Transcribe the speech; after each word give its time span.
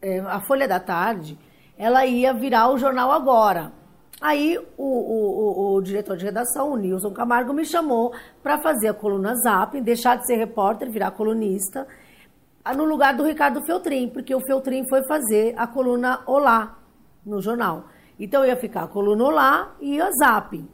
é, 0.00 0.20
a 0.20 0.40
Folha 0.40 0.66
da 0.66 0.80
Tarde, 0.80 1.38
ela 1.76 2.06
ia 2.06 2.32
virar 2.32 2.70
o 2.70 2.78
jornal 2.78 3.12
agora. 3.12 3.72
Aí 4.22 4.56
o, 4.78 4.84
o, 4.84 5.72
o, 5.72 5.74
o, 5.74 5.82
diretor 5.82 6.16
de 6.16 6.24
redação, 6.24 6.70
o 6.70 6.76
Nilson 6.76 7.10
Camargo, 7.10 7.52
me 7.52 7.64
chamou 7.64 8.14
para 8.40 8.56
fazer 8.58 8.86
a 8.86 8.94
coluna 8.94 9.34
Zap, 9.34 9.78
deixar 9.80 10.16
de 10.16 10.28
ser 10.28 10.36
repórter, 10.36 10.88
virar 10.88 11.10
colunista, 11.10 11.88
no 12.76 12.84
lugar 12.84 13.16
do 13.16 13.24
Ricardo 13.24 13.64
Feltrin, 13.64 14.08
porque 14.08 14.32
o 14.32 14.40
Feltrin 14.46 14.88
foi 14.88 15.02
fazer 15.08 15.54
a 15.56 15.66
coluna 15.66 16.20
Olá 16.24 16.78
no 17.26 17.42
jornal. 17.42 17.86
Então 18.16 18.44
eu 18.44 18.50
ia 18.50 18.56
ficar 18.56 18.84
a 18.84 18.86
coluna 18.86 19.24
Olá 19.24 19.74
e 19.80 20.00
a 20.00 20.08
Zap. 20.12 20.64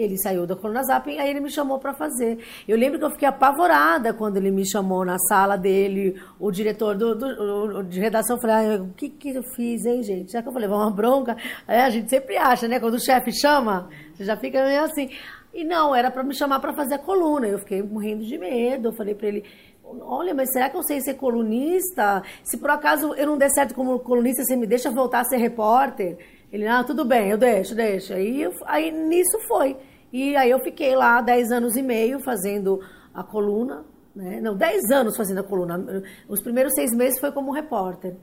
Ele 0.00 0.16
saiu 0.16 0.46
da 0.46 0.56
coluna 0.56 0.82
Zap 0.82 1.10
e 1.10 1.18
aí 1.18 1.30
ele 1.30 1.40
me 1.40 1.50
chamou 1.50 1.78
para 1.78 1.92
fazer. 1.92 2.38
Eu 2.66 2.76
lembro 2.76 2.98
que 2.98 3.04
eu 3.04 3.10
fiquei 3.10 3.28
apavorada 3.28 4.14
quando 4.14 4.36
ele 4.36 4.50
me 4.50 4.68
chamou 4.68 5.04
na 5.04 5.18
sala 5.18 5.56
dele, 5.56 6.20
o 6.38 6.50
diretor 6.50 6.96
do, 6.96 7.14
do 7.14 7.82
de 7.82 8.00
redação. 8.00 8.36
Eu 8.36 8.40
falei, 8.40 8.76
ah, 8.76 8.82
o 8.82 8.94
que, 8.94 9.08
que 9.08 9.30
eu 9.30 9.42
fiz, 9.42 9.84
hein, 9.84 10.02
gente? 10.02 10.32
Já 10.32 10.42
que 10.42 10.48
eu 10.48 10.52
falei, 10.52 10.68
uma 10.68 10.90
bronca. 10.90 11.36
É, 11.68 11.82
a 11.82 11.90
gente 11.90 12.08
sempre 12.08 12.36
acha, 12.36 12.66
né? 12.66 12.80
Quando 12.80 12.94
o 12.94 13.00
chefe 13.00 13.32
chama, 13.32 13.88
você 14.14 14.24
já 14.24 14.36
fica 14.36 14.64
meio 14.64 14.82
assim. 14.84 15.10
E 15.52 15.64
não, 15.64 15.94
era 15.94 16.10
para 16.10 16.22
me 16.22 16.34
chamar 16.34 16.60
para 16.60 16.72
fazer 16.72 16.94
a 16.94 16.98
coluna. 16.98 17.46
Eu 17.46 17.58
fiquei 17.58 17.82
morrendo 17.82 18.24
de 18.24 18.38
medo. 18.38 18.88
Eu 18.88 18.92
falei 18.92 19.14
para 19.14 19.28
ele, 19.28 19.44
olha, 19.84 20.34
mas 20.34 20.50
será 20.52 20.70
que 20.70 20.76
eu 20.76 20.82
sei 20.82 21.00
ser 21.00 21.14
colunista? 21.14 22.22
Se 22.44 22.56
por 22.56 22.70
acaso 22.70 23.14
eu 23.14 23.26
não 23.26 23.36
der 23.36 23.50
certo 23.50 23.74
como 23.74 23.98
colunista, 23.98 24.44
você 24.44 24.56
me 24.56 24.66
deixa 24.66 24.90
voltar 24.90 25.20
a 25.20 25.24
ser 25.24 25.38
repórter? 25.38 26.16
Ele, 26.52 26.66
ah, 26.66 26.82
tudo 26.82 27.04
bem, 27.04 27.30
eu 27.30 27.38
deixo, 27.38 27.74
deixo. 27.74 28.12
Aí, 28.12 28.48
aí 28.66 28.90
nisso 28.90 29.38
foi. 29.46 29.76
E 30.12 30.36
aí 30.36 30.50
eu 30.50 30.58
fiquei 30.60 30.94
lá 30.94 31.20
10 31.20 31.52
anos 31.52 31.76
e 31.76 31.82
meio 31.82 32.20
fazendo 32.20 32.80
a 33.14 33.22
coluna, 33.22 33.84
né? 34.14 34.40
Não, 34.40 34.56
10 34.56 34.90
anos 34.90 35.16
fazendo 35.16 35.40
a 35.40 35.44
coluna. 35.44 36.02
Os 36.28 36.42
primeiros 36.42 36.72
seis 36.74 36.92
meses 36.92 37.18
foi 37.18 37.30
como 37.32 37.52
repórter. 37.52 38.16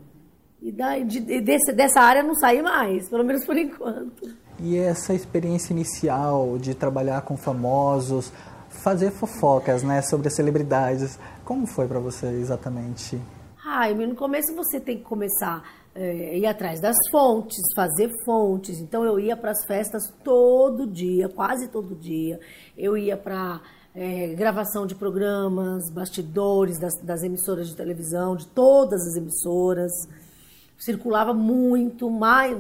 E, 0.61 0.71
daí, 0.71 1.03
de, 1.03 1.19
desse, 1.41 1.71
dessa 1.71 2.01
área 2.01 2.23
não 2.23 2.33
saí 2.33 2.61
mais, 2.61 3.07
pelo 3.09 3.23
menos 3.23 3.45
por 3.45 3.55
enquanto. 3.57 4.35
E 4.59 4.75
essa 4.75 5.13
experiência 5.13 5.71
inicial 5.71 6.57
de 6.57 6.73
trabalhar 6.73 7.21
com 7.21 7.37
famosos, 7.37 8.33
fazer 8.69 9.11
fofocas, 9.11 9.83
né, 9.83 10.01
sobre 10.01 10.29
celebridades, 10.29 11.19
como 11.45 11.67
foi 11.67 11.87
para 11.87 11.99
você 11.99 12.27
exatamente? 12.27 13.19
Ai, 13.69 13.94
no 13.94 14.16
começo 14.16 14.55
você 14.55 14.79
tem 14.79 14.97
que 14.97 15.03
começar 15.03 15.61
é, 15.94 16.38
ir 16.38 16.45
atrás 16.45 16.79
das 16.79 16.95
fontes, 17.11 17.61
fazer 17.75 18.09
fontes. 18.23 18.79
Então 18.79 19.03
eu 19.03 19.19
ia 19.19 19.35
para 19.35 19.51
as 19.51 19.66
festas 19.66 20.03
todo 20.23 20.88
dia, 20.88 21.28
quase 21.28 21.67
todo 21.67 21.94
dia. 21.94 22.39
Eu 22.77 22.97
ia 22.97 23.17
para 23.17 23.59
é, 23.94 24.33
gravação 24.35 24.88
de 24.88 24.95
programas, 24.95 25.91
bastidores 25.94 26.79
das, 26.79 26.94
das, 27.03 27.23
emissoras 27.23 27.67
de 27.67 27.75
televisão, 27.75 28.38
de 28.38 28.47
todas 28.47 29.01
as 29.06 29.17
emissoras. 29.17 29.91
Circulava 30.77 31.33
muito, 31.33 32.09
mais, 32.09 32.55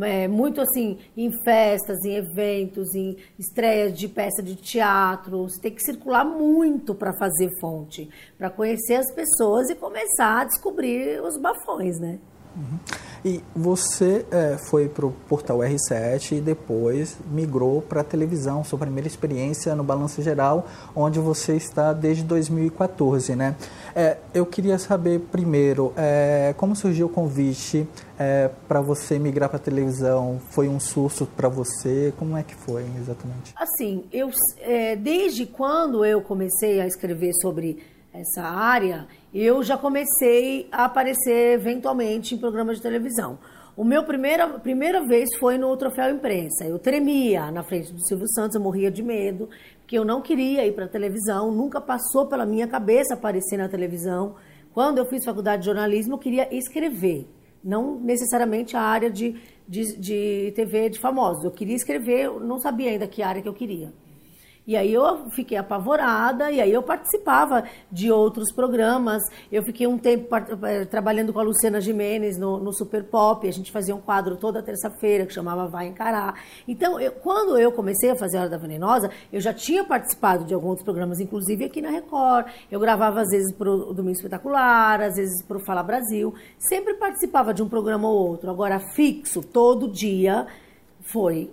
é, 0.00 0.28
muito 0.28 0.60
assim, 0.60 0.98
em 1.16 1.30
festas, 1.44 1.98
em 2.04 2.14
eventos, 2.14 2.94
em 2.94 3.16
estreias 3.38 3.98
de 3.98 4.08
peça 4.08 4.42
de 4.42 4.54
teatro. 4.54 5.42
Você 5.42 5.60
tem 5.60 5.74
que 5.74 5.82
circular 5.82 6.24
muito 6.24 6.94
para 6.94 7.12
fazer 7.12 7.50
fonte, 7.60 8.08
para 8.38 8.48
conhecer 8.48 8.94
as 8.94 9.12
pessoas 9.12 9.68
e 9.70 9.74
começar 9.74 10.42
a 10.42 10.44
descobrir 10.44 11.20
os 11.22 11.36
bafões, 11.36 11.98
né? 11.98 12.18
Uhum. 12.54 12.78
E 13.24 13.42
você 13.54 14.26
é, 14.30 14.56
foi 14.58 14.88
para 14.88 15.06
o 15.06 15.12
portal 15.28 15.58
R7 15.58 16.38
e 16.38 16.40
depois 16.40 17.16
migrou 17.30 17.80
para 17.80 18.00
a 18.00 18.04
televisão, 18.04 18.64
sua 18.64 18.78
primeira 18.78 19.06
experiência 19.06 19.74
no 19.76 19.84
Balanço 19.84 20.20
Geral, 20.20 20.66
onde 20.94 21.20
você 21.20 21.54
está 21.54 21.92
desde 21.92 22.24
2014, 22.24 23.36
né? 23.36 23.54
É, 23.94 24.16
eu 24.34 24.44
queria 24.44 24.78
saber 24.78 25.20
primeiro, 25.30 25.92
é, 25.96 26.54
como 26.56 26.74
surgiu 26.74 27.06
o 27.06 27.08
convite 27.08 27.86
é, 28.18 28.50
para 28.66 28.80
você 28.80 29.18
migrar 29.18 29.48
para 29.48 29.58
a 29.58 29.60
televisão? 29.60 30.40
Foi 30.50 30.68
um 30.68 30.80
susto 30.80 31.24
para 31.24 31.48
você? 31.48 32.12
Como 32.18 32.36
é 32.36 32.42
que 32.42 32.54
foi 32.54 32.84
exatamente? 33.00 33.54
Assim, 33.56 34.04
eu, 34.12 34.30
é, 34.60 34.96
desde 34.96 35.46
quando 35.46 36.04
eu 36.04 36.20
comecei 36.22 36.80
a 36.80 36.86
escrever 36.86 37.32
sobre 37.40 37.78
essa 38.12 38.42
área, 38.42 39.06
eu 39.34 39.62
já 39.62 39.78
comecei 39.78 40.68
a 40.70 40.84
aparecer 40.84 41.54
eventualmente 41.54 42.34
em 42.34 42.38
programas 42.38 42.76
de 42.76 42.82
televisão. 42.82 43.38
O 43.74 43.84
meu 43.84 44.04
primeira, 44.04 44.46
primeira 44.58 45.02
vez 45.06 45.30
foi 45.38 45.56
no 45.56 45.74
Troféu 45.74 46.14
Imprensa. 46.14 46.66
Eu 46.66 46.78
tremia 46.78 47.50
na 47.50 47.62
frente 47.62 47.90
do 47.90 48.06
Silvio 48.06 48.28
Santos, 48.28 48.54
eu 48.54 48.60
morria 48.60 48.90
de 48.90 49.02
medo, 49.02 49.48
porque 49.78 49.98
eu 49.98 50.04
não 50.04 50.20
queria 50.20 50.66
ir 50.66 50.74
para 50.74 50.84
a 50.84 50.88
televisão, 50.88 51.50
nunca 51.50 51.80
passou 51.80 52.26
pela 52.26 52.44
minha 52.44 52.66
cabeça 52.66 53.14
aparecer 53.14 53.56
na 53.56 53.70
televisão. 53.70 54.34
Quando 54.74 54.98
eu 54.98 55.06
fiz 55.06 55.24
faculdade 55.24 55.62
de 55.62 55.66
jornalismo, 55.66 56.14
eu 56.14 56.18
queria 56.18 56.54
escrever, 56.54 57.26
não 57.64 57.98
necessariamente 57.98 58.76
a 58.76 58.82
área 58.82 59.10
de, 59.10 59.40
de, 59.66 59.96
de 59.98 60.52
TV 60.54 60.90
de 60.90 60.98
famosos. 60.98 61.44
Eu 61.44 61.50
queria 61.50 61.76
escrever, 61.76 62.26
eu 62.26 62.40
não 62.40 62.58
sabia 62.58 62.90
ainda 62.90 63.06
que 63.06 63.22
área 63.22 63.40
que 63.40 63.48
eu 63.48 63.54
queria. 63.54 63.90
E 64.64 64.76
aí 64.76 64.94
eu 64.94 65.28
fiquei 65.30 65.58
apavorada, 65.58 66.50
e 66.50 66.60
aí 66.60 66.72
eu 66.72 66.82
participava 66.84 67.64
de 67.90 68.12
outros 68.12 68.52
programas. 68.52 69.20
Eu 69.50 69.62
fiquei 69.64 69.88
um 69.88 69.98
tempo 69.98 70.28
eh, 70.36 70.84
trabalhando 70.84 71.32
com 71.32 71.40
a 71.40 71.42
Luciana 71.42 71.80
Jimenez 71.80 72.38
no, 72.38 72.58
no 72.58 72.72
Super 72.72 73.02
Pop, 73.02 73.46
a 73.46 73.52
gente 73.52 73.72
fazia 73.72 73.94
um 73.94 74.00
quadro 74.00 74.36
toda 74.36 74.62
terça-feira 74.62 75.26
que 75.26 75.32
chamava 75.32 75.66
Vai 75.66 75.88
Encarar. 75.88 76.40
Então, 76.68 77.00
eu, 77.00 77.10
quando 77.10 77.58
eu 77.58 77.72
comecei 77.72 78.10
a 78.10 78.16
fazer 78.16 78.38
a 78.38 78.42
Hora 78.42 78.50
da 78.50 78.56
Venenosa, 78.56 79.10
eu 79.32 79.40
já 79.40 79.52
tinha 79.52 79.82
participado 79.82 80.44
de 80.44 80.54
alguns 80.54 80.80
programas, 80.82 81.18
inclusive 81.18 81.64
aqui 81.64 81.82
na 81.82 81.90
Record. 81.90 82.46
Eu 82.70 82.78
gravava 82.78 83.20
às 83.20 83.30
vezes 83.30 83.52
para 83.52 83.68
o 83.68 83.92
Domingo 83.92 84.16
Espetacular, 84.16 85.00
às 85.00 85.16
vezes 85.16 85.42
para 85.42 85.56
o 85.56 85.60
Fala 85.60 85.82
Brasil. 85.82 86.32
Sempre 86.56 86.94
participava 86.94 87.52
de 87.52 87.64
um 87.64 87.68
programa 87.68 88.08
ou 88.08 88.28
outro. 88.28 88.48
Agora, 88.48 88.78
fixo, 88.94 89.42
todo 89.42 89.88
dia, 89.88 90.46
foi 91.00 91.50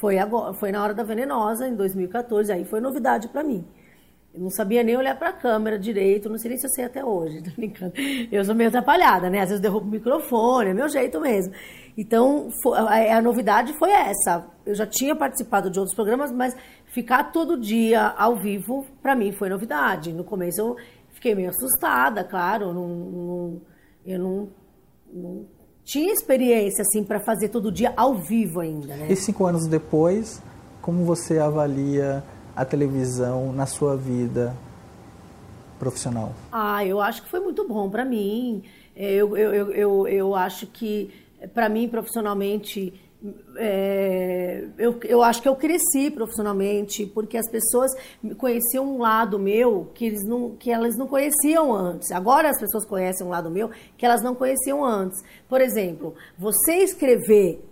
foi 0.00 0.18
agora, 0.18 0.52
foi 0.54 0.72
na 0.72 0.82
hora 0.82 0.94
da 0.94 1.02
venenosa 1.02 1.68
em 1.68 1.74
2014, 1.74 2.52
aí 2.52 2.64
foi 2.64 2.80
novidade 2.80 3.28
para 3.28 3.42
mim. 3.42 3.64
Eu 4.34 4.42
não 4.42 4.50
sabia 4.50 4.82
nem 4.82 4.96
olhar 4.96 5.18
para 5.18 5.30
a 5.30 5.32
câmera 5.32 5.78
direito, 5.78 6.28
não 6.28 6.36
sei 6.36 6.50
nem 6.50 6.58
se 6.58 6.66
eu 6.66 6.70
sei 6.70 6.84
até 6.84 7.04
hoje, 7.04 7.40
tô 7.44 7.50
brincando. 7.52 7.94
Eu 8.30 8.44
sou 8.44 8.54
meio 8.54 8.68
atrapalhada, 8.68 9.30
né? 9.30 9.40
Às 9.40 9.48
vezes 9.48 9.62
derrubo 9.62 9.86
o 9.86 9.90
microfone, 9.90 10.70
é 10.70 10.74
meu 10.74 10.88
jeito 10.88 11.20
mesmo. 11.20 11.54
Então, 11.96 12.50
a, 12.74 13.16
a 13.16 13.22
novidade 13.22 13.72
foi 13.78 13.90
essa. 13.90 14.46
Eu 14.66 14.74
já 14.74 14.86
tinha 14.86 15.16
participado 15.16 15.70
de 15.70 15.78
outros 15.78 15.94
programas, 15.94 16.30
mas 16.30 16.54
ficar 16.92 17.32
todo 17.32 17.58
dia 17.58 18.08
ao 18.08 18.36
vivo, 18.36 18.86
para 19.00 19.14
mim, 19.16 19.32
foi 19.32 19.48
novidade. 19.48 20.12
No 20.12 20.22
começo 20.22 20.60
eu 20.60 20.76
fiquei 21.14 21.34
meio 21.34 21.48
assustada, 21.48 22.22
claro, 22.22 22.74
não, 22.74 22.88
não, 22.88 23.62
eu 24.04 24.18
não, 24.18 24.48
não 25.10 25.55
tinha 25.86 26.12
experiência 26.12 26.82
assim 26.82 27.04
para 27.04 27.20
fazer 27.20 27.48
todo 27.48 27.70
dia 27.70 27.94
ao 27.96 28.16
vivo 28.16 28.58
ainda. 28.58 28.96
Né? 28.96 29.06
E 29.08 29.14
cinco 29.14 29.46
anos 29.46 29.68
depois, 29.68 30.42
como 30.82 31.04
você 31.04 31.38
avalia 31.38 32.24
a 32.56 32.64
televisão 32.64 33.52
na 33.52 33.66
sua 33.66 33.96
vida 33.96 34.54
profissional? 35.78 36.32
Ah, 36.50 36.84
eu 36.84 37.00
acho 37.00 37.22
que 37.22 37.28
foi 37.28 37.38
muito 37.38 37.66
bom 37.68 37.88
para 37.88 38.04
mim. 38.04 38.64
Eu, 38.96 39.36
eu, 39.36 39.54
eu, 39.54 39.72
eu, 39.72 40.08
eu 40.08 40.34
acho 40.34 40.66
que 40.66 41.14
para 41.54 41.68
mim 41.68 41.88
profissionalmente 41.88 42.92
é, 43.56 44.68
eu, 44.78 44.98
eu 45.04 45.22
acho 45.22 45.42
que 45.42 45.48
eu 45.48 45.56
cresci 45.56 46.10
profissionalmente 46.10 47.06
porque 47.06 47.36
as 47.36 47.50
pessoas 47.50 47.90
conheciam 48.36 48.96
um 48.96 48.98
lado 48.98 49.38
meu 49.38 49.90
que, 49.94 50.06
eles 50.06 50.24
não, 50.24 50.56
que 50.56 50.70
elas 50.70 50.96
não 50.96 51.06
conheciam 51.06 51.72
antes. 51.74 52.10
Agora 52.12 52.50
as 52.50 52.60
pessoas 52.60 52.86
conhecem 52.86 53.26
um 53.26 53.30
lado 53.30 53.50
meu 53.50 53.70
que 53.96 54.04
elas 54.04 54.22
não 54.22 54.34
conheciam 54.34 54.84
antes. 54.84 55.22
Por 55.48 55.60
exemplo, 55.60 56.14
você 56.38 56.76
escrever 56.76 57.64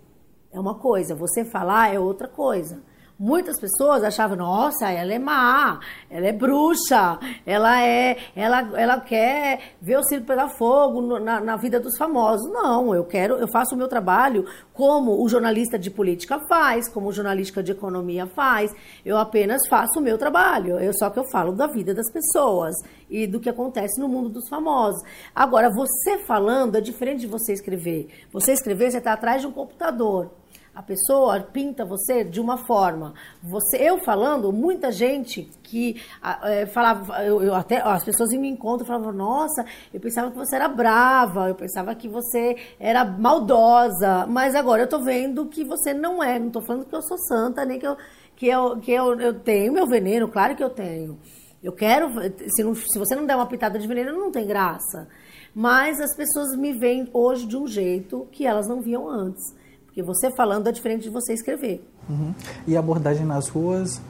é 0.52 0.58
uma 0.58 0.76
coisa, 0.76 1.14
você 1.14 1.44
falar 1.44 1.92
é 1.92 1.98
outra 1.98 2.28
coisa. 2.28 2.80
Muitas 3.16 3.60
pessoas 3.60 4.02
achavam, 4.02 4.36
nossa, 4.36 4.90
ela 4.90 5.14
é 5.14 5.20
má, 5.20 5.78
ela 6.10 6.26
é 6.26 6.32
bruxa, 6.32 7.16
ela 7.46 7.80
é, 7.80 8.16
ela, 8.34 8.72
ela 8.76 9.00
quer 9.00 9.76
ver 9.80 9.98
o 9.98 10.02
circo 10.02 10.26
pegar 10.26 10.48
fogo 10.48 11.20
na, 11.20 11.40
na, 11.40 11.56
vida 11.56 11.78
dos 11.78 11.96
famosos. 11.96 12.50
Não, 12.52 12.92
eu 12.92 13.04
quero, 13.04 13.36
eu 13.36 13.46
faço 13.46 13.76
o 13.76 13.78
meu 13.78 13.86
trabalho 13.86 14.44
como 14.72 15.22
o 15.22 15.28
jornalista 15.28 15.78
de 15.78 15.92
política 15.92 16.40
faz, 16.48 16.88
como 16.88 17.06
o 17.06 17.12
jornalista 17.12 17.62
de 17.62 17.70
economia 17.70 18.26
faz. 18.26 18.74
Eu 19.04 19.16
apenas 19.16 19.62
faço 19.68 20.00
o 20.00 20.02
meu 20.02 20.18
trabalho. 20.18 20.80
Eu 20.80 20.92
só 20.92 21.08
que 21.08 21.20
eu 21.20 21.30
falo 21.30 21.52
da 21.52 21.68
vida 21.68 21.94
das 21.94 22.10
pessoas 22.10 22.74
e 23.08 23.28
do 23.28 23.38
que 23.38 23.48
acontece 23.48 24.00
no 24.00 24.08
mundo 24.08 24.28
dos 24.28 24.48
famosos. 24.48 25.00
Agora, 25.32 25.70
você 25.70 26.18
falando 26.26 26.74
é 26.74 26.80
diferente 26.80 27.20
de 27.20 27.26
você 27.28 27.52
escrever. 27.52 28.08
Você 28.32 28.50
escrever, 28.50 28.90
você 28.90 28.98
está 28.98 29.12
atrás 29.12 29.40
de 29.40 29.46
um 29.46 29.52
computador. 29.52 30.32
A 30.74 30.82
pessoa 30.82 31.40
pinta 31.40 31.84
você 31.84 32.24
de 32.24 32.40
uma 32.40 32.58
forma. 32.66 33.14
Você, 33.42 33.76
eu 33.76 33.98
falando, 33.98 34.52
muita 34.52 34.90
gente 34.90 35.48
que 35.62 36.02
é, 36.42 36.66
falava, 36.66 37.24
eu, 37.24 37.42
eu, 37.42 37.54
até 37.54 37.80
as 37.80 38.04
pessoas 38.04 38.30
me 38.30 38.48
encontram 38.48 38.86
falavam, 38.86 39.12
nossa, 39.12 39.64
eu 39.92 40.00
pensava 40.00 40.30
que 40.30 40.36
você 40.36 40.56
era 40.56 40.68
brava, 40.68 41.48
eu 41.48 41.54
pensava 41.54 41.94
que 41.94 42.08
você 42.08 42.56
era 42.80 43.04
maldosa, 43.04 44.26
mas 44.26 44.54
agora 44.54 44.82
eu 44.82 44.88
tô 44.88 44.98
vendo 44.98 45.46
que 45.46 45.62
você 45.64 45.94
não 45.94 46.22
é. 46.22 46.38
Não 46.38 46.50
tô 46.50 46.60
falando 46.60 46.86
que 46.86 46.94
eu 46.94 47.02
sou 47.02 47.18
santa, 47.18 47.64
nem 47.64 47.78
que 47.78 47.86
eu 47.86 47.96
que 48.36 48.48
eu, 48.48 48.80
que 48.80 48.92
eu, 48.92 49.20
eu 49.20 49.34
tenho 49.40 49.72
meu 49.72 49.86
veneno, 49.86 50.28
claro 50.28 50.56
que 50.56 50.64
eu 50.64 50.70
tenho. 50.70 51.18
Eu 51.62 51.72
quero, 51.72 52.10
se, 52.48 52.62
não, 52.62 52.74
se 52.74 52.98
você 52.98 53.14
não 53.14 53.24
der 53.24 53.36
uma 53.36 53.46
pitada 53.46 53.78
de 53.78 53.86
veneno, 53.86 54.12
não 54.12 54.30
tem 54.30 54.46
graça. 54.46 55.08
Mas 55.54 56.00
as 56.00 56.14
pessoas 56.14 56.56
me 56.56 56.72
veem 56.72 57.08
hoje 57.12 57.46
de 57.46 57.56
um 57.56 57.66
jeito 57.66 58.28
que 58.32 58.44
elas 58.44 58.68
não 58.68 58.82
viam 58.82 59.08
antes. 59.08 59.54
Porque 59.94 60.02
você 60.02 60.28
falando 60.32 60.68
é 60.68 60.72
diferente 60.72 61.04
de 61.04 61.10
você 61.10 61.32
escrever. 61.32 61.80
Uhum. 62.10 62.34
E 62.66 62.76
a 62.76 62.80
abordagem 62.80 63.24
nas 63.24 63.46
ruas? 63.46 64.02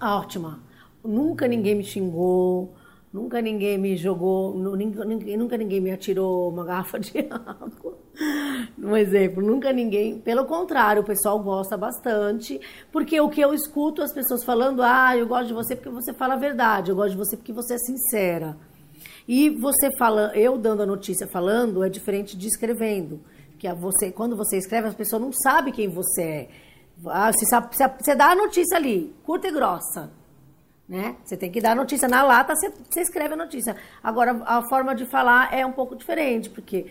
Ótima. 0.00 0.60
Nunca 1.04 1.48
ninguém 1.48 1.74
me 1.74 1.82
xingou, 1.82 2.72
nunca 3.12 3.42
ninguém 3.42 3.76
me 3.76 3.96
jogou, 3.96 4.54
nunca, 4.54 5.04
nunca 5.04 5.56
ninguém 5.56 5.80
me 5.80 5.90
atirou 5.90 6.48
uma 6.48 6.64
garrafa 6.64 7.00
de 7.00 7.18
água. 7.28 7.98
Um 8.78 8.96
exemplo, 8.96 9.42
nunca 9.44 9.72
ninguém. 9.72 10.20
Pelo 10.20 10.44
contrário, 10.44 11.02
o 11.02 11.04
pessoal 11.04 11.42
gosta 11.42 11.76
bastante, 11.76 12.60
porque 12.92 13.20
o 13.20 13.28
que 13.28 13.40
eu 13.40 13.52
escuto 13.52 14.02
as 14.02 14.14
pessoas 14.14 14.44
falando, 14.44 14.80
ah, 14.80 15.16
eu 15.16 15.26
gosto 15.26 15.48
de 15.48 15.54
você 15.54 15.74
porque 15.74 15.90
você 15.90 16.14
fala 16.14 16.34
a 16.34 16.38
verdade, 16.38 16.92
eu 16.92 16.94
gosto 16.94 17.10
de 17.10 17.16
você 17.16 17.36
porque 17.36 17.52
você 17.52 17.74
é 17.74 17.78
sincera. 17.78 18.56
E 19.26 19.50
você 19.50 19.90
fala, 19.98 20.30
eu 20.36 20.56
dando 20.56 20.84
a 20.84 20.86
notícia 20.86 21.26
falando 21.26 21.82
é 21.82 21.88
diferente 21.88 22.38
de 22.38 22.46
escrevendo 22.46 23.20
que 23.60 23.70
você, 23.74 24.10
quando 24.10 24.34
você 24.34 24.56
escreve, 24.56 24.88
as 24.88 24.94
pessoas 24.94 25.20
não 25.20 25.32
sabem 25.32 25.72
quem 25.72 25.86
você 25.86 26.22
é. 26.22 26.48
Ah, 27.06 27.30
você, 27.30 27.44
sabe, 27.46 27.68
você 27.76 28.14
dá 28.14 28.30
a 28.30 28.34
notícia 28.34 28.76
ali, 28.76 29.14
curta 29.22 29.48
e 29.48 29.52
grossa. 29.52 30.10
Né? 30.88 31.16
Você 31.22 31.36
tem 31.36 31.50
que 31.50 31.60
dar 31.60 31.72
a 31.72 31.74
notícia 31.74 32.08
na 32.08 32.22
lata, 32.22 32.54
você, 32.56 32.72
você 32.90 33.02
escreve 33.02 33.34
a 33.34 33.36
notícia. 33.36 33.76
Agora, 34.02 34.42
a 34.46 34.62
forma 34.68 34.94
de 34.94 35.06
falar 35.06 35.54
é 35.54 35.64
um 35.64 35.72
pouco 35.72 35.94
diferente, 35.94 36.48
porque 36.50 36.86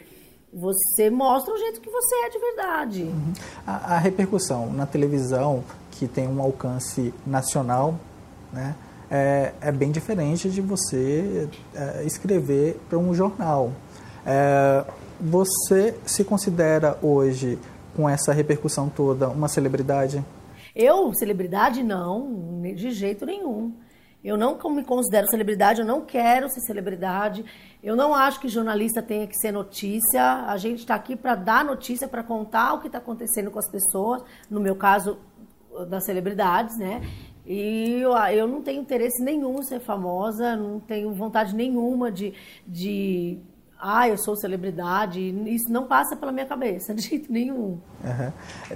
você 0.53 1.09
mostra 1.09 1.53
o 1.53 1.57
jeito 1.57 1.81
que 1.81 1.89
você 1.89 2.15
é 2.15 2.29
de 2.29 2.39
verdade. 2.39 3.03
Uhum. 3.03 3.33
A, 3.65 3.95
a, 3.95 3.97
repercussão 3.97 4.71
na 4.71 4.85
televisão, 4.85 5.63
que 5.91 6.07
tem 6.07 6.27
um 6.27 6.41
alcance 6.41 7.13
nacional, 7.25 7.99
né, 8.53 8.75
é, 9.11 9.53
é 9.59 9.71
bem 9.71 9.91
diferente 9.91 10.49
de 10.49 10.61
você 10.61 11.49
é, 11.73 12.03
escrever 12.03 12.79
para 12.87 12.97
um 12.97 13.13
jornal. 13.13 13.71
É, 14.25 14.85
você 15.19 15.97
se 16.05 16.23
considera 16.23 16.97
hoje, 17.01 17.59
com 17.95 18.07
essa 18.07 18.31
repercussão 18.31 18.89
toda, 18.89 19.29
uma 19.29 19.47
celebridade? 19.47 20.23
Eu, 20.75 21.13
celebridade, 21.13 21.83
não, 21.83 22.61
de 22.75 22.91
jeito 22.91 23.25
nenhum. 23.25 23.73
Eu 24.23 24.37
não 24.37 24.57
me 24.69 24.83
considero 24.83 25.27
celebridade, 25.27 25.79
eu 25.79 25.85
não 25.85 26.01
quero 26.01 26.49
ser 26.49 26.59
celebridade. 26.61 27.45
Eu 27.81 27.95
não 27.95 28.13
acho 28.13 28.39
que 28.39 28.49
jornalista 28.49 29.01
tenha 29.01 29.25
que 29.25 29.35
ser 29.37 29.51
notícia. 29.51 30.45
A 30.45 30.57
gente 30.57 30.79
está 30.79 30.95
aqui 30.95 31.15
para 31.15 31.35
dar 31.35 31.63
notícia, 31.63 32.07
para 32.07 32.21
contar 32.21 32.73
o 32.73 32.79
que 32.79 32.87
está 32.87 32.97
acontecendo 32.97 33.49
com 33.49 33.59
as 33.59 33.69
pessoas. 33.71 34.21
No 34.49 34.59
meu 34.59 34.75
caso, 34.75 35.17
das 35.87 36.05
celebridades, 36.05 36.77
né? 36.77 37.01
E 37.45 38.01
eu, 38.01 38.11
eu 38.11 38.47
não 38.47 38.61
tenho 38.61 38.81
interesse 38.81 39.23
nenhum 39.23 39.59
em 39.59 39.63
ser 39.63 39.79
famosa, 39.79 40.55
não 40.55 40.79
tenho 40.79 41.13
vontade 41.13 41.55
nenhuma 41.55 42.11
de, 42.11 42.33
de 42.67 43.39
ah, 43.81 44.09
eu 44.09 44.17
sou 44.17 44.35
celebridade, 44.35 45.21
isso 45.47 45.71
não 45.71 45.85
passa 45.85 46.13
pela 46.13 46.33
minha 46.33 46.45
cabeça 46.45 46.93
de 46.95 47.01
jeito 47.01 47.31
nenhum. 47.31 47.77
Uhum. 48.03 48.31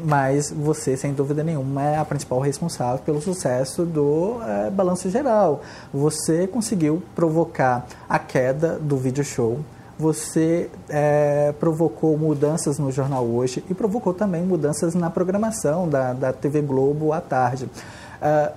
Mas 0.05 0.50
você, 0.50 0.95
sem 0.95 1.13
dúvida 1.13 1.44
nenhuma, 1.44 1.83
é 1.83 1.97
a 1.97 2.05
principal 2.05 2.39
responsável 2.39 3.03
pelo 3.03 3.21
sucesso 3.21 3.85
do 3.85 4.39
é, 4.41 4.69
Balanço 4.69 5.09
Geral. 5.09 5.61
Você 5.94 6.47
conseguiu 6.47 7.03
provocar 7.13 7.85
a 8.07 8.17
queda 8.17 8.79
do 8.79 8.95
vídeo 8.95 9.25
show, 9.25 9.59
você 10.00 10.69
é, 10.89 11.53
provocou 11.59 12.17
mudanças 12.17 12.79
no 12.79 12.91
Jornal 12.91 13.25
Hoje 13.25 13.63
e 13.69 13.73
provocou 13.73 14.13
também 14.13 14.41
mudanças 14.41 14.95
na 14.95 15.09
programação 15.09 15.88
da, 15.88 16.13
da 16.13 16.33
TV 16.33 16.61
Globo 16.61 17.13
à 17.13 17.21
tarde. 17.21 17.65
Uh, 17.65 18.53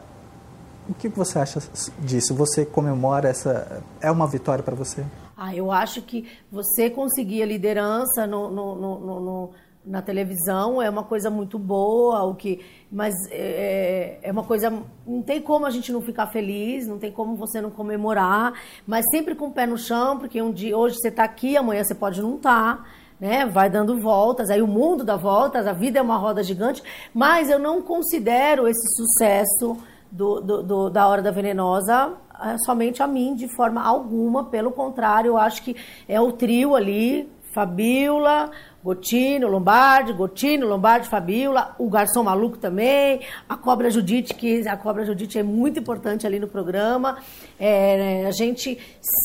o 0.88 0.94
que 0.94 1.08
você 1.08 1.38
acha 1.38 1.60
disso? 1.98 2.34
Você 2.34 2.65
comemora 2.65 3.29
essa. 3.29 3.82
É 4.00 4.10
uma 4.10 4.26
vitória 4.26 4.62
para 4.62 4.74
você? 4.74 5.05
Ah, 5.36 5.55
eu 5.55 5.70
acho 5.70 6.00
que 6.00 6.26
você 6.50 6.88
conseguir 6.88 7.43
a 7.43 7.46
liderança 7.46 8.26
no, 8.26 8.50
no, 8.50 8.74
no, 8.74 9.20
no 9.20 9.50
na 9.86 10.02
televisão 10.02 10.82
é 10.82 10.90
uma 10.90 11.05
coisa 11.05 11.31
muito 11.31 11.58
boa, 11.58 12.24
o 12.24 12.34
que, 12.34 12.60
mas 12.90 13.14
é, 13.31 14.19
é, 14.20 14.32
uma 14.32 14.43
coisa. 14.43 14.69
Não 15.06 15.22
tem 15.22 15.40
como 15.40 15.64
a 15.64 15.70
gente 15.70 15.93
não 15.93 16.02
ficar 16.02 16.26
feliz, 16.26 16.88
não 16.88 16.98
tem 16.98 17.12
como 17.12 17.36
você 17.36 17.60
não 17.60 17.70
comemorar, 17.70 18.52
mas 18.84 19.05
sempre 19.10 19.36
com 19.36 19.46
o 19.46 19.52
pé 19.52 19.64
no 19.64 19.78
chão, 19.78 20.19
porque 20.19 20.43
um 20.43 20.52
dia, 20.52 20.76
hoje 20.76 20.96
você 20.96 21.08
está 21.08 21.22
aqui, 21.22 21.56
amanhã 21.56 21.84
você 21.84 21.94
pode 21.94 22.20
não 22.20 22.34
estar. 22.34 22.78
Tá, 22.78 22.84
né? 23.19 23.46
Vai 23.46 23.70
dando 23.70 23.98
voltas, 23.98 24.50
aí 24.50 24.60
o 24.60 24.66
mundo 24.66 25.02
dá 25.05 25.16
voltas, 25.16 25.66
a 25.66 25.72
vida 25.72 25.98
é 25.98 26.02
uma 26.02 26.19
roda 26.19 26.43
gigante, 26.43 26.82
mas 27.14 27.48
eu 27.48 27.58
não 27.58 27.81
considero 27.81 28.69
esse 28.69 28.86
sucesso 28.94 29.78
do, 30.10 30.40
do, 30.40 30.62
do 30.62 30.90
da 30.90 31.08
Hora 31.08 31.22
da 31.22 31.31
Venenosa 31.31 32.12
é, 32.12 32.25
somente 32.64 33.02
a 33.02 33.06
mim 33.06 33.34
de 33.34 33.48
forma 33.55 33.82
alguma, 33.82 34.44
pelo 34.44 34.70
contrário, 34.70 35.28
eu 35.28 35.38
acho 35.38 35.62
que 35.62 35.76
é 36.08 36.20
o 36.20 36.32
trio 36.32 36.74
ali, 36.74 37.28
Fabiola, 37.56 38.50
Gotino, 38.84 39.48
Lombardi, 39.48 40.12
Gotino, 40.12 40.66
Lombardi, 40.66 41.08
Fabiola, 41.08 41.74
o 41.78 41.88
garçom 41.88 42.22
maluco 42.22 42.58
também, 42.58 43.22
a 43.48 43.56
cobra 43.56 43.90
Judite, 43.90 44.34
que 44.34 44.69
a 44.69 44.76
cobra 44.76 45.06
Judite 45.06 45.38
é 45.38 45.43
muito 45.43 45.81
importante 45.81 46.26
ali 46.26 46.38
no 46.38 46.46
programa. 46.46 47.16
É, 47.58 48.26
a 48.26 48.31
gente 48.31 48.78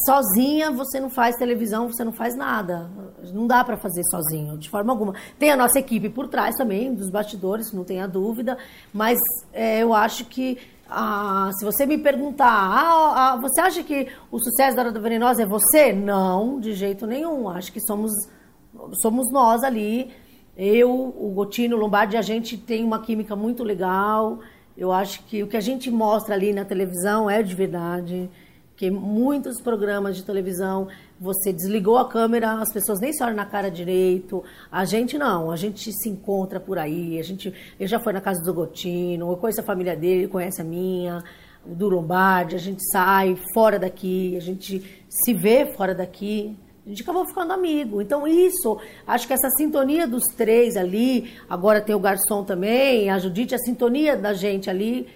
sozinha 0.05 0.71
você 0.71 0.97
não 0.99 1.09
faz 1.09 1.35
televisão, 1.35 1.89
você 1.89 2.05
não 2.05 2.13
faz 2.13 2.33
nada. 2.33 2.89
Não 3.33 3.45
dá 3.45 3.65
para 3.65 3.75
fazer 3.75 4.01
sozinho, 4.05 4.57
de 4.57 4.69
forma 4.69 4.93
alguma. 4.93 5.13
Tem 5.37 5.51
a 5.51 5.57
nossa 5.57 5.77
equipe 5.77 6.07
por 6.09 6.29
trás 6.29 6.55
também, 6.55 6.95
dos 6.95 7.09
bastidores, 7.09 7.73
não 7.73 7.83
tenha 7.83 8.07
dúvida, 8.07 8.57
mas 8.93 9.19
é, 9.51 9.83
eu 9.83 9.93
acho 9.93 10.23
que 10.25 10.57
ah, 10.93 11.49
se 11.57 11.63
você 11.63 11.85
me 11.85 11.97
perguntar, 11.97 12.47
ah, 12.47 13.13
ah, 13.15 13.35
você 13.37 13.61
acha 13.61 13.81
que 13.81 14.09
o 14.29 14.37
sucesso 14.37 14.75
da 14.75 14.81
Hora 14.83 14.91
da 14.91 14.99
Venenosa 14.99 15.43
é 15.43 15.45
você? 15.45 15.93
Não, 15.93 16.59
de 16.59 16.73
jeito 16.73 17.07
nenhum. 17.07 17.47
Acho 17.47 17.71
que 17.71 17.79
somos, 17.79 18.11
somos 19.01 19.31
nós 19.31 19.63
ali. 19.63 20.11
Eu, 20.57 20.91
o 20.91 21.31
Gotino, 21.33 21.77
o 21.77 21.79
Lombardi, 21.79 22.17
a 22.17 22.21
gente 22.21 22.57
tem 22.57 22.83
uma 22.83 23.01
química 23.01 23.37
muito 23.37 23.63
legal. 23.63 24.39
Eu 24.77 24.91
acho 24.91 25.23
que 25.23 25.41
o 25.41 25.47
que 25.47 25.55
a 25.55 25.61
gente 25.61 25.89
mostra 25.89 26.35
ali 26.35 26.51
na 26.51 26.65
televisão 26.65 27.29
é 27.29 27.41
de 27.41 27.55
verdade. 27.55 28.29
Que 28.81 28.89
muitos 28.89 29.61
programas 29.61 30.17
de 30.17 30.23
televisão 30.23 30.87
você 31.19 31.53
desligou 31.53 31.99
a 31.99 32.09
câmera, 32.09 32.53
as 32.53 32.73
pessoas 32.73 32.99
nem 32.99 33.13
se 33.13 33.23
olham 33.23 33.35
na 33.35 33.45
cara 33.45 33.69
direito. 33.69 34.43
A 34.71 34.85
gente 34.85 35.19
não, 35.19 35.51
a 35.51 35.55
gente 35.55 35.93
se 35.93 36.09
encontra 36.09 36.59
por 36.59 36.79
aí. 36.79 37.19
A 37.19 37.23
gente, 37.23 37.53
eu 37.79 37.87
já 37.87 37.99
fui 37.99 38.11
na 38.11 38.19
casa 38.19 38.43
do 38.43 38.51
Gotino, 38.51 39.29
eu 39.29 39.37
conheço 39.37 39.61
a 39.61 39.63
família 39.63 39.95
dele, 39.95 40.27
conhece 40.27 40.61
a 40.61 40.63
minha, 40.63 41.23
do 41.63 41.89
Lombardi. 41.89 42.55
A 42.55 42.59
gente 42.59 42.81
sai 42.91 43.37
fora 43.53 43.77
daqui, 43.77 44.35
a 44.35 44.39
gente 44.39 45.05
se 45.07 45.31
vê 45.31 45.75
fora 45.77 45.93
daqui. 45.93 46.57
A 46.83 46.89
gente 46.89 47.03
acabou 47.03 47.27
ficando 47.27 47.53
amigo. 47.53 48.01
Então, 48.01 48.27
isso, 48.27 48.79
acho 49.05 49.27
que 49.27 49.33
essa 49.33 49.51
sintonia 49.51 50.07
dos 50.07 50.23
três 50.35 50.75
ali, 50.75 51.31
agora 51.47 51.81
tem 51.81 51.93
o 51.93 51.99
garçom 51.99 52.43
também, 52.43 53.11
a 53.11 53.19
Judite, 53.19 53.53
a 53.53 53.59
sintonia 53.59 54.17
da 54.17 54.33
gente 54.33 54.71
ali, 54.71 55.07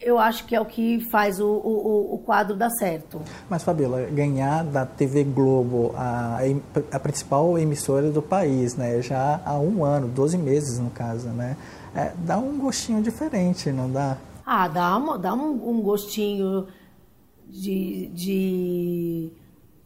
eu 0.00 0.18
acho 0.18 0.44
que 0.44 0.54
é 0.54 0.60
o 0.60 0.64
que 0.64 1.00
faz 1.10 1.40
o, 1.40 1.46
o, 1.46 2.14
o 2.14 2.18
quadro 2.18 2.56
dar 2.56 2.70
certo. 2.70 3.20
Mas, 3.48 3.62
Fabiola, 3.62 4.02
ganhar 4.06 4.64
da 4.64 4.86
TV 4.86 5.24
Globo, 5.24 5.92
a, 5.96 6.38
a 6.92 7.00
principal 7.00 7.58
emissora 7.58 8.10
do 8.10 8.22
país, 8.22 8.76
né, 8.76 9.02
já 9.02 9.40
há 9.44 9.58
um 9.58 9.84
ano, 9.84 10.08
12 10.08 10.38
meses 10.38 10.78
no 10.78 10.90
caso, 10.90 11.28
né, 11.28 11.56
é, 11.94 12.12
dá 12.18 12.38
um 12.38 12.58
gostinho 12.58 13.02
diferente, 13.02 13.72
não 13.72 13.90
dá? 13.90 14.16
Ah, 14.46 14.68
dá, 14.68 14.96
uma, 14.96 15.18
dá 15.18 15.34
um, 15.34 15.68
um 15.68 15.82
gostinho 15.82 16.66
de, 17.48 18.08
de 18.14 19.32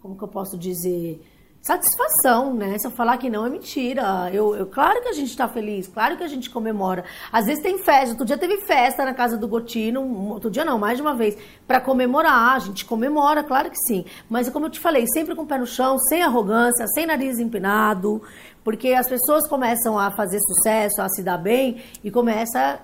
como 0.01 0.17
que 0.17 0.25
eu 0.25 0.29
posso 0.29 0.59
dizer, 0.59 1.25
satisfação, 1.63 2.53
né? 2.53 2.77
Se 2.77 2.89
eu 2.89 2.91
falar 2.91 3.17
que 3.19 3.31
não 3.31 3.47
é 3.47 3.49
mentira. 3.49 4.29
Eu, 4.33 4.57
eu 4.57 4.67
claro 4.67 5.01
que 5.01 5.09
a 5.09 5.13
gente 5.13 5.29
está 5.29 5.49
feliz, 5.49 5.87
claro 5.87 6.17
que 6.17 6.25
a 6.25 6.29
gente 6.29 6.51
comemora. 6.51 7.05
Às 7.31 7.47
vezes 7.47 7.63
tem 7.63 7.79
festa. 7.79 8.11
Outro 8.11 8.27
dia 8.27 8.37
teve 8.37 8.59
festa 8.63 9.05
na 9.05 9.15
casa 9.15 9.39
do 9.39 9.47
Gotino, 9.47 10.03
outro 10.29 10.51
dia 10.51 10.65
não, 10.65 10.77
mais 10.77 10.97
de 10.97 11.03
uma 11.03 11.15
vez, 11.15 11.39
para 11.67 11.81
comemorar. 11.81 12.57
A 12.57 12.59
gente 12.59 12.85
comemora, 12.85 13.45
claro 13.45 13.71
que 13.71 13.79
sim. 13.87 14.05
Mas 14.29 14.49
como 14.49 14.67
eu 14.67 14.71
te 14.71 14.81
falei, 14.81 15.07
sempre 15.07 15.37
com 15.37 15.43
o 15.43 15.47
pé 15.47 15.57
no 15.57 15.67
chão, 15.67 15.99
sem 16.01 16.21
arrogância, 16.21 16.85
sem 16.89 17.07
nariz 17.07 17.39
empinado, 17.39 18.21
porque 18.65 18.89
as 18.89 19.09
pessoas 19.09 19.47
começam 19.47 19.97
a 19.97 20.11
fazer 20.11 20.41
sucesso, 20.41 21.01
a 21.01 21.09
se 21.09 21.23
dar 21.23 21.39
bem 21.39 21.81
e 22.03 22.11
começa 22.11 22.81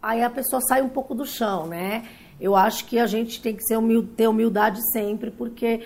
aí 0.00 0.22
a 0.22 0.30
pessoa 0.30 0.62
sai 0.62 0.80
um 0.82 0.88
pouco 0.88 1.14
do 1.14 1.26
chão, 1.26 1.66
né? 1.66 2.04
Eu 2.40 2.56
acho 2.56 2.86
que 2.86 2.98
a 2.98 3.06
gente 3.06 3.42
tem 3.42 3.54
que 3.54 3.62
ser 3.64 3.76
humil 3.76 4.02
ter 4.16 4.26
humildade 4.26 4.80
sempre, 4.92 5.30
porque 5.30 5.82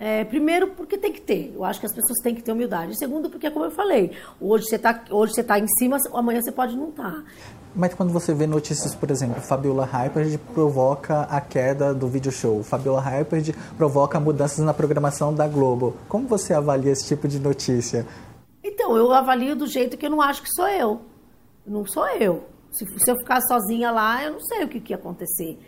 é, 0.00 0.24
primeiro, 0.24 0.68
porque 0.68 0.96
tem 0.96 1.12
que 1.12 1.20
ter. 1.20 1.52
Eu 1.52 1.64
acho 1.64 1.80
que 1.80 1.86
as 1.86 1.92
pessoas 1.92 2.20
têm 2.22 2.32
que 2.32 2.40
ter 2.40 2.52
humildade. 2.52 2.96
Segundo, 2.96 3.28
porque, 3.28 3.50
como 3.50 3.64
eu 3.64 3.70
falei, 3.72 4.12
hoje 4.40 4.66
você 4.66 4.76
está 4.76 4.94
tá 4.94 5.58
em 5.58 5.66
cima, 5.76 5.96
amanhã 6.14 6.40
você 6.40 6.52
pode 6.52 6.76
não 6.76 6.90
estar. 6.90 7.10
Tá. 7.10 7.24
Mas 7.74 7.94
quando 7.94 8.12
você 8.12 8.32
vê 8.32 8.46
notícias, 8.46 8.94
por 8.94 9.10
exemplo, 9.10 9.42
Fabiola 9.42 9.84
Hyperd 9.84 10.38
provoca 10.54 11.22
a 11.22 11.40
queda 11.40 11.92
do 11.92 12.06
vídeo 12.06 12.30
show, 12.30 12.62
Fabiola 12.62 13.00
Hyperd 13.00 13.52
provoca 13.76 14.20
mudanças 14.20 14.64
na 14.64 14.72
programação 14.72 15.34
da 15.34 15.48
Globo. 15.48 15.96
Como 16.08 16.28
você 16.28 16.54
avalia 16.54 16.92
esse 16.92 17.06
tipo 17.06 17.26
de 17.26 17.40
notícia? 17.40 18.06
Então, 18.62 18.96
eu 18.96 19.12
avalio 19.12 19.56
do 19.56 19.66
jeito 19.66 19.96
que 19.96 20.06
eu 20.06 20.10
não 20.10 20.22
acho 20.22 20.42
que 20.42 20.50
sou 20.52 20.68
eu. 20.68 21.00
Não 21.66 21.84
sou 21.84 22.06
eu. 22.06 22.44
Se, 22.70 22.86
se 22.86 23.10
eu 23.10 23.16
ficar 23.16 23.40
sozinha 23.40 23.90
lá, 23.90 24.22
eu 24.22 24.34
não 24.34 24.40
sei 24.40 24.62
o 24.62 24.68
que, 24.68 24.80
que 24.80 24.92
ia 24.92 24.96
acontecer. 24.96 25.58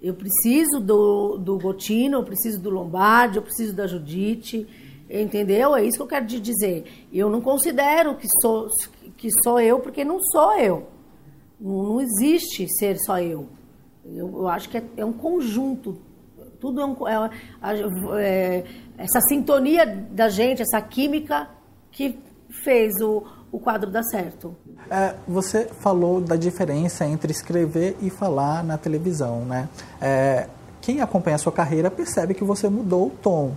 Eu 0.00 0.14
preciso 0.14 0.80
do, 0.80 1.36
do 1.38 1.58
Gotino, 1.58 2.18
eu 2.18 2.24
preciso 2.24 2.60
do 2.60 2.70
Lombardi, 2.70 3.36
eu 3.36 3.42
preciso 3.42 3.74
da 3.74 3.86
Judite, 3.86 4.66
entendeu? 5.10 5.74
É 5.74 5.84
isso 5.84 5.96
que 5.96 6.02
eu 6.02 6.06
quero 6.06 6.26
te 6.26 6.38
dizer. 6.38 7.08
Eu 7.12 7.28
não 7.28 7.40
considero 7.40 8.14
que 8.14 8.28
sou, 8.40 8.68
que 9.16 9.28
sou 9.42 9.58
eu, 9.58 9.80
porque 9.80 10.04
não 10.04 10.20
sou 10.20 10.54
eu. 10.54 10.86
Não, 11.60 11.82
não 11.82 12.00
existe 12.00 12.66
ser 12.78 12.96
só 12.98 13.18
eu. 13.18 13.48
Eu, 14.04 14.28
eu 14.38 14.48
acho 14.48 14.68
que 14.68 14.78
é, 14.78 14.84
é, 14.98 15.04
um 15.04 15.12
conjunto. 15.12 15.98
Tudo 16.60 16.80
é, 16.80 16.86
um, 16.86 17.06
é, 17.08 17.30
é 18.18 18.64
essa 18.96 19.20
sintonia 19.22 19.84
da 19.86 20.28
gente, 20.28 20.62
essa 20.62 20.80
química 20.80 21.48
que 21.90 22.18
fez 22.64 23.00
o, 23.00 23.24
o 23.50 23.58
quadro 23.58 23.90
dar 23.90 24.02
certo. 24.02 24.56
É, 24.90 25.14
você 25.26 25.66
falou 25.80 26.20
da 26.20 26.36
diferença 26.36 27.04
entre 27.06 27.32
escrever 27.32 27.96
e 28.00 28.10
falar 28.10 28.62
na 28.62 28.78
televisão, 28.78 29.44
né? 29.44 29.68
É, 30.00 30.48
quem 30.80 31.00
acompanha 31.00 31.36
a 31.36 31.38
sua 31.38 31.52
carreira 31.52 31.90
percebe 31.90 32.34
que 32.34 32.44
você 32.44 32.68
mudou 32.68 33.08
o 33.08 33.10
tom, 33.10 33.56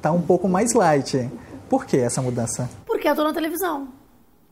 tá 0.00 0.10
um 0.10 0.22
pouco 0.22 0.48
mais 0.48 0.72
light. 0.72 1.30
Por 1.68 1.86
que 1.86 1.96
essa 1.96 2.22
mudança? 2.22 2.68
Porque 2.86 3.06
eu 3.06 3.12
estou 3.12 3.26
na 3.26 3.32
televisão. 3.32 3.88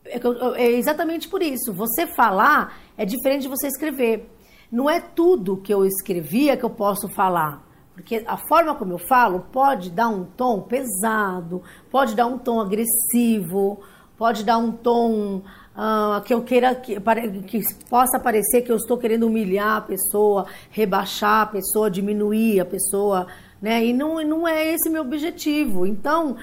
É, 0.04 0.20
é 0.56 0.70
exatamente 0.72 1.28
por 1.28 1.42
isso. 1.42 1.72
Você 1.74 2.06
falar 2.06 2.78
é 2.96 3.04
diferente 3.04 3.42
de 3.42 3.48
você 3.48 3.66
escrever. 3.66 4.30
Não 4.70 4.88
é 4.88 5.00
tudo 5.00 5.56
que 5.56 5.72
eu 5.72 5.84
escrevia 5.84 6.56
que 6.56 6.64
eu 6.64 6.70
posso 6.70 7.08
falar. 7.08 7.66
Porque 7.94 8.22
a 8.26 8.36
forma 8.36 8.76
como 8.76 8.92
eu 8.92 8.98
falo 8.98 9.46
pode 9.50 9.90
dar 9.90 10.08
um 10.08 10.24
tom 10.24 10.62
pesado, 10.62 11.62
pode 11.90 12.14
dar 12.14 12.26
um 12.26 12.38
tom 12.38 12.60
agressivo, 12.60 13.80
pode 14.18 14.44
dar 14.44 14.58
um 14.58 14.72
tom 14.72 15.42
uh, 15.76 16.20
que 16.24 16.34
eu 16.34 16.42
queira 16.42 16.74
que, 16.74 17.00
que 17.46 17.62
possa 17.88 18.18
parecer 18.18 18.62
que 18.62 18.72
eu 18.72 18.76
estou 18.76 18.98
querendo 18.98 19.28
humilhar 19.28 19.76
a 19.76 19.80
pessoa, 19.80 20.46
rebaixar 20.70 21.42
a 21.42 21.46
pessoa, 21.46 21.88
diminuir 21.88 22.58
a 22.58 22.64
pessoa, 22.64 23.28
né? 23.62 23.84
E 23.84 23.92
não, 23.92 24.20
não 24.24 24.46
é 24.46 24.74
esse 24.74 24.90
meu 24.90 25.02
objetivo. 25.02 25.86
Então, 25.86 26.36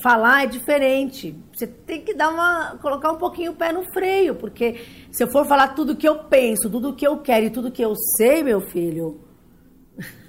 falar 0.00 0.44
é 0.44 0.46
diferente. 0.46 1.36
Você 1.52 1.66
tem 1.66 2.02
que 2.02 2.14
dar 2.14 2.30
uma 2.30 2.78
colocar 2.80 3.10
um 3.10 3.18
pouquinho 3.18 3.50
o 3.50 3.56
pé 3.56 3.72
no 3.72 3.82
freio, 3.92 4.36
porque 4.36 4.84
se 5.10 5.24
eu 5.24 5.28
for 5.28 5.44
falar 5.44 5.74
tudo 5.74 5.96
que 5.96 6.08
eu 6.08 6.20
penso, 6.24 6.70
tudo 6.70 6.94
que 6.94 7.06
eu 7.06 7.18
quero 7.18 7.46
e 7.46 7.50
tudo 7.50 7.72
que 7.72 7.84
eu 7.84 7.94
sei, 8.16 8.44
meu 8.44 8.60
filho, 8.60 9.20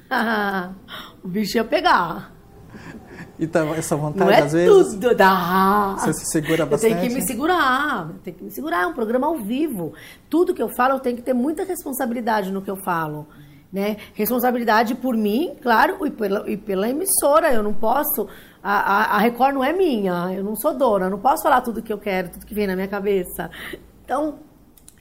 o 1.23 1.27
bicho 1.27 1.57
ia 1.57 1.63
pegar. 1.63 2.38
Então, 3.39 3.73
essa 3.73 3.95
vontade, 3.95 4.19
não 4.19 4.29
é 4.29 4.41
às 4.41 4.51
vezes. 4.51 4.93
Tudo 4.93 5.15
dá. 5.15 5.95
Você 5.97 6.13
se 6.13 6.25
segura 6.25 6.65
bastante. 6.65 6.91
Eu 6.91 6.99
tenho 6.99 7.09
que 7.09 7.15
me 7.15 7.25
segurar. 7.25 8.11
Tenho 8.21 8.35
que 8.35 8.43
me 8.43 8.51
segurar. 8.51 8.83
É 8.83 8.87
um 8.87 8.93
programa 8.93 9.27
ao 9.27 9.37
vivo. 9.37 9.93
Tudo 10.29 10.53
que 10.53 10.61
eu 10.61 10.67
falo, 10.67 10.95
eu 10.95 10.99
tenho 10.99 11.15
que 11.15 11.21
ter 11.21 11.33
muita 11.33 11.63
responsabilidade 11.63 12.51
no 12.51 12.61
que 12.61 12.69
eu 12.69 12.75
falo. 12.75 13.25
Né? 13.71 13.97
Responsabilidade 14.13 14.95
por 14.95 15.15
mim, 15.15 15.55
claro, 15.61 16.05
e 16.05 16.11
pela, 16.11 16.49
e 16.49 16.57
pela 16.57 16.89
emissora. 16.89 17.53
Eu 17.53 17.63
não 17.63 17.73
posso. 17.73 18.27
A, 18.61 18.73
a, 18.73 19.15
a 19.15 19.17
Record 19.19 19.53
não 19.53 19.63
é 19.63 19.71
minha. 19.71 20.33
Eu 20.33 20.43
não 20.43 20.57
sou 20.57 20.73
dona. 20.73 21.05
Eu 21.05 21.11
não 21.11 21.19
posso 21.19 21.41
falar 21.41 21.61
tudo 21.61 21.81
que 21.81 21.93
eu 21.93 21.97
quero, 21.97 22.29
tudo 22.29 22.45
que 22.45 22.53
vem 22.53 22.67
na 22.67 22.75
minha 22.75 22.89
cabeça. 22.89 23.49
Então, 24.03 24.35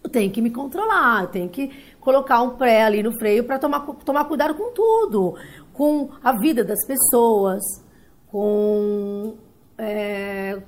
eu 0.05 0.09
tenho 0.09 0.31
que 0.31 0.41
me 0.41 0.51
controlar. 0.51 1.23
Eu 1.23 1.29
tenho 1.29 1.49
que 1.49 1.73
colocar 1.99 2.41
um 2.41 2.51
pré 2.51 2.85
ali 2.85 3.03
no 3.03 3.11
freio 3.19 3.43
para 3.43 3.59
tomar, 3.59 3.81
tomar 3.81 4.27
cuidado 4.27 4.55
com 4.55 4.71
tudo. 4.73 5.35
Com 5.73 6.11
a 6.23 6.33
vida 6.39 6.63
das 6.63 6.87
pessoas 6.87 7.88
com. 8.31 9.37
É, 9.77 10.61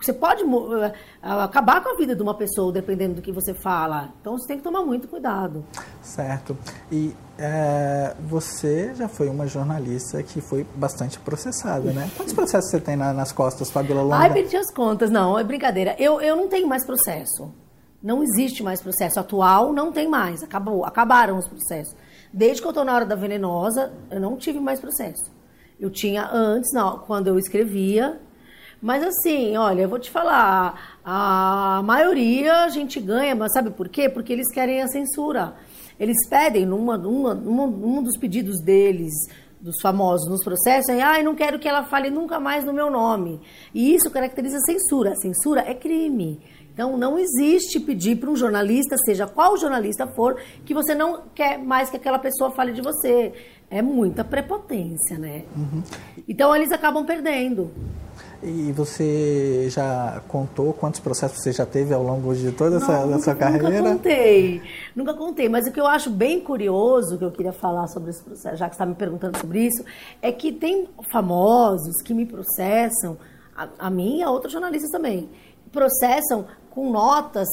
você 0.00 0.12
pode 0.12 0.42
é, 0.42 0.92
acabar 1.22 1.82
com 1.82 1.90
a 1.90 1.96
vida 1.96 2.14
de 2.14 2.22
uma 2.22 2.34
pessoa 2.34 2.72
dependendo 2.72 3.14
do 3.14 3.22
que 3.22 3.32
você 3.32 3.54
fala. 3.54 4.12
Então 4.20 4.36
você 4.36 4.46
tem 4.46 4.58
que 4.58 4.62
tomar 4.62 4.82
muito 4.82 5.08
cuidado. 5.08 5.64
Certo. 6.02 6.56
E 6.90 7.14
é, 7.38 8.14
você 8.20 8.94
já 8.94 9.08
foi 9.08 9.28
uma 9.28 9.46
jornalista 9.46 10.22
que 10.22 10.40
foi 10.40 10.64
bastante 10.74 11.18
processada, 11.18 11.92
né? 11.92 12.10
Quantos 12.16 12.34
processos 12.34 12.70
você 12.70 12.80
tem 12.80 12.96
na, 12.96 13.12
nas 13.12 13.32
costas, 13.32 13.70
Fabiola 13.70 14.02
Longa? 14.02 14.16
Ai, 14.16 14.32
perdi 14.32 14.56
as 14.56 14.72
contas. 14.72 15.10
Não, 15.10 15.38
é 15.38 15.44
brincadeira. 15.44 15.96
Eu, 15.98 16.20
eu 16.20 16.36
não 16.36 16.48
tenho 16.48 16.68
mais 16.68 16.84
processo. 16.84 17.52
Não 18.02 18.22
existe 18.22 18.62
mais 18.62 18.80
processo 18.80 19.18
atual, 19.18 19.72
não 19.72 19.90
tem 19.90 20.08
mais. 20.08 20.42
Acabou, 20.42 20.84
acabaram 20.84 21.36
os 21.36 21.48
processos. 21.48 21.96
Desde 22.32 22.60
que 22.60 22.66
eu 22.66 22.70
estou 22.70 22.84
na 22.84 22.94
hora 22.94 23.06
da 23.06 23.16
venenosa, 23.16 23.92
eu 24.10 24.20
não 24.20 24.36
tive 24.36 24.60
mais 24.60 24.78
processo. 24.78 25.37
Eu 25.78 25.90
tinha 25.90 26.28
antes, 26.32 26.72
não, 26.72 26.98
quando 26.98 27.28
eu 27.28 27.38
escrevia. 27.38 28.20
Mas 28.80 29.02
assim, 29.02 29.56
olha, 29.56 29.82
eu 29.82 29.88
vou 29.88 29.98
te 29.98 30.10
falar, 30.10 30.98
a 31.04 31.82
maioria 31.84 32.64
a 32.64 32.68
gente 32.68 33.00
ganha, 33.00 33.34
mas 33.34 33.52
sabe 33.52 33.70
por 33.70 33.88
quê? 33.88 34.08
Porque 34.08 34.32
eles 34.32 34.50
querem 34.52 34.82
a 34.82 34.88
censura. 34.88 35.54
Eles 35.98 36.16
pedem, 36.28 36.64
numa, 36.64 36.96
numa, 36.96 37.34
num 37.34 38.02
dos 38.02 38.16
pedidos 38.16 38.60
deles, 38.60 39.12
dos 39.60 39.80
famosos 39.80 40.30
nos 40.30 40.44
processos, 40.44 40.88
é, 40.90 41.02
ah, 41.02 41.22
não 41.22 41.34
quero 41.34 41.58
que 41.58 41.68
ela 41.68 41.84
fale 41.84 42.10
nunca 42.10 42.38
mais 42.38 42.64
no 42.64 42.72
meu 42.72 42.88
nome. 42.88 43.40
E 43.74 43.94
isso 43.94 44.10
caracteriza 44.10 44.56
a 44.58 44.60
censura. 44.60 45.12
A 45.12 45.16
censura 45.16 45.60
é 45.66 45.74
crime. 45.74 46.40
Então, 46.72 46.96
não 46.96 47.18
existe 47.18 47.80
pedir 47.80 48.20
para 48.20 48.30
um 48.30 48.36
jornalista, 48.36 48.96
seja 49.04 49.26
qual 49.26 49.56
jornalista 49.56 50.06
for, 50.06 50.40
que 50.64 50.72
você 50.72 50.94
não 50.94 51.24
quer 51.34 51.58
mais 51.58 51.90
que 51.90 51.96
aquela 51.96 52.20
pessoa 52.20 52.52
fale 52.52 52.72
de 52.72 52.80
você. 52.80 53.32
É 53.70 53.82
muita 53.82 54.24
prepotência, 54.24 55.18
né? 55.18 55.44
Uhum. 55.54 55.82
Então, 56.26 56.54
eles 56.56 56.72
acabam 56.72 57.04
perdendo. 57.04 57.70
E 58.42 58.70
você 58.72 59.68
já 59.68 60.22
contou 60.28 60.72
quantos 60.72 61.00
processos 61.00 61.42
você 61.42 61.52
já 61.52 61.66
teve 61.66 61.92
ao 61.92 62.02
longo 62.02 62.32
de 62.34 62.52
toda 62.52 62.76
essa 62.76 63.04
não, 63.04 63.20
sua 63.20 63.34
carreira? 63.34 63.68
Nunca 63.68 63.90
contei, 63.90 64.62
nunca 64.94 65.14
contei. 65.14 65.48
Mas 65.48 65.66
o 65.66 65.72
que 65.72 65.80
eu 65.80 65.86
acho 65.86 66.08
bem 66.08 66.40
curioso, 66.40 67.18
que 67.18 67.24
eu 67.24 67.32
queria 67.32 67.52
falar 67.52 67.88
sobre 67.88 68.10
esse 68.10 68.22
processo, 68.22 68.56
já 68.56 68.68
que 68.68 68.76
você 68.76 68.82
está 68.82 68.86
me 68.86 68.94
perguntando 68.94 69.36
sobre 69.38 69.66
isso, 69.66 69.84
é 70.22 70.30
que 70.30 70.52
tem 70.52 70.88
famosos 71.10 72.00
que 72.04 72.14
me 72.14 72.24
processam, 72.24 73.18
a, 73.56 73.68
a 73.78 73.90
mim 73.90 74.18
e 74.18 74.22
a 74.22 74.30
outros 74.30 74.52
jornalistas 74.52 74.90
também, 74.92 75.28
processam 75.72 76.46
com 76.70 76.92
notas 76.92 77.48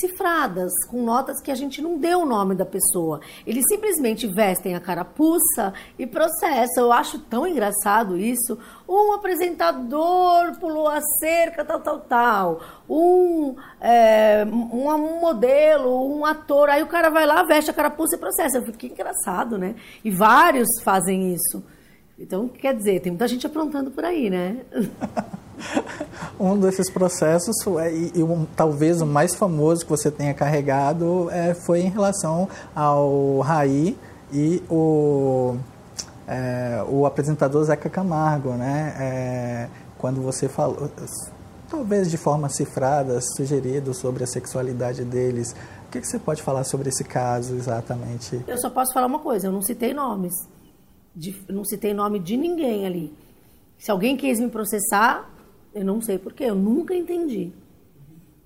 cifradas, 0.00 0.72
com 0.88 1.02
notas 1.02 1.40
que 1.40 1.50
a 1.50 1.54
gente 1.54 1.80
não 1.80 1.98
deu 1.98 2.20
o 2.20 2.26
nome 2.26 2.54
da 2.54 2.64
pessoa. 2.64 3.20
Eles 3.46 3.64
simplesmente 3.68 4.26
vestem 4.26 4.74
a 4.74 4.80
carapuça 4.80 5.72
e 5.98 6.06
processam. 6.06 6.84
Eu 6.84 6.92
acho 6.92 7.18
tão 7.20 7.46
engraçado 7.46 8.16
isso. 8.16 8.58
Um 8.88 9.12
apresentador 9.12 10.58
pulou 10.60 10.88
a 10.88 11.00
cerca, 11.20 11.64
tal, 11.64 11.80
tal, 11.80 12.00
tal. 12.00 12.60
Um, 12.88 13.56
é, 13.80 14.44
um 14.50 15.20
modelo, 15.20 16.16
um 16.16 16.24
ator. 16.24 16.68
Aí 16.68 16.82
o 16.82 16.86
cara 16.86 17.10
vai 17.10 17.26
lá, 17.26 17.42
veste 17.42 17.70
a 17.70 17.74
carapuça 17.74 18.16
e 18.16 18.18
processa. 18.18 18.58
Eu 18.58 18.64
fico, 18.64 18.78
que 18.78 18.86
engraçado, 18.88 19.56
né? 19.56 19.74
E 20.04 20.10
vários 20.10 20.68
fazem 20.82 21.32
isso. 21.32 21.62
Então, 22.18 22.48
quer 22.48 22.74
dizer, 22.74 23.00
tem 23.00 23.12
muita 23.12 23.28
gente 23.28 23.46
aprontando 23.46 23.92
por 23.92 24.04
aí, 24.04 24.28
né? 24.28 24.62
um 26.38 26.58
desses 26.58 26.90
processos, 26.90 27.54
e, 27.92 28.18
e 28.18 28.22
um, 28.24 28.44
talvez 28.56 29.00
o 29.00 29.06
mais 29.06 29.36
famoso 29.36 29.84
que 29.84 29.90
você 29.90 30.10
tenha 30.10 30.34
carregado, 30.34 31.30
é, 31.30 31.54
foi 31.54 31.80
em 31.80 31.88
relação 31.88 32.48
ao 32.74 33.38
Raí 33.38 33.96
e 34.32 34.60
o, 34.68 35.56
é, 36.26 36.84
o 36.88 37.06
apresentador 37.06 37.62
Zeca 37.64 37.88
Camargo, 37.88 38.50
né? 38.50 38.96
É, 38.98 39.68
quando 39.96 40.20
você 40.20 40.48
falou, 40.48 40.90
talvez 41.70 42.10
de 42.10 42.16
forma 42.16 42.48
cifrada, 42.48 43.20
sugerido 43.20 43.94
sobre 43.94 44.24
a 44.24 44.26
sexualidade 44.26 45.04
deles. 45.04 45.54
O 45.86 45.90
que, 45.92 46.00
que 46.00 46.06
você 46.06 46.18
pode 46.18 46.42
falar 46.42 46.64
sobre 46.64 46.88
esse 46.88 47.04
caso 47.04 47.54
exatamente? 47.54 48.42
Eu 48.48 48.58
só 48.58 48.68
posso 48.70 48.92
falar 48.92 49.06
uma 49.06 49.20
coisa, 49.20 49.46
eu 49.46 49.52
não 49.52 49.62
citei 49.62 49.94
nomes. 49.94 50.34
De, 51.18 51.34
não 51.48 51.64
citei 51.64 51.92
nome 51.92 52.20
de 52.20 52.36
ninguém 52.36 52.86
ali. 52.86 53.12
Se 53.76 53.90
alguém 53.90 54.16
quis 54.16 54.38
me 54.38 54.48
processar, 54.48 55.28
eu 55.74 55.84
não 55.84 56.00
sei 56.00 56.16
porquê, 56.16 56.44
eu 56.44 56.54
nunca 56.54 56.94
entendi. 56.94 57.52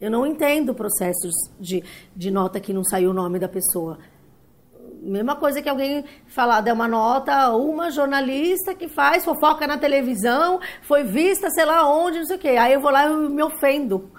Eu 0.01 0.11
não 0.11 0.27
entendo 0.27 0.75
processos 0.75 1.33
de, 1.61 1.85
de 2.17 2.31
nota 2.31 2.59
que 2.59 2.73
não 2.73 2.83
saiu 2.83 3.11
o 3.11 3.15
nome 3.15 3.39
da 3.39 3.49
pessoa. 3.49 3.99
Mesma 5.03 5.37
coisa 5.37 5.61
que 5.61 5.69
alguém 5.69 6.05
falar, 6.27 6.63
der 6.63 6.73
uma 6.73 6.89
nota, 6.89 7.55
uma 7.55 7.91
jornalista 7.91 8.75
que 8.75 8.89
faz 8.89 9.23
fofoca 9.23 9.67
na 9.67 9.77
televisão, 9.77 10.59
foi 10.83 11.05
vista 11.05 11.51
sei 11.51 11.67
lá 11.67 11.87
onde, 11.89 12.21
não 12.21 12.27
sei 12.27 12.37
o 12.37 12.41
quê. 12.41 12.49
Aí 12.49 12.73
eu 12.73 12.81
vou 12.81 12.91
lá 12.91 13.07
e 13.07 13.17
me 13.29 13.43
ofendo. 13.43 14.11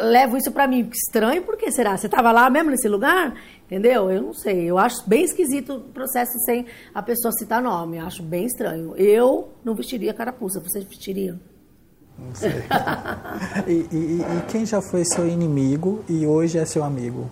Levo 0.00 0.36
isso 0.36 0.52
para 0.52 0.66
mim. 0.66 0.88
Estranho, 0.92 1.42
por 1.42 1.56
que 1.56 1.70
será? 1.70 1.96
Você 1.96 2.06
estava 2.06 2.30
lá 2.30 2.48
mesmo 2.50 2.70
nesse 2.70 2.88
lugar? 2.88 3.34
Entendeu? 3.66 4.10
Eu 4.10 4.22
não 4.22 4.34
sei. 4.34 4.64
Eu 4.64 4.78
acho 4.78 5.08
bem 5.08 5.24
esquisito 5.24 5.74
o 5.74 5.80
processo 5.80 6.38
sem 6.40 6.66
a 6.94 7.02
pessoa 7.02 7.32
citar 7.32 7.62
nome. 7.62 7.98
Eu 7.98 8.06
acho 8.06 8.22
bem 8.22 8.44
estranho. 8.44 8.94
Eu 8.96 9.52
não 9.64 9.74
vestiria 9.74 10.12
carapuça. 10.12 10.60
Vocês 10.60 10.84
vestiriam? 10.84 11.38
Não 12.18 12.34
sei. 12.34 12.52
e, 13.66 13.86
e, 13.90 14.20
e, 14.20 14.42
quem 14.48 14.66
já 14.66 14.82
foi 14.82 15.04
seu 15.04 15.26
inimigo 15.26 16.04
e 16.08 16.26
hoje 16.26 16.58
é 16.58 16.64
seu 16.64 16.84
amigo? 16.84 17.30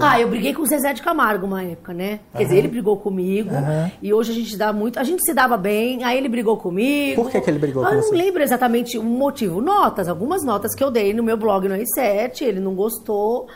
Ah, 0.00 0.20
eu 0.20 0.28
briguei 0.28 0.54
com 0.54 0.62
o 0.62 0.66
Zezé 0.66 0.92
de 0.92 1.02
Camargo 1.02 1.46
uma 1.46 1.62
época, 1.62 1.92
né? 1.92 2.20
Quer 2.32 2.38
uhum. 2.38 2.44
dizer, 2.44 2.58
ele 2.58 2.68
brigou 2.68 2.96
comigo 2.96 3.54
uhum. 3.54 3.90
e 4.02 4.12
hoje 4.12 4.32
a 4.32 4.34
gente 4.34 4.56
dá 4.56 4.72
muito. 4.72 4.98
A 4.98 5.04
gente 5.04 5.22
se 5.24 5.34
dava 5.34 5.56
bem, 5.56 6.04
aí 6.04 6.16
ele 6.18 6.28
brigou 6.28 6.56
comigo. 6.56 7.22
Por 7.22 7.30
que, 7.30 7.40
que 7.40 7.50
ele 7.50 7.58
brigou 7.58 7.84
com 7.84 7.90
você? 7.90 8.08
Eu 8.08 8.12
não 8.12 8.18
lembro 8.18 8.42
exatamente 8.42 8.98
o 8.98 9.02
motivo. 9.02 9.60
Notas, 9.60 10.08
algumas 10.08 10.44
notas 10.44 10.74
que 10.74 10.82
eu 10.82 10.90
dei 10.90 11.12
no 11.12 11.22
meu 11.22 11.36
blog 11.36 11.68
no 11.68 11.74
R7, 11.74 12.42
ele 12.42 12.60
não 12.60 12.74
gostou. 12.74 13.48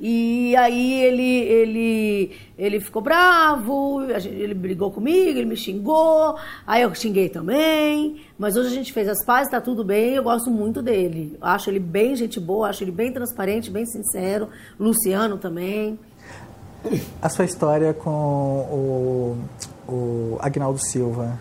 E 0.00 0.54
aí 0.56 1.02
ele, 1.02 1.22
ele, 1.22 2.36
ele 2.56 2.80
ficou 2.80 3.02
bravo, 3.02 4.02
ele 4.02 4.54
brigou 4.54 4.92
comigo, 4.92 5.38
ele 5.38 5.44
me 5.44 5.56
xingou, 5.56 6.36
aí 6.64 6.82
eu 6.82 6.94
xinguei 6.94 7.28
também. 7.28 8.20
Mas 8.38 8.56
hoje 8.56 8.68
a 8.68 8.74
gente 8.74 8.92
fez 8.92 9.08
as 9.08 9.24
pazes, 9.24 9.50
tá 9.50 9.60
tudo 9.60 9.84
bem, 9.84 10.14
eu 10.14 10.22
gosto 10.22 10.50
muito 10.50 10.80
dele. 10.80 11.36
Acho 11.40 11.70
ele 11.70 11.80
bem 11.80 12.14
gente 12.14 12.38
boa, 12.38 12.68
acho 12.68 12.84
ele 12.84 12.92
bem 12.92 13.12
transparente, 13.12 13.70
bem 13.70 13.86
sincero. 13.86 14.48
Luciano 14.78 15.36
também. 15.36 15.98
A 17.20 17.28
sua 17.28 17.44
história 17.44 17.92
com 17.92 18.10
o, 18.10 19.36
o 19.88 20.38
Agnaldo 20.40 20.78
Silva, 20.78 21.38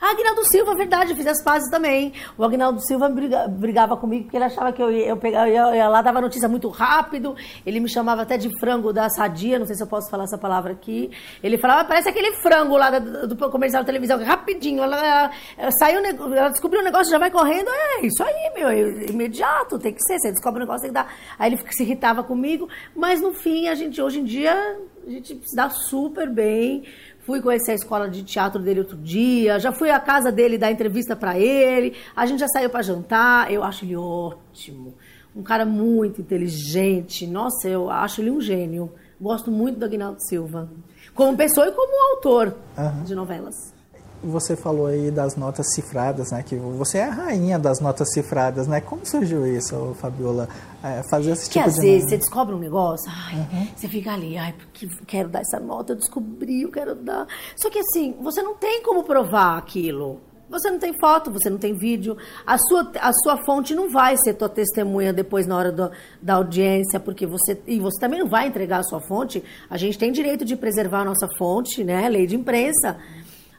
Agnaldo 0.00 0.44
Silva, 0.44 0.76
verdade, 0.76 1.10
eu 1.10 1.16
fiz 1.16 1.26
as 1.26 1.42
pazes 1.42 1.68
também. 1.70 2.12
O 2.36 2.44
Agnaldo 2.44 2.80
Silva 2.80 3.08
briga, 3.08 3.48
brigava 3.48 3.96
comigo 3.96 4.24
porque 4.24 4.36
ele 4.36 4.44
achava 4.44 4.72
que 4.72 4.80
eu 4.80 4.92
ia, 4.92 5.06
eu 5.06 5.16
pegava, 5.16 5.48
eu 5.48 5.74
ia 5.74 5.88
lá, 5.88 6.00
dava 6.00 6.20
notícia 6.20 6.48
muito 6.48 6.68
rápido. 6.68 7.34
Ele 7.66 7.80
me 7.80 7.88
chamava 7.88 8.22
até 8.22 8.36
de 8.36 8.48
frango 8.60 8.92
da 8.92 9.10
sadia, 9.10 9.58
não 9.58 9.66
sei 9.66 9.74
se 9.74 9.82
eu 9.82 9.88
posso 9.88 10.08
falar 10.08 10.24
essa 10.24 10.38
palavra 10.38 10.72
aqui. 10.72 11.10
Ele 11.42 11.58
falava, 11.58 11.84
parece 11.84 12.08
aquele 12.08 12.32
frango 12.36 12.76
lá 12.76 12.96
do, 12.98 13.26
do 13.26 13.50
comercial 13.50 13.82
da 13.82 13.86
televisão, 13.86 14.22
rapidinho. 14.22 14.84
Ela, 14.84 14.98
ela, 14.98 15.30
ela 15.56 15.72
saiu, 15.72 16.00
ela 16.00 16.48
descobriu 16.50 16.80
um 16.80 16.84
negócio, 16.84 17.10
já 17.10 17.18
vai 17.18 17.30
correndo. 17.30 17.68
É 17.68 18.06
isso 18.06 18.22
aí, 18.22 18.52
meu, 18.54 19.08
imediato, 19.10 19.80
tem 19.80 19.92
que 19.92 20.02
ser. 20.02 20.18
Você 20.20 20.30
descobre 20.30 20.60
um 20.60 20.64
negócio, 20.64 20.82
tem 20.82 20.90
que 20.90 20.94
dar. 20.94 21.12
Aí 21.36 21.52
ele 21.52 21.60
se 21.72 21.82
irritava 21.82 22.22
comigo, 22.22 22.68
mas 22.94 23.20
no 23.20 23.32
fim, 23.32 23.66
a 23.66 23.74
gente, 23.74 24.00
hoje 24.00 24.20
em 24.20 24.24
dia, 24.24 24.78
a 25.04 25.10
gente 25.10 25.40
se 25.44 25.56
dá 25.56 25.68
super 25.70 26.30
bem. 26.30 26.84
Fui 27.28 27.42
conhecer 27.42 27.72
a 27.72 27.74
escola 27.74 28.08
de 28.08 28.22
teatro 28.22 28.58
dele 28.58 28.80
outro 28.80 28.96
dia, 28.96 29.58
já 29.58 29.70
fui 29.70 29.90
à 29.90 30.00
casa 30.00 30.32
dele 30.32 30.56
dar 30.56 30.72
entrevista 30.72 31.14
para 31.14 31.38
ele, 31.38 31.94
a 32.16 32.24
gente 32.24 32.40
já 32.40 32.48
saiu 32.48 32.70
para 32.70 32.80
jantar, 32.80 33.52
eu 33.52 33.62
acho 33.62 33.84
ele 33.84 33.94
ótimo. 33.94 34.94
Um 35.36 35.42
cara 35.42 35.66
muito 35.66 36.22
inteligente. 36.22 37.26
Nossa, 37.26 37.68
eu 37.68 37.90
acho 37.90 38.22
ele 38.22 38.30
um 38.30 38.40
gênio. 38.40 38.90
Gosto 39.20 39.50
muito 39.50 39.78
do 39.78 39.84
Aguinaldo 39.84 40.22
Silva. 40.26 40.70
Como 41.14 41.36
pessoa 41.36 41.68
e 41.68 41.72
como 41.72 42.14
autor 42.14 42.56
uhum. 42.78 43.04
de 43.04 43.14
novelas. 43.14 43.74
Você 44.22 44.56
falou 44.56 44.86
aí 44.86 45.10
das 45.10 45.36
notas 45.36 45.74
cifradas, 45.74 46.32
né? 46.32 46.42
Que 46.42 46.56
você 46.56 46.98
é 46.98 47.04
a 47.04 47.10
rainha 47.10 47.58
das 47.58 47.80
notas 47.80 48.12
cifradas, 48.12 48.66
né? 48.66 48.80
Como 48.80 49.06
surgiu 49.06 49.46
isso, 49.46 49.94
Fabiola? 50.00 50.48
É, 50.82 51.02
fazer 51.10 51.32
esse 51.32 51.44
que 51.44 51.58
tipo 51.58 51.66
às 51.66 51.74
de 51.74 51.80
vezes 51.80 52.08
você 52.08 52.16
descobre 52.16 52.54
um 52.54 52.58
negócio, 52.58 53.10
ai, 53.10 53.34
uhum. 53.34 53.68
você 53.74 53.88
fica 53.88 54.12
ali, 54.12 54.38
ai, 54.38 54.52
porque 54.52 54.86
quero 55.06 55.28
dar 55.28 55.40
essa 55.40 55.58
nota, 55.58 55.92
eu 55.92 55.96
descobri, 55.96 56.62
eu 56.62 56.70
quero 56.70 56.94
dar. 56.94 57.26
Só 57.56 57.68
que 57.68 57.78
assim, 57.78 58.14
você 58.20 58.42
não 58.42 58.54
tem 58.54 58.82
como 58.82 59.02
provar 59.02 59.58
aquilo. 59.58 60.20
Você 60.50 60.70
não 60.70 60.78
tem 60.78 60.98
foto, 60.98 61.30
você 61.30 61.50
não 61.50 61.58
tem 61.58 61.74
vídeo. 61.74 62.16
A 62.46 62.56
sua, 62.56 62.90
a 63.00 63.12
sua 63.12 63.36
fonte 63.44 63.74
não 63.74 63.90
vai 63.90 64.16
ser 64.16 64.32
tua 64.34 64.48
testemunha 64.48 65.12
depois 65.12 65.46
na 65.46 65.56
hora 65.56 65.70
do, 65.70 65.90
da 66.22 66.34
audiência, 66.34 66.98
porque 66.98 67.26
você. 67.26 67.60
E 67.66 67.78
você 67.78 68.00
também 68.00 68.20
não 68.20 68.28
vai 68.28 68.48
entregar 68.48 68.78
a 68.78 68.82
sua 68.82 69.00
fonte. 69.00 69.44
A 69.68 69.76
gente 69.76 69.98
tem 69.98 70.10
direito 70.10 70.44
de 70.44 70.56
preservar 70.56 71.00
a 71.00 71.04
nossa 71.04 71.28
fonte, 71.36 71.84
né? 71.84 72.08
Lei 72.08 72.26
de 72.26 72.34
imprensa. 72.34 72.96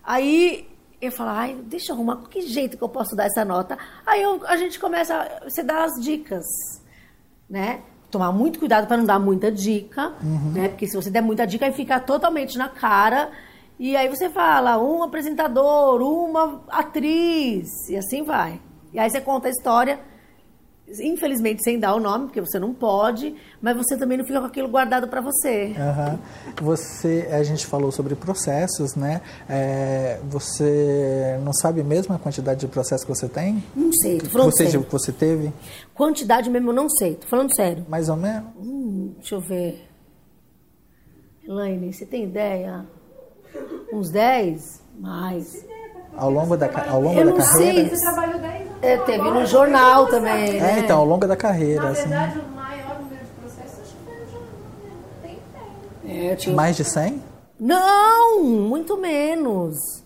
Aí 0.03 0.67
eu 1.01 1.11
falo, 1.11 1.29
ai, 1.29 1.55
deixa 1.65 1.91
eu 1.91 1.95
arrumar, 1.95 2.17
que 2.29 2.41
jeito 2.41 2.77
que 2.77 2.83
eu 2.83 2.89
posso 2.89 3.15
dar 3.15 3.25
essa 3.25 3.45
nota? 3.45 3.77
Aí 4.05 4.21
eu, 4.21 4.41
a 4.45 4.57
gente 4.57 4.79
começa, 4.79 5.41
você 5.43 5.63
dá 5.63 5.83
as 5.83 5.93
dicas, 6.01 6.45
né? 7.49 7.81
Tomar 8.11 8.31
muito 8.31 8.59
cuidado 8.59 8.87
para 8.87 8.97
não 8.97 9.05
dar 9.05 9.19
muita 9.19 9.51
dica, 9.51 10.13
uhum. 10.21 10.51
né? 10.51 10.69
Porque 10.69 10.87
se 10.87 10.95
você 10.95 11.09
der 11.09 11.21
muita 11.21 11.45
dica, 11.45 11.65
aí 11.65 11.71
fica 11.71 11.99
totalmente 11.99 12.57
na 12.57 12.67
cara. 12.67 13.31
E 13.79 13.95
aí 13.95 14.09
você 14.09 14.29
fala, 14.29 14.77
um 14.77 15.03
apresentador, 15.03 16.01
uma 16.01 16.61
atriz, 16.67 17.69
e 17.87 17.95
assim 17.95 18.23
vai. 18.23 18.59
E 18.91 18.99
aí 18.99 19.09
você 19.09 19.21
conta 19.21 19.47
a 19.47 19.51
história 19.51 19.99
infelizmente 20.99 21.63
sem 21.63 21.79
dar 21.79 21.93
o 21.93 21.99
nome, 21.99 22.25
porque 22.25 22.41
você 22.41 22.57
não 22.57 22.73
pode, 22.73 23.35
mas 23.61 23.75
você 23.77 23.97
também 23.97 24.17
não 24.17 24.25
fica 24.25 24.39
com 24.39 24.47
aquilo 24.47 24.67
guardado 24.67 25.07
para 25.07 25.21
você. 25.21 25.75
Uhum. 25.77 26.19
Você, 26.61 27.27
a 27.31 27.43
gente 27.43 27.65
falou 27.65 27.91
sobre 27.91 28.15
processos, 28.15 28.95
né? 28.95 29.21
É, 29.47 30.19
você 30.23 31.39
não 31.43 31.53
sabe 31.53 31.83
mesmo 31.83 32.15
a 32.15 32.19
quantidade 32.19 32.61
de 32.61 32.67
processos 32.67 33.05
que 33.05 33.09
você 33.09 33.27
tem? 33.27 33.63
Não 33.75 33.91
sei, 33.93 34.17
tô 34.17 34.29
falando 34.29 34.51
você, 34.51 34.65
sério. 34.65 34.85
você 34.89 35.11
teve? 35.11 35.53
Quantidade 35.93 36.49
mesmo 36.49 36.69
eu 36.69 36.75
não 36.75 36.89
sei, 36.89 37.15
tô 37.15 37.27
falando 37.27 37.53
sério. 37.55 37.85
Mais 37.87 38.09
ou 38.09 38.15
menos? 38.15 38.49
Hum, 38.57 39.13
deixa 39.17 39.35
eu 39.35 39.41
ver. 39.41 39.85
Elaine, 41.47 41.91
você 41.91 42.05
tem 42.05 42.25
ideia? 42.25 42.85
Uns 43.91 44.11
10? 44.11 44.83
Mais. 44.99 45.65
Ao 46.15 46.29
longo 46.29 46.55
da, 46.57 46.67
ao 46.89 47.01
longo 47.01 47.19
eu 47.19 47.33
da 47.33 47.43
carreira? 47.43 47.73
Sei. 47.73 47.89
Você 47.89 48.01
trabalhou 48.01 48.39
10 48.39 48.53
anos. 48.53 48.58
É, 48.81 48.97
teve 48.97 49.29
no 49.29 49.45
jornal 49.45 50.07
também. 50.07 50.57
É, 50.57 50.61
né? 50.61 50.79
então, 50.79 50.99
ao 50.99 51.05
longo 51.05 51.27
da 51.27 51.35
carreira. 51.35 51.83
Na 51.83 51.89
assim. 51.89 52.07
verdade, 52.07 52.39
o 52.39 52.55
maior 52.55 52.99
número 52.99 53.25
de 53.25 53.31
processos 53.31 53.79
acho 53.81 53.95
que 53.95 54.05
foi 54.05 54.13
no 54.13 54.31
jornal. 54.31 54.49
Tem, 55.21 55.39
tem. 56.05 56.29
É, 56.29 56.35
tinha... 56.35 56.55
Mais 56.55 56.77
de 56.77 56.83
100? 56.83 57.21
Não, 57.59 58.41
muito 58.43 58.97
menos. 58.97 59.99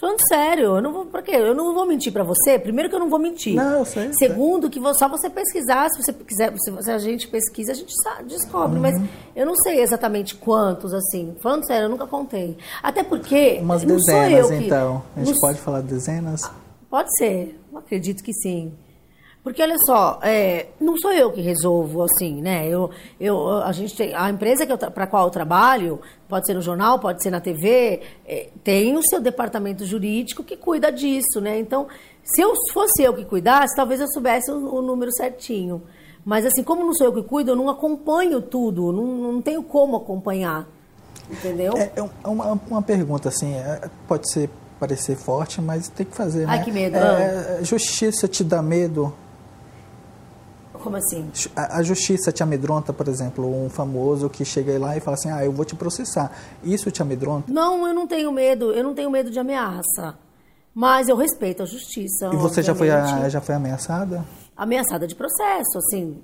Falando 0.00 0.20
sério, 0.26 0.76
eu 0.76 0.80
não 0.80 0.92
vou. 0.94 1.04
Pra 1.04 1.20
quê? 1.20 1.32
Eu 1.32 1.54
não 1.54 1.74
vou 1.74 1.84
mentir 1.84 2.10
para 2.10 2.24
você. 2.24 2.58
Primeiro 2.58 2.88
que 2.88 2.94
eu 2.94 3.00
não 3.00 3.10
vou 3.10 3.18
mentir. 3.18 3.54
Não, 3.54 3.80
eu 3.80 3.84
sei. 3.84 4.10
Segundo, 4.14 4.72
sei. 4.72 4.80
que 4.80 4.94
só 4.94 5.08
você 5.08 5.28
pesquisar, 5.28 5.90
se 5.90 6.02
você 6.02 6.10
quiser, 6.14 6.54
se 6.56 6.90
a 6.90 6.98
gente 6.98 7.28
pesquisa, 7.28 7.72
a 7.72 7.74
gente 7.74 7.92
descobre. 8.26 8.76
Uhum. 8.76 8.80
Mas 8.80 8.98
eu 9.36 9.44
não 9.44 9.54
sei 9.56 9.82
exatamente 9.82 10.36
quantos, 10.36 10.94
assim. 10.94 11.36
Falando 11.42 11.66
sério, 11.66 11.84
eu 11.84 11.88
nunca 11.90 12.06
contei. 12.06 12.56
Até 12.82 13.02
porque. 13.02 13.58
Umas 13.60 13.84
dezenas, 13.84 14.48
que, 14.48 14.54
então. 14.54 15.02
A 15.14 15.22
gente 15.22 15.38
pode 15.38 15.58
falar 15.60 15.82
dezenas? 15.82 16.50
Pode 16.88 17.14
ser. 17.18 17.59
Acredito 17.74 18.22
que 18.22 18.32
sim. 18.32 18.72
Porque 19.42 19.62
olha 19.62 19.76
só, 19.78 20.20
é, 20.22 20.66
não 20.78 20.98
sou 20.98 21.12
eu 21.12 21.32
que 21.32 21.40
resolvo 21.40 22.02
assim, 22.02 22.42
né? 22.42 22.68
Eu, 22.68 22.90
eu, 23.18 23.48
a 23.62 23.72
gente 23.72 23.96
tem, 23.96 24.14
a 24.14 24.28
empresa 24.28 24.66
para 24.76 25.06
qual 25.06 25.24
eu 25.24 25.30
trabalho, 25.30 25.98
pode 26.28 26.46
ser 26.46 26.52
no 26.52 26.60
jornal, 26.60 26.98
pode 26.98 27.22
ser 27.22 27.30
na 27.30 27.40
TV, 27.40 28.02
é, 28.26 28.50
tem 28.62 28.98
o 28.98 29.02
seu 29.02 29.18
departamento 29.18 29.86
jurídico 29.86 30.44
que 30.44 30.58
cuida 30.58 30.92
disso, 30.92 31.40
né? 31.40 31.58
Então, 31.58 31.88
se 32.22 32.42
eu 32.42 32.52
fosse 32.70 33.02
eu 33.02 33.14
que 33.14 33.24
cuidasse, 33.24 33.74
talvez 33.74 33.98
eu 34.00 34.08
soubesse 34.08 34.50
o, 34.50 34.74
o 34.74 34.82
número 34.82 35.10
certinho. 35.10 35.82
Mas 36.22 36.44
assim, 36.44 36.62
como 36.62 36.84
não 36.84 36.92
sou 36.92 37.06
eu 37.06 37.12
que 37.14 37.22
cuido, 37.22 37.52
eu 37.52 37.56
não 37.56 37.70
acompanho 37.70 38.42
tudo, 38.42 38.92
não, 38.92 39.32
não 39.32 39.40
tenho 39.40 39.62
como 39.62 39.96
acompanhar. 39.96 40.68
Entendeu? 41.30 41.72
É, 41.78 41.84
é 41.96 42.10
é 42.24 42.28
uma, 42.28 42.60
uma 42.68 42.82
pergunta 42.82 43.30
assim, 43.30 43.54
é, 43.54 43.88
pode 44.06 44.30
ser 44.30 44.50
parecer 44.80 45.14
forte, 45.16 45.60
mas 45.60 45.88
tem 45.88 46.06
que 46.06 46.16
fazer, 46.16 46.48
Ai, 46.48 46.58
né? 46.58 46.64
que 46.64 46.72
medo. 46.72 46.96
É, 46.96 47.60
justiça 47.62 48.26
te 48.26 48.42
dá 48.42 48.60
medo? 48.62 49.12
Como 50.72 50.96
assim? 50.96 51.30
A, 51.54 51.78
a 51.78 51.82
justiça 51.82 52.32
te 52.32 52.42
amedronta, 52.42 52.90
por 52.92 53.06
exemplo, 53.06 53.46
um 53.46 53.68
famoso 53.68 54.30
que 54.30 54.44
chega 54.46 54.78
lá 54.78 54.96
e 54.96 55.00
fala 55.00 55.14
assim, 55.14 55.30
ah, 55.30 55.44
eu 55.44 55.52
vou 55.52 55.64
te 55.64 55.76
processar. 55.76 56.32
Isso 56.64 56.90
te 56.90 57.02
amedronta? 57.02 57.52
Não, 57.52 57.86
eu 57.86 57.92
não 57.92 58.06
tenho 58.06 58.32
medo, 58.32 58.72
eu 58.72 58.82
não 58.82 58.94
tenho 58.94 59.10
medo 59.10 59.30
de 59.30 59.38
ameaça. 59.38 60.16
Mas 60.74 61.08
eu 61.08 61.16
respeito 61.16 61.62
a 61.62 61.66
justiça. 61.66 62.30
E 62.32 62.36
você 62.36 62.62
já 62.62 62.74
foi, 62.74 62.90
a- 62.90 63.28
já 63.28 63.40
foi 63.40 63.54
ameaçada? 63.54 64.24
ameaçada 64.56 65.06
de 65.06 65.14
processo, 65.14 65.78
assim, 65.78 66.18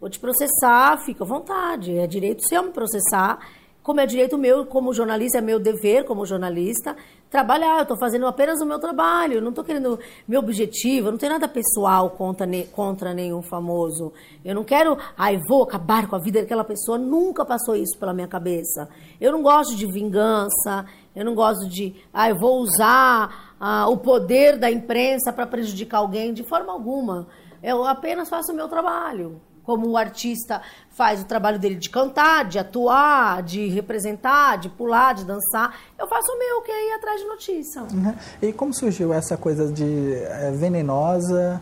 vou 0.00 0.08
te 0.08 0.18
processar, 0.18 0.96
fica 1.04 1.22
à 1.24 1.26
vontade, 1.26 1.94
é 1.96 2.06
direito 2.06 2.42
seu 2.48 2.62
me 2.62 2.70
processar, 2.70 3.38
como 3.86 4.00
é 4.00 4.06
direito 4.06 4.36
meu 4.36 4.66
como 4.66 4.92
jornalista, 4.92 5.38
é 5.38 5.40
meu 5.40 5.60
dever 5.60 6.04
como 6.04 6.26
jornalista, 6.26 6.96
trabalhar, 7.30 7.76
eu 7.76 7.82
estou 7.82 7.96
fazendo 7.96 8.26
apenas 8.26 8.60
o 8.60 8.66
meu 8.66 8.80
trabalho, 8.80 9.40
não 9.40 9.50
estou 9.50 9.62
querendo, 9.62 9.96
meu 10.26 10.40
objetivo, 10.40 11.06
eu 11.06 11.12
não 11.12 11.18
tenho 11.18 11.30
nada 11.30 11.46
pessoal 11.46 12.10
contra, 12.10 12.48
contra 12.72 13.14
nenhum 13.14 13.42
famoso, 13.42 14.12
eu 14.44 14.56
não 14.56 14.64
quero, 14.64 14.98
ai, 15.16 15.40
vou 15.48 15.62
acabar 15.62 16.08
com 16.08 16.16
a 16.16 16.18
vida 16.18 16.40
daquela 16.40 16.64
pessoa, 16.64 16.98
nunca 16.98 17.44
passou 17.44 17.76
isso 17.76 17.96
pela 17.96 18.12
minha 18.12 18.26
cabeça, 18.26 18.88
eu 19.20 19.30
não 19.30 19.40
gosto 19.40 19.76
de 19.76 19.86
vingança, 19.86 20.84
eu 21.14 21.24
não 21.24 21.36
gosto 21.36 21.68
de, 21.68 21.94
ai, 22.12 22.34
vou 22.34 22.58
usar 22.58 23.54
ah, 23.60 23.88
o 23.88 23.98
poder 23.98 24.58
da 24.58 24.68
imprensa 24.68 25.32
para 25.32 25.46
prejudicar 25.46 25.98
alguém, 25.98 26.34
de 26.34 26.42
forma 26.42 26.72
alguma. 26.72 27.28
Eu 27.62 27.84
apenas 27.84 28.28
faço 28.28 28.52
o 28.52 28.54
meu 28.54 28.68
trabalho. 28.68 29.40
Como 29.66 29.88
o 29.88 29.96
artista 29.96 30.62
faz 30.90 31.20
o 31.20 31.24
trabalho 31.26 31.58
dele 31.58 31.74
de 31.74 31.90
cantar, 31.90 32.44
de 32.44 32.56
atuar, 32.58 33.42
de 33.42 33.66
representar, 33.66 34.56
de 34.58 34.68
pular, 34.68 35.12
de 35.12 35.24
dançar, 35.24 35.74
eu 35.98 36.06
faço 36.06 36.30
o 36.32 36.38
meu, 36.38 36.62
que 36.62 36.70
é 36.70 36.88
ir 36.88 36.92
atrás 36.94 37.20
de 37.20 37.26
notícia. 37.26 37.82
Uhum. 37.82 38.14
E 38.40 38.52
como 38.52 38.72
surgiu 38.72 39.12
essa 39.12 39.36
coisa 39.36 39.66
de 39.72 40.14
eh, 40.14 40.52
venenosa 40.54 41.60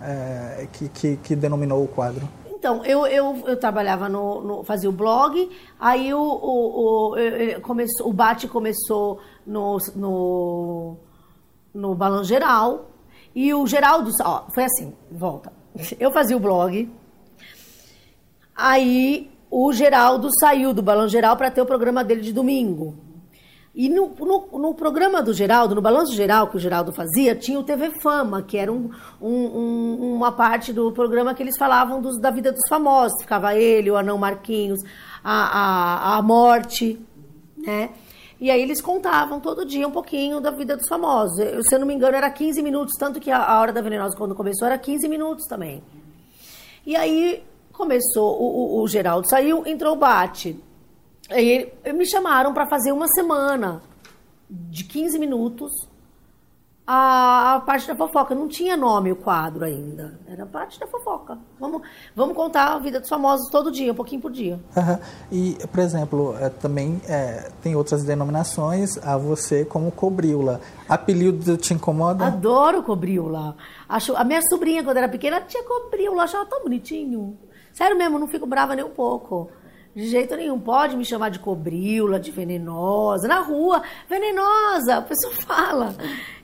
eh, 0.00 0.68
que, 0.72 0.88
que, 0.88 1.16
que 1.16 1.34
denominou 1.36 1.82
o 1.82 1.88
quadro? 1.88 2.28
Então, 2.46 2.84
eu, 2.84 3.04
eu, 3.08 3.42
eu 3.48 3.56
trabalhava 3.58 4.08
no, 4.08 4.40
no- 4.40 4.62
fazia 4.64 4.88
o 4.88 4.92
blog, 4.92 5.50
aí 5.80 6.14
o, 6.14 6.20
o, 6.22 7.10
o, 7.10 7.16
eu- 7.18 7.60
começou, 7.60 8.08
o 8.08 8.12
Bate 8.12 8.46
começou 8.46 9.18
no, 9.44 9.78
no, 9.96 10.96
no 11.74 11.92
Balão 11.96 12.22
Geral, 12.22 12.86
e 13.34 13.52
o 13.52 13.66
Geraldo, 13.66 14.12
ó, 14.22 14.44
foi 14.54 14.62
assim, 14.64 14.94
volta. 15.10 15.52
Eu 15.98 16.12
fazia 16.12 16.36
o 16.36 16.40
blog, 16.40 16.88
aí 18.56 19.30
o 19.50 19.72
Geraldo 19.72 20.28
saiu 20.40 20.72
do 20.72 20.82
Balão 20.82 21.08
Geral 21.08 21.36
para 21.36 21.50
ter 21.50 21.60
o 21.60 21.66
programa 21.66 22.02
dele 22.02 22.20
de 22.22 22.32
domingo. 22.32 22.94
E 23.74 23.88
no, 23.88 24.08
no, 24.20 24.58
no 24.58 24.74
programa 24.74 25.22
do 25.22 25.32
Geraldo, 25.32 25.74
no 25.74 25.80
Balanço 25.80 26.12
Geral 26.14 26.46
que 26.48 26.56
o 26.56 26.60
Geraldo 26.60 26.92
fazia, 26.92 27.34
tinha 27.34 27.58
o 27.58 27.62
TV 27.62 27.90
Fama, 28.02 28.42
que 28.42 28.58
era 28.58 28.70
um- 28.70 28.90
um- 29.20 30.14
uma 30.14 30.30
parte 30.30 30.74
do 30.74 30.92
programa 30.92 31.32
que 31.34 31.42
eles 31.42 31.56
falavam 31.56 32.02
dos- 32.02 32.18
da 32.20 32.30
vida 32.30 32.52
dos 32.52 32.60
famosos. 32.68 33.20
Ficava 33.22 33.54
ele, 33.54 33.90
o 33.90 33.96
Anão 33.96 34.18
Marquinhos, 34.18 34.78
a, 35.24 36.12
a, 36.14 36.16
a 36.18 36.22
morte, 36.22 37.00
né? 37.56 37.90
E 38.38 38.50
aí 38.50 38.60
eles 38.60 38.82
contavam 38.82 39.40
todo 39.40 39.64
dia 39.64 39.88
um 39.88 39.92
pouquinho 39.92 40.38
da 40.40 40.50
vida 40.50 40.76
dos 40.76 40.86
famosos. 40.88 41.38
Eu, 41.38 41.62
se 41.62 41.74
eu 41.74 41.78
não 41.78 41.86
me 41.86 41.94
engano, 41.94 42.14
era 42.16 42.28
15 42.28 42.60
minutos, 42.60 42.92
tanto 42.98 43.20
que 43.20 43.30
a, 43.30 43.38
a 43.42 43.58
Hora 43.60 43.72
da 43.72 43.80
Venenosa, 43.80 44.16
quando 44.18 44.34
começou, 44.34 44.66
era 44.66 44.76
15 44.76 45.08
minutos 45.08 45.46
também. 45.46 45.82
E 46.84 46.94
aí 46.94 47.42
começou, 47.86 48.40
o, 48.40 48.78
o- 48.78 48.82
o 48.82 48.88
Geraldo 48.88 49.28
saiu, 49.28 49.66
entrou 49.66 49.94
o 49.94 49.98
Bate. 49.98 50.58
Aí 51.30 51.72
me 51.94 52.06
chamaram 52.06 52.52
para 52.54 52.66
fazer 52.68 52.92
uma 52.92 53.08
semana 53.08 53.82
de 54.48 54.84
15 54.84 55.18
minutos 55.18 55.70
a, 56.86 57.54
a 57.54 57.60
parte 57.60 57.86
da 57.86 57.94
fofoca. 57.96 58.34
Não 58.34 58.48
tinha 58.48 58.76
nome 58.76 59.10
o 59.12 59.16
quadro 59.16 59.64
ainda. 59.64 60.18
Era 60.28 60.42
a 60.42 60.46
parte 60.46 60.78
da 60.78 60.86
fofoca. 60.86 61.38
Vamos, 61.58 61.82
vamos 62.14 62.36
contar 62.36 62.74
a 62.74 62.78
vida 62.78 63.00
dos 63.00 63.08
famosos 63.08 63.48
todo 63.50 63.70
dia, 63.70 63.92
um 63.92 63.94
pouquinho 63.94 64.20
por 64.20 64.30
dia. 64.30 64.60
Aham. 64.76 64.98
E, 65.30 65.56
por 65.70 65.80
exemplo, 65.80 66.36
eh, 66.38 66.50
também 66.50 67.00
eh, 67.08 67.50
tem 67.62 67.74
outras 67.76 68.04
denominações, 68.04 68.98
a 68.98 69.16
você 69.16 69.64
como 69.64 69.90
cobrila. 69.90 70.60
Apelido 70.88 71.56
te 71.56 71.72
incomoda? 71.72 72.26
Adoro 72.26 72.82
cobriola. 72.82 73.56
Acho, 73.88 74.14
a 74.16 74.24
minha 74.24 74.42
sobrinha, 74.50 74.82
quando 74.84 74.96
era 74.98 75.08
pequena, 75.08 75.40
tinha 75.40 75.62
cobriola. 75.64 76.24
Achava 76.24 76.44
tão 76.46 76.62
bonitinho. 76.62 77.38
Sério 77.72 77.96
mesmo, 77.96 78.18
não 78.18 78.28
fico 78.28 78.46
brava 78.46 78.74
nem 78.74 78.84
um 78.84 78.90
pouco. 78.90 79.50
De 79.94 80.08
jeito 80.08 80.34
nenhum. 80.36 80.58
Pode 80.58 80.96
me 80.96 81.04
chamar 81.04 81.28
de 81.28 81.38
cobriola, 81.38 82.18
de 82.18 82.30
venenosa. 82.30 83.28
Na 83.28 83.40
rua, 83.40 83.82
venenosa. 84.08 84.96
A 84.96 85.02
pessoa 85.02 85.34
fala. 85.46 85.94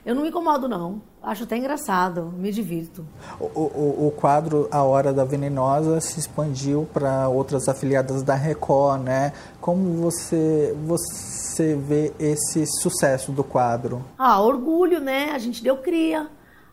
Eu 0.05 0.13
não 0.13 0.21
me 0.21 0.29
incomodo, 0.29 0.67
não. 0.67 1.01
Acho 1.21 1.43
até 1.43 1.57
engraçado. 1.57 2.31
Me 2.37 2.51
divirto. 2.51 3.05
O, 3.39 3.45
o, 3.45 4.07
o 4.07 4.11
quadro 4.11 4.67
A 4.71 4.83
Hora 4.83 5.11
da 5.11 5.25
Venenosa 5.25 5.99
se 5.99 6.19
expandiu 6.19 6.87
para 6.93 7.27
outras 7.27 7.67
afiliadas 7.67 8.21
da 8.21 8.35
Record, 8.35 9.01
né? 9.01 9.33
Como 9.59 9.93
você, 9.95 10.75
você 10.85 11.75
vê 11.75 12.13
esse 12.19 12.65
sucesso 12.81 13.31
do 13.31 13.43
quadro? 13.43 14.05
Ah, 14.17 14.39
orgulho, 14.39 14.99
né? 14.99 15.31
A 15.31 15.39
gente 15.39 15.63
deu 15.63 15.77
cria. 15.77 16.27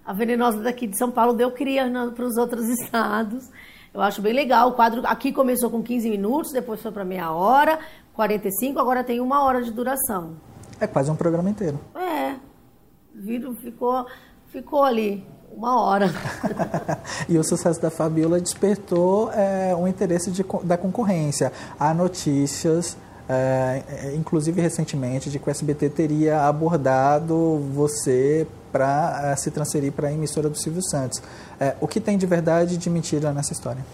A 0.04 0.12
venenosa 0.12 0.60
daqui 0.62 0.86
de 0.86 0.96
São 0.96 1.10
Paulo 1.10 1.32
deu 1.32 1.50
cria 1.50 1.90
para 2.14 2.24
os 2.24 2.36
outros 2.36 2.68
estados. 2.80 3.50
Eu 3.96 4.02
acho 4.02 4.20
bem 4.20 4.34
legal. 4.34 4.68
O 4.68 4.72
quadro 4.72 5.00
aqui 5.06 5.32
começou 5.32 5.70
com 5.70 5.82
15 5.82 6.10
minutos, 6.10 6.52
depois 6.52 6.82
foi 6.82 6.92
para 6.92 7.02
meia 7.02 7.32
hora, 7.32 7.78
45, 8.12 8.78
agora 8.78 9.02
tem 9.02 9.20
uma 9.20 9.42
hora 9.42 9.62
de 9.62 9.70
duração. 9.70 10.36
É 10.78 10.86
quase 10.86 11.10
um 11.10 11.16
programa 11.16 11.48
inteiro. 11.48 11.80
É, 11.94 12.34
viro, 13.14 13.54
ficou, 13.54 14.06
ficou 14.52 14.84
ali 14.84 15.26
uma 15.50 15.80
hora. 15.80 16.10
e 17.26 17.38
o 17.38 17.42
sucesso 17.42 17.80
da 17.80 17.90
Fabiola 17.90 18.38
despertou 18.38 19.32
é, 19.32 19.74
um 19.74 19.88
interesse 19.88 20.30
de 20.30 20.44
da 20.62 20.76
concorrência. 20.76 21.50
Há 21.80 21.94
notícias, 21.94 22.98
é, 23.26 24.12
inclusive 24.14 24.60
recentemente, 24.60 25.30
de 25.30 25.38
que 25.38 25.48
o 25.48 25.50
SBT 25.50 25.88
teria 25.88 26.42
abordado 26.42 27.62
você 27.72 28.46
para 28.76 29.34
se 29.36 29.50
transferir 29.50 29.92
para 29.92 30.08
a 30.08 30.12
emissora 30.12 30.48
do 30.50 30.56
Silvio 30.56 30.82
Santos. 30.82 31.22
É, 31.58 31.74
o 31.80 31.88
que 31.88 31.98
tem 32.00 32.18
de 32.18 32.26
verdade 32.26 32.74
e 32.74 32.76
de 32.76 32.90
mentira 32.90 33.32
nessa 33.32 33.52
história? 33.52 33.84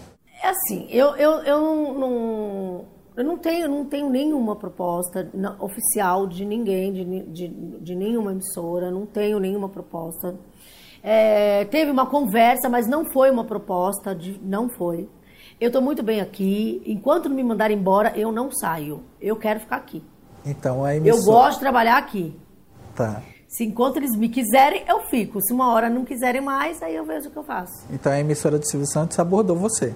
É 0.42 0.48
assim, 0.48 0.86
eu, 0.90 1.14
eu, 1.16 1.30
eu 1.44 1.60
não, 1.60 1.94
não- 1.98 2.84
eu 3.16 3.24
não 3.24 3.38
tenho, 3.38 3.68
não 3.68 3.84
tenho 3.84 4.08
nenhuma 4.10 4.56
proposta 4.56 5.28
oficial 5.60 6.26
de 6.26 6.44
ninguém, 6.44 6.92
de, 6.92 7.04
de, 7.26 7.48
de 7.80 7.94
nenhuma 7.94 8.32
emissora, 8.32 8.90
não 8.90 9.06
tenho 9.06 9.38
nenhuma 9.38 9.68
proposta. 9.68 10.34
É, 11.02 11.64
teve 11.66 11.90
uma 11.90 12.06
conversa, 12.06 12.68
mas 12.68 12.86
não 12.88 13.04
foi 13.12 13.30
uma 13.30 13.44
proposta, 13.44 14.14
de, 14.14 14.40
não 14.42 14.68
foi. 14.68 15.08
Eu 15.60 15.66
estou 15.68 15.82
muito 15.82 16.02
bem 16.02 16.20
aqui. 16.20 16.82
Enquanto 16.86 17.28
não 17.28 17.36
me 17.36 17.44
mandarem 17.44 17.76
embora, 17.76 18.12
eu 18.16 18.32
não 18.32 18.50
saio. 18.50 19.02
Eu 19.20 19.36
quero 19.36 19.60
ficar 19.60 19.76
aqui. 19.76 20.02
Então 20.44 20.84
a 20.84 20.92
Eu 20.96 20.98
emissora. 21.04 21.24
gosto 21.24 21.54
de 21.54 21.60
trabalhar 21.60 21.98
aqui. 21.98 22.34
Tá. 22.96 23.22
Se 23.52 23.64
enquanto 23.64 23.98
eles 23.98 24.16
me 24.16 24.28
quiserem, 24.30 24.82
eu 24.88 25.00
fico. 25.10 25.40
Se 25.42 25.52
uma 25.52 25.70
hora 25.72 25.90
não 25.90 26.04
quiserem 26.06 26.40
mais, 26.40 26.82
aí 26.82 26.96
eu 26.96 27.04
vejo 27.04 27.28
o 27.28 27.30
que 27.30 27.36
eu 27.38 27.44
faço. 27.44 27.84
Então 27.90 28.10
a 28.10 28.18
emissora 28.18 28.58
do 28.58 28.66
Silvio 28.66 28.86
Santos 28.86 29.18
abordou 29.18 29.54
você. 29.56 29.94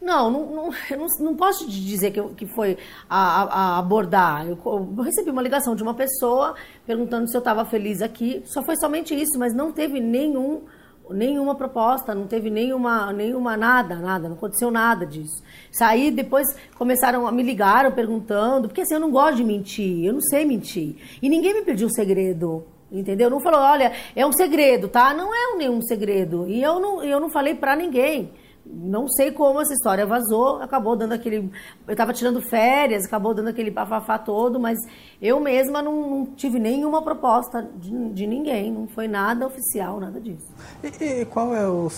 Não, 0.00 0.30
não, 0.30 0.46
não, 0.54 0.70
eu 0.90 0.98
não, 0.98 1.06
não 1.20 1.34
posso 1.36 1.66
te 1.66 1.84
dizer 1.84 2.10
que, 2.12 2.20
eu- 2.20 2.30
que 2.30 2.46
foi 2.46 2.76
a, 3.08 3.42
a- 3.42 3.44
a 3.76 3.78
abordar. 3.78 4.46
Eu, 4.46 4.58
eu 4.64 5.02
recebi 5.02 5.30
uma 5.30 5.42
ligação 5.42 5.74
de 5.74 5.82
uma 5.82 5.94
pessoa 5.94 6.54
perguntando 6.86 7.28
se 7.28 7.36
eu 7.36 7.40
estava 7.40 7.64
feliz 7.64 8.00
aqui. 8.02 8.42
Só 8.46 8.62
foi 8.62 8.76
somente 8.76 9.14
isso, 9.14 9.38
mas 9.38 9.54
não 9.54 9.70
teve 9.72 10.00
nenhum, 10.00 10.62
nenhuma 11.10 11.54
proposta, 11.54 12.14
não 12.14 12.26
teve 12.26 12.48
nenhuma, 12.50 13.12
nenhuma 13.12 13.54
nada, 13.56 13.96
nada, 13.96 14.28
não 14.28 14.36
aconteceu 14.36 14.70
nada 14.70 15.06
disso. 15.06 15.42
Saí, 15.72 16.10
depois 16.10 16.46
começaram 16.78 17.26
a 17.26 17.32
me 17.32 17.42
ligaram 17.42 17.90
perguntando, 17.92 18.68
porque 18.68 18.80
assim, 18.82 18.94
eu 18.94 19.00
não 19.00 19.10
gosto 19.10 19.36
de 19.36 19.44
mentir, 19.44 20.04
eu 20.06 20.12
não 20.14 20.20
sei 20.22 20.44
mentir. 20.46 20.96
E 21.22 21.28
ninguém 21.28 21.52
me 21.54 21.62
pediu 21.62 21.88
segredo. 21.90 22.64
Entendeu? 22.98 23.28
Não 23.28 23.40
falou, 23.40 23.60
olha, 23.60 23.92
é 24.14 24.24
um 24.24 24.32
segredo, 24.32 24.88
tá? 24.88 25.12
Não 25.12 25.34
é 25.34 25.54
um 25.54 25.58
nenhum 25.58 25.82
segredo. 25.82 26.48
E 26.48 26.62
eu 26.62 26.78
não, 26.78 27.02
eu 27.02 27.18
não 27.18 27.28
falei 27.28 27.54
pra 27.54 27.74
ninguém. 27.74 28.32
Não 28.66 29.06
sei 29.08 29.30
como 29.30 29.60
essa 29.60 29.74
história 29.74 30.06
vazou, 30.06 30.62
acabou 30.62 30.96
dando 30.96 31.12
aquele. 31.12 31.50
Eu 31.86 31.94
tava 31.94 32.14
tirando 32.14 32.40
férias, 32.40 33.04
acabou 33.04 33.34
dando 33.34 33.48
aquele 33.48 33.70
bafafá 33.70 34.18
todo, 34.18 34.58
mas 34.58 34.78
eu 35.20 35.38
mesma 35.38 35.82
não, 35.82 36.08
não 36.08 36.26
tive 36.34 36.58
nenhuma 36.58 37.02
proposta 37.02 37.68
de, 37.76 37.90
de 38.10 38.26
ninguém, 38.26 38.72
não 38.72 38.88
foi 38.88 39.06
nada 39.06 39.46
oficial, 39.46 40.00
nada 40.00 40.18
disso. 40.18 40.50
E, 40.82 41.20
e 41.20 41.24
qual 41.26 41.54
é 41.54 41.68
o 41.68 41.90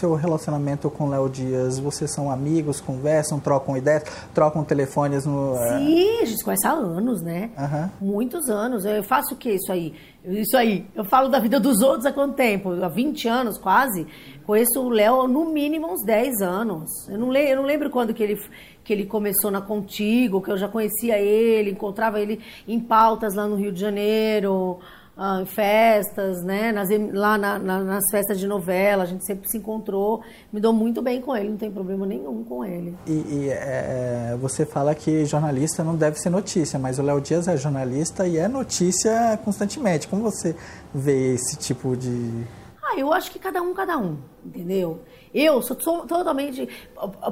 seu 0.00 0.14
relacionamento 0.14 0.90
com 0.90 1.08
Léo 1.10 1.28
Dias? 1.28 1.78
Vocês 1.78 2.10
são 2.12 2.30
amigos, 2.30 2.80
conversam, 2.80 3.38
trocam 3.38 3.76
ideias, 3.76 4.02
trocam 4.34 4.64
telefones 4.64 5.26
no. 5.26 5.54
é, 5.56 5.78
Sim, 5.78 6.18
a 6.22 6.24
gente 6.24 6.42
conhece 6.42 6.66
há 6.66 6.72
anos, 6.72 7.22
né? 7.22 7.50
Aham. 7.56 7.90
Muitos 8.00 8.48
anos. 8.48 8.84
Eu 8.84 9.04
faço 9.04 9.34
o 9.34 9.36
que 9.36 9.50
isso 9.50 9.70
aí? 9.70 9.94
Isso 10.24 10.56
aí. 10.56 10.86
Eu 10.94 11.04
falo 11.04 11.28
da 11.28 11.38
vida 11.38 11.60
dos 11.60 11.80
outros 11.82 12.06
há 12.06 12.12
quanto 12.12 12.34
tempo? 12.34 12.72
Há 12.82 12.88
20 12.88 13.28
anos 13.28 13.58
quase. 13.58 14.06
Conheço 14.46 14.80
o 14.80 14.88
Léo 14.88 15.28
no 15.28 15.44
mínimo 15.52 15.92
uns 15.92 16.02
10 16.04 16.40
anos. 16.40 16.90
Eu 17.08 17.18
não, 17.18 17.28
le- 17.30 17.50
eu 17.52 17.56
não 17.56 17.64
lembro 17.64 17.88
quando 17.90 18.12
que 18.12 18.22
ele, 18.22 18.38
que 18.82 18.92
ele 18.92 19.06
começou 19.06 19.50
na 19.50 19.60
Contigo, 19.60 20.40
que 20.42 20.50
eu 20.50 20.56
já 20.58 20.68
conhecia 20.68 21.18
ele, 21.18 21.70
encontrava 21.70 22.18
ele 22.20 22.40
em 22.66 22.80
pautas 22.80 23.34
lá 23.34 23.46
no 23.46 23.56
Rio 23.56 23.70
de 23.72 23.80
Janeiro, 23.80 24.78
ah, 25.22 25.38
em 25.42 25.44
festas, 25.44 26.42
né? 26.42 26.72
Nas 26.72 26.88
lá 27.12 27.36
na- 27.36 27.58
na- 27.58 27.84
nas 27.84 28.04
festas 28.10 28.38
de 28.38 28.46
novela, 28.46 29.02
a 29.02 29.06
gente 29.06 29.22
sempre 29.26 29.46
se 29.50 29.58
encontrou. 29.58 30.22
Me 30.50 30.58
dou 30.60 30.72
muito 30.72 31.02
bem 31.02 31.20
com 31.20 31.36
ele, 31.36 31.50
não 31.50 31.58
tem 31.58 31.70
problema 31.70 32.06
nenhum 32.06 32.42
com 32.42 32.64
ele. 32.64 32.96
E, 33.06 33.12
e, 33.12 33.48
é, 33.50 34.34
você 34.40 34.64
fala 34.64 34.94
que 34.94 35.26
jornalista 35.26 35.84
não 35.84 35.94
deve 35.94 36.18
ser 36.18 36.30
notícia, 36.30 36.78
mas 36.78 36.98
o 36.98 37.02
Léo 37.02 37.20
Dias 37.20 37.46
é 37.48 37.56
jornalista 37.58 38.26
e 38.26 38.38
é 38.38 38.48
notícia 38.48 39.38
constantemente. 39.44 40.08
Como 40.08 40.22
você 40.22 40.56
vê 40.94 41.34
esse 41.34 41.56
tipo 41.58 41.94
de. 41.94 42.46
Ah, 42.82 42.98
eu 42.98 43.12
acho 43.12 43.30
que 43.30 43.38
cada 43.38 43.60
um, 43.60 43.74
cada 43.74 43.98
um, 43.98 44.16
entendeu? 44.44 45.00
Eu 45.34 45.60
sou, 45.60 45.78
sou 45.80 46.06
totalmente. 46.06 46.66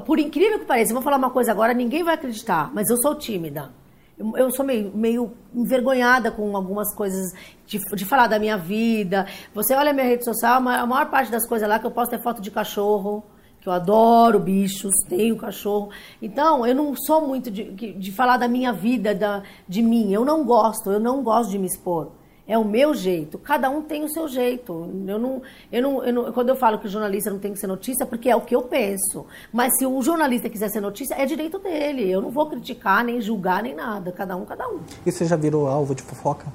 Por 0.05 0.19
incrível 0.19 0.59
que 0.59 0.65
pareça, 0.65 0.91
eu 0.91 0.93
vou 0.93 1.03
falar 1.03 1.17
uma 1.17 1.31
coisa 1.31 1.51
agora, 1.51 1.73
ninguém 1.73 2.03
vai 2.03 2.13
acreditar, 2.13 2.71
mas 2.71 2.87
eu 2.89 2.97
sou 2.97 3.15
tímida. 3.15 3.71
Eu, 4.19 4.51
sou 4.51 4.65
meio, 4.65 4.91
meio 4.93 5.31
envergonhada 5.55 6.29
com 6.29 6.55
algumas 6.55 6.93
coisas 6.93 7.31
de, 7.65 7.79
de 7.79 8.05
falar 8.05 8.27
da 8.27 8.37
minha 8.37 8.57
vida. 8.57 9.25
Você 9.53 9.73
olha 9.73 9.91
a 9.91 9.93
minha 9.93 10.05
rede 10.05 10.25
social, 10.25 10.57
a 10.57 10.85
maior 10.85 11.09
parte 11.09 11.31
das 11.31 11.47
coisas 11.47 11.67
lá 11.67 11.79
que 11.79 11.85
eu 11.85 11.91
posto 11.91 12.15
é 12.15 12.21
foto 12.21 12.41
de 12.41 12.51
cachorro, 12.51 13.23
que 13.61 13.69
eu 13.69 13.71
adoro 13.71 14.37
bichos, 14.37 14.91
tenho 15.07 15.37
cachorro. 15.37 15.89
Então, 16.21 16.67
eu 16.67 16.75
não 16.75 16.93
sou 16.97 17.25
muito 17.25 17.49
de, 17.49 17.93
de 17.93 18.11
falar 18.11 18.35
da 18.35 18.47
minha 18.47 18.73
vida, 18.73 19.15
da, 19.15 19.41
de 19.67 19.81
mim. 19.81 20.11
Eu 20.11 20.25
não 20.25 20.43
gosto, 20.43 20.91
eu 20.91 20.99
não 20.99 21.23
gosto 21.23 21.51
de 21.51 21.57
me 21.57 21.67
expor. 21.67 22.11
É 22.49 22.57
o 22.57 22.65
meu 22.65 22.95
jeito. 22.95 23.37
Cada 23.37 23.69
um 23.69 23.83
tem 23.83 24.03
o 24.03 24.09
seu 24.09 24.27
jeito. 24.27 24.73
Eu 25.07 25.19
não, 25.19 25.39
eu 25.71 25.83
não, 25.83 26.03
eu 26.03 26.11
não, 26.11 26.33
quando 26.33 26.49
eu 26.49 26.55
falo 26.55 26.79
que 26.79 26.87
o 26.87 26.89
jornalista 26.89 27.29
não 27.29 27.37
tem 27.37 27.53
que 27.53 27.59
ser 27.59 27.67
notícia, 27.67 28.07
porque 28.07 28.27
é 28.27 28.35
o 28.35 28.41
que 28.41 28.55
eu 28.55 28.63
penso. 28.63 29.27
Mas 29.53 29.77
se 29.77 29.85
o 29.85 30.01
jornalista 30.01 30.49
quiser 30.49 30.67
ser 30.69 30.81
notícia, 30.81 31.13
é 31.13 31.27
direito 31.27 31.59
dele. 31.59 32.09
Eu 32.09 32.23
não 32.23 32.31
vou 32.31 32.49
criticar, 32.49 33.05
nem 33.05 33.21
julgar, 33.21 33.61
nem 33.61 33.75
nada. 33.75 34.11
Cada 34.11 34.35
um, 34.35 34.45
cada 34.45 34.67
um. 34.67 34.79
E 35.05 35.11
você 35.11 35.25
já 35.25 35.35
virou 35.35 35.67
alvo 35.67 35.93
de 35.93 36.01
fofoca? 36.01 36.51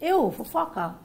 Eu, 0.00 0.32
fofoca? 0.32 0.96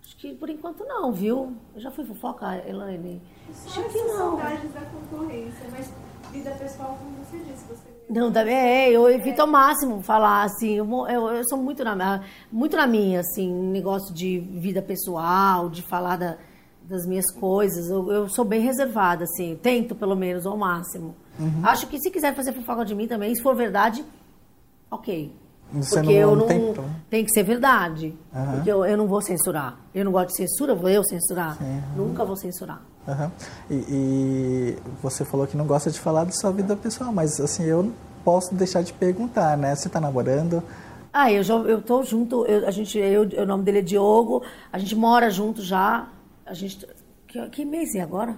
Acho 0.00 0.16
que 0.16 0.32
por 0.32 0.48
enquanto 0.48 0.84
não, 0.84 1.10
viu? 1.10 1.52
Eu 1.74 1.80
já 1.80 1.90
fui 1.90 2.04
fofoca, 2.04 2.62
Elaine? 2.64 3.20
Acho 3.66 3.82
que 3.82 3.98
não. 3.98 4.36
vantagens 4.36 4.72
da 4.72 4.82
concorrência, 4.82 5.66
mas 5.72 5.90
vida 6.30 6.52
pessoal, 6.52 6.96
como 7.00 7.16
você 7.24 7.38
disse, 7.38 7.64
você 7.64 7.89
Não, 8.10 8.32
também 8.32 8.54
é, 8.56 8.90
eu 8.90 9.08
evito 9.08 9.40
ao 9.40 9.46
máximo 9.46 10.02
falar 10.02 10.42
assim, 10.42 10.72
eu, 10.72 10.86
eu, 11.08 11.28
eu 11.28 11.48
sou 11.48 11.56
muito 11.56 11.84
na, 11.84 12.22
muito 12.50 12.76
na 12.76 12.86
minha, 12.86 13.20
assim, 13.20 13.48
negócio 13.52 14.12
de 14.12 14.40
vida 14.40 14.82
pessoal, 14.82 15.68
de 15.70 15.80
falar 15.82 16.16
da- 16.16 16.36
das 16.82 17.06
minhas 17.06 17.30
coisas, 17.32 17.88
eu, 17.88 18.10
eu 18.10 18.28
sou 18.28 18.44
bem 18.44 18.60
reservada, 18.62 19.22
assim, 19.22 19.56
tento 19.62 19.94
pelo 19.94 20.16
menos 20.16 20.44
ao 20.44 20.56
máximo. 20.56 21.14
Acho 21.62 21.86
que 21.86 22.00
se 22.00 22.10
quiser 22.10 22.34
fazer 22.34 22.52
fofoca 22.52 22.84
de 22.84 22.96
mim 22.96 23.06
também, 23.06 23.32
se 23.32 23.40
for 23.40 23.54
verdade, 23.54 24.04
ok. 24.90 25.32
Você 25.72 26.00
porque 26.00 26.12
não- 26.12 26.18
eu 26.20 26.36
não 26.36 26.46
tem? 26.46 26.74
Tem 27.08 27.24
que 27.24 27.30
ser 27.32 27.44
verdade. 27.44 28.12
Aham. 28.34 28.52
Porque 28.54 28.72
eu, 28.72 28.84
eu 28.84 28.96
não 28.96 29.06
vou 29.06 29.22
censurar. 29.22 29.78
Eu 29.94 30.04
não 30.04 30.10
gosto 30.10 30.30
de 30.30 30.36
censura, 30.36 30.74
vou 30.74 30.90
eu 30.90 31.04
censurar. 31.04 31.56
Nunca 31.96 32.24
vou 32.24 32.34
censurar. 32.34 32.82
Aham. 33.08 33.32
E, 33.70 33.74
e 33.74 34.76
você 35.02 35.24
falou 35.24 35.46
que 35.46 35.56
não 35.56 35.66
gosta 35.66 35.90
de 35.90 35.98
falar 35.98 36.24
da 36.24 36.32
sua 36.32 36.52
vida 36.52 36.76
pessoal, 36.76 37.12
mas 37.12 37.40
assim, 37.40 37.64
eu 37.64 37.84
não 37.84 37.92
posso 38.24 38.54
deixar 38.54 38.82
de 38.82 38.92
perguntar, 38.92 39.56
né? 39.56 39.74
Você 39.74 39.88
está 39.88 40.00
namorando? 40.00 40.62
Ah, 41.12 41.32
eu 41.32 41.42
já 41.42 41.54
eu 41.54 41.82
tô 41.82 42.02
junto, 42.04 42.46
eu, 42.46 42.66
a 42.66 42.70
gente, 42.70 42.98
eu, 42.98 43.22
o 43.22 43.46
nome 43.46 43.64
dele 43.64 43.78
é 43.78 43.82
Diogo, 43.82 44.42
a 44.72 44.78
gente 44.78 44.94
mora 44.94 45.30
junto 45.30 45.62
já. 45.62 46.08
A 46.46 46.54
gente. 46.54 46.86
Que, 47.26 47.48
que 47.48 47.64
mês 47.64 47.94
é 47.94 48.00
agora? 48.00 48.36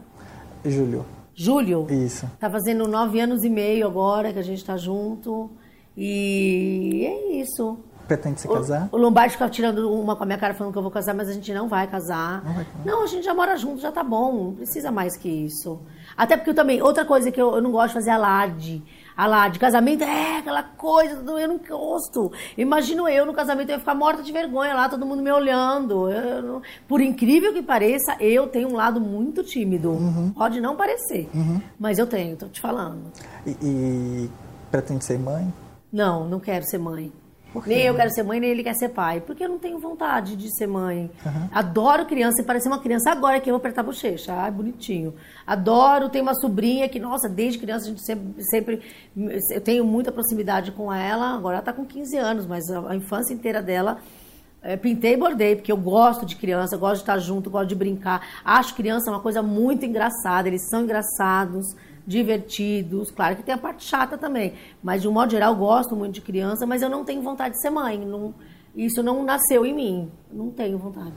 Júlio. 0.65 1.05
Julho? 1.35 1.87
Isso. 1.91 2.31
Tá 2.39 2.51
fazendo 2.51 2.87
nove 2.87 3.19
anos 3.21 3.43
e 3.43 3.51
meio 3.51 3.87
agora 3.87 4.33
que 4.33 4.39
a 4.39 4.43
gente 4.43 4.65
tá 4.65 4.77
junto. 4.77 5.51
E 5.97 7.05
é 7.07 7.41
isso. 7.41 7.79
Pretende 8.09 8.41
se 8.41 8.49
O- 8.49 8.53
casar? 8.53 8.89
O, 8.93 8.97
Lombardi 8.97 9.33
fica 9.35 9.49
tirando 9.49 9.91
uma 9.93 10.15
com 10.17 10.23
a 10.25 10.27
minha 10.27 10.39
cara 10.39 10.53
falando 10.55 10.73
que 10.73 10.79
eu 10.79 10.83
vou 10.83 10.91
casar, 10.91 11.15
mas 11.15 11.29
a 11.29 11.33
gente 11.33 11.53
não 11.55 11.69
vai 11.69 11.87
casar. 11.87 12.45
Não 12.45 12.53
vai 12.55 12.65
casar. 12.65 12.85
Não, 12.85 13.03
a 13.05 13.07
gente 13.07 13.25
já 13.25 13.33
mora 13.35 13.57
junto, 13.57 13.81
já 13.81 13.91
tá 13.93 14.03
bom. 14.03 14.45
Não 14.47 14.53
precisa 14.55 14.91
mais 14.91 15.17
que 15.17 15.29
isso. 15.29 15.81
Até 16.17 16.37
porque 16.37 16.51
eu 16.51 16.55
também, 16.55 16.83
outra 16.83 17.05
coisa 17.05 17.31
que 17.31 17.41
eu, 17.41 17.55
eu 17.55 17.63
não 17.63 17.71
gosto 17.71 17.89
de 17.89 17.95
fazer 17.95 18.11
é 18.11 18.13
alarde. 18.15 18.83
Alarde. 19.17 19.59
Casamento 19.59 20.03
é 20.05 20.39
aquela 20.39 20.63
coisa, 20.63 21.23
eu 21.27 21.49
não 21.49 21.59
gosto. 21.59 22.33
Imagino 22.57 23.09
eu 23.09 23.25
no 23.27 23.33
casamento, 23.33 23.69
eu 23.71 23.75
ia 23.75 23.79
ficar 23.79 23.95
morta 23.95 24.23
de 24.23 24.33
vergonha 24.33 24.75
lá, 24.75 24.89
todo 24.89 25.07
mundo 25.07 25.23
me 25.23 25.31
olhando. 25.31 26.11
Eu 26.11 26.43
não- 26.43 26.63
por 26.89 27.01
incrível 27.01 27.53
que 27.53 27.63
pareça, 27.63 28.17
eu 28.21 28.47
tenho 28.49 28.69
um 28.69 28.75
lado 28.75 29.01
muito 29.01 29.43
tímido. 29.45 29.91
Uhum. 29.91 30.33
Pode 30.33 30.61
não 30.61 30.77
parecer, 30.77 31.29
mas 31.79 31.99
eu 31.99 32.07
tenho, 32.07 32.37
tô 32.37 32.47
te 32.49 32.61
falando. 32.61 33.01
E, 33.47 33.51
e 33.63 34.31
pretende 34.71 35.05
ser 35.05 35.19
mãe? 35.19 35.53
Não, 35.93 36.27
não 36.29 36.41
quero 36.41 36.65
ser 36.65 36.79
mãe. 36.79 37.13
Nem 37.67 37.83
eu 37.83 37.95
quero 37.95 38.11
ser 38.11 38.23
mãe, 38.23 38.41
nem 38.41 38.51
ele 38.51 38.63
quer 38.63 38.75
ser 38.75 38.89
pai. 38.91 39.21
Porque 39.21 39.45
eu 39.45 39.49
não 39.49 39.59
tenho 39.59 39.79
vontade 39.79 40.37
de 40.37 40.55
ser 40.57 40.67
mãe. 40.67 41.11
Adoro 41.53 42.07
criança 42.07 42.43
e 42.43 42.45
parecer 42.45 42.69
uma 42.69 42.81
criança 42.81 43.11
agora 43.11 43.41
que 43.41 43.51
eu 43.51 43.55
vou 43.55 43.59
apertar 43.59 43.83
a 43.83 43.85
bochecha. 43.85 44.33
Ai, 44.33 44.51
bonitinho. 44.51 45.15
Adoro, 45.47 46.09
tenho 46.09 46.25
uma 46.25 46.35
sobrinha 46.35 46.89
que, 46.89 46.99
nossa, 46.99 47.29
desde 47.29 47.59
criança 47.59 47.87
a 47.87 47.89
gente 47.89 48.05
sempre, 48.05 48.43
sempre 48.45 48.83
eu 49.51 49.61
tenho 49.61 49.85
muita 49.85 50.11
proximidade 50.11 50.73
com 50.73 50.93
ela. 50.93 51.35
Agora 51.35 51.57
ela 51.57 51.65
tá 51.65 51.73
com 51.73 51.85
15 51.85 52.17
anos, 52.17 52.47
mas 52.47 52.71
a, 52.71 52.91
a 52.91 52.97
infância 52.97 53.35
inteira 53.35 53.61
dela 53.61 53.99
é, 54.63 54.77
pintei 54.77 55.15
e 55.15 55.17
bordei, 55.17 55.57
porque 55.57 55.73
eu 55.73 55.77
gosto 55.77 56.25
de 56.25 56.37
criança, 56.37 56.77
gosto 56.77 56.97
de 56.97 57.03
estar 57.03 57.19
junto, 57.19 57.51
gosto 57.51 57.69
de 57.69 57.75
brincar. 57.75 58.25
Acho 58.45 58.75
criança 58.75 59.11
uma 59.11 59.21
coisa 59.21 59.43
muito 59.43 59.85
engraçada, 59.85 60.47
eles 60.47 60.69
são 60.69 60.83
engraçados, 60.83 61.75
divertidos. 62.07 63.11
Claro 63.11 63.37
que 63.37 63.43
tem 63.43 63.55
a 63.55 63.59
parte 63.59 63.85
chata 63.85 64.17
também, 64.19 64.55
mas 64.83 65.03
de 65.03 65.09
um 65.09 65.13
modo 65.13 65.31
geral 65.31 65.55
gosto 65.55 65.95
muito 65.97 66.15
de 66.15 66.21
criança, 66.21 66.67
mas 66.67 66.83
eu 66.83 66.89
não 66.91 67.05
tenho 67.05 67.23
vontade 67.23 67.55
de 67.55 67.61
ser 67.61 67.71
mãe. 67.71 67.99
Não, 68.05 68.35
isso 68.75 69.03
não 69.03 69.23
nasceu 69.23 69.67
em 69.67 69.75
mim, 69.75 70.11
não 70.33 70.51
tenho 70.51 70.79
vontade. 70.79 71.13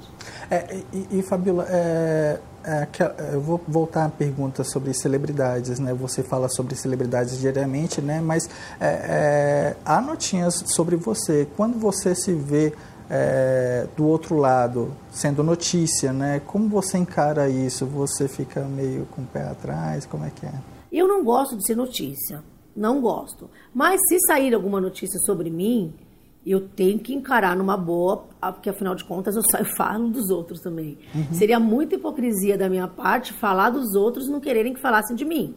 É, 0.52 0.78
e, 0.94 0.98
e 1.12 1.26
é, 1.70 2.40
é, 2.64 2.84
aquela- 2.84 3.16
eu 3.32 3.40
vou 3.40 3.62
voltar 3.66 4.06
à 4.06 4.10
pergunta 4.10 4.64
sobre 4.64 4.94
celebridades, 4.94 5.80
né? 5.80 5.94
Você 5.94 6.22
fala 6.22 6.50
sobre 6.50 6.76
celebridades 6.76 7.40
diariamente, 7.40 8.02
né? 8.02 8.20
Mas 8.20 8.50
é, 8.80 8.88
é, 8.88 9.76
há 9.86 10.02
notinhas 10.02 10.64
sobre 10.68 10.98
você. 10.98 11.48
Quando 11.56 11.80
você 11.80 12.14
se 12.14 12.34
vê 12.34 12.74
é, 13.10 13.88
do 13.96 14.06
outro 14.06 14.36
lado, 14.36 14.92
sendo 15.12 15.44
notícia, 15.44 16.12
né? 16.12 16.42
Como 16.46 16.68
você 16.68 16.98
encara 16.98 17.48
isso? 17.48 17.86
Você 17.86 18.28
fica 18.28 18.62
meio 18.62 19.06
com 19.12 19.22
o 19.22 19.26
pé 19.26 19.44
atrás? 19.44 20.06
Como 20.06 20.26
é 20.26 20.30
que 20.30 20.46
é? 20.46 20.52
Eu 20.96 21.10
não 21.10 21.26
gosto 21.26 21.58
de 21.58 21.68
ser 21.68 21.76
notícia, 21.76 22.42
não 22.74 23.02
gosto. 23.02 23.50
Mas 23.74 24.00
se 24.08 24.18
sair 24.28 24.56
alguma 24.56 24.80
notícia 24.80 25.20
sobre 25.26 25.50
mim, 25.50 25.94
eu 26.46 26.70
tenho 26.70 27.00
que 27.00 27.14
encarar 27.14 27.54
numa 27.54 27.76
boa, 27.76 28.24
ah, 28.42 28.50
porque 28.50 28.70
afinal 28.70 28.96
de 28.96 29.04
contas 29.04 29.36
eu 29.36 29.42
saio 29.52 29.66
falo 29.76 30.08
dos 30.08 30.30
outros 30.30 30.62
também. 30.62 30.98
Seria 31.34 31.60
muita 31.60 31.96
hipocrisia 31.96 32.58
da 32.58 32.70
minha 32.70 32.88
parte 32.88 33.34
falar 33.34 33.72
dos 33.72 33.94
outros 33.94 34.30
não 34.30 34.40
quererem 34.40 34.74
que 34.74 34.80
falassem 34.80 35.18
de 35.18 35.26
mim. 35.26 35.54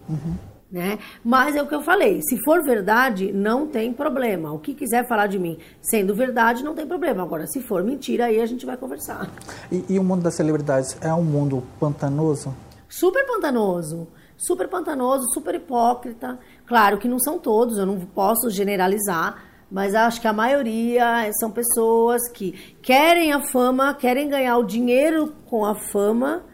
Né? 0.72 0.98
Mas 1.24 1.54
é 1.54 1.62
o 1.62 1.68
que 1.68 1.74
eu 1.74 1.82
falei, 1.82 2.20
se 2.20 2.36
for 2.42 2.64
verdade, 2.64 3.32
não 3.32 3.68
tem 3.68 3.92
problema. 3.92 4.52
O 4.52 4.58
que 4.58 4.74
quiser 4.74 5.06
falar 5.06 5.28
de 5.28 5.38
mim 5.38 5.56
sendo 5.80 6.16
verdade, 6.16 6.64
não 6.64 6.74
tem 6.74 6.84
problema. 6.84 7.22
Agora, 7.22 7.46
se 7.46 7.62
for 7.62 7.84
mentira, 7.84 8.24
aí 8.24 8.40
a 8.40 8.46
gente 8.46 8.66
vai 8.66 8.76
conversar. 8.76 9.30
E, 9.70 9.84
e 9.88 9.98
o 10.00 10.02
mundo 10.02 10.22
das 10.22 10.34
celebridades 10.34 10.98
é 11.00 11.14
um 11.14 11.22
mundo 11.22 11.62
pantanoso? 11.78 12.52
Super 12.88 13.24
pantanoso. 13.24 14.08
Super 14.38 14.68
pantanoso, 14.68 15.26
super 15.34 15.54
hipócrita. 15.56 16.38
Claro 16.64 16.96
que 16.98 17.08
não 17.08 17.18
são 17.18 17.38
todos, 17.40 17.76
eu 17.76 17.84
não 17.84 17.98
posso 18.00 18.48
generalizar, 18.50 19.44
mas 19.70 19.94
acho 19.96 20.20
que 20.20 20.28
a 20.28 20.32
maioria 20.32 21.28
são 21.40 21.50
pessoas 21.50 22.22
que 22.32 22.52
querem 22.80 23.32
a 23.32 23.40
fama, 23.40 23.92
querem 23.94 24.28
ganhar 24.28 24.56
o 24.56 24.62
dinheiro 24.64 25.34
com 25.46 25.64
a 25.66 25.74
fama, 25.74 26.44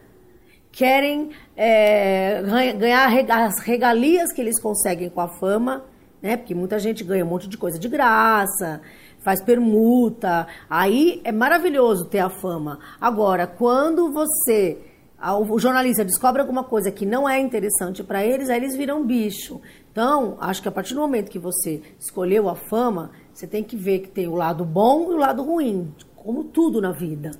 querem 0.73 1.31
é, 1.57 2.43
ganha- 2.43 2.73
ganhar 2.73 3.45
as 3.45 3.61
regalias 3.61 4.33
que 4.33 4.41
eles 4.41 4.59
conseguem 4.61 5.11
com 5.11 5.21
a 5.21 5.29
fama, 5.29 5.85
né? 6.23 6.39
Porque 6.39 6.55
muita 6.55 6.79
gente 6.79 7.05
ganha 7.05 7.25
um 7.25 7.29
monte 7.29 7.47
de 7.49 7.59
coisa 7.59 7.79
de 7.79 7.89
graça, 7.89 8.81
faz 9.23 9.43
permuta. 9.43 10.47
Aí 10.71 11.21
é 11.23 11.31
maravilhoso 11.31 12.07
ter 12.07 12.21
a 12.21 12.31
fama. 12.31 12.79
Agora, 12.99 13.47
quando 13.47 14.11
você 14.11 14.79
o 15.21 15.59
jornalista 15.59 16.05
descobre 16.05 16.41
alguma 16.41 16.65
coisa 16.65 16.91
que 16.91 17.07
não 17.07 17.29
é 17.29 17.41
interessante 17.41 18.03
para 18.03 18.25
eles, 18.25 18.51
aí 18.51 18.59
eles 18.59 18.77
viram 18.77 19.05
bicho. 19.05 19.61
Então, 19.91 20.37
acho 20.41 20.61
que 20.61 20.69
a 20.69 20.73
partir 20.73 20.95
do 20.95 21.01
momento 21.01 21.31
que 21.31 21.39
você 21.39 21.81
escolheu 21.99 22.49
a 22.49 22.55
fama, 22.55 23.11
você 23.33 23.47
tem 23.47 23.63
que 23.63 23.77
ver 23.77 24.01
que 24.01 24.09
tem 24.09 24.29
o 24.29 24.35
lado 24.35 24.65
bom 24.65 25.13
e 25.13 25.15
o 25.15 25.19
lado 25.19 25.43
ruim, 25.43 25.95
como 26.17 26.45
tudo 26.45 26.81
na 26.81 26.93
vida, 26.93 27.31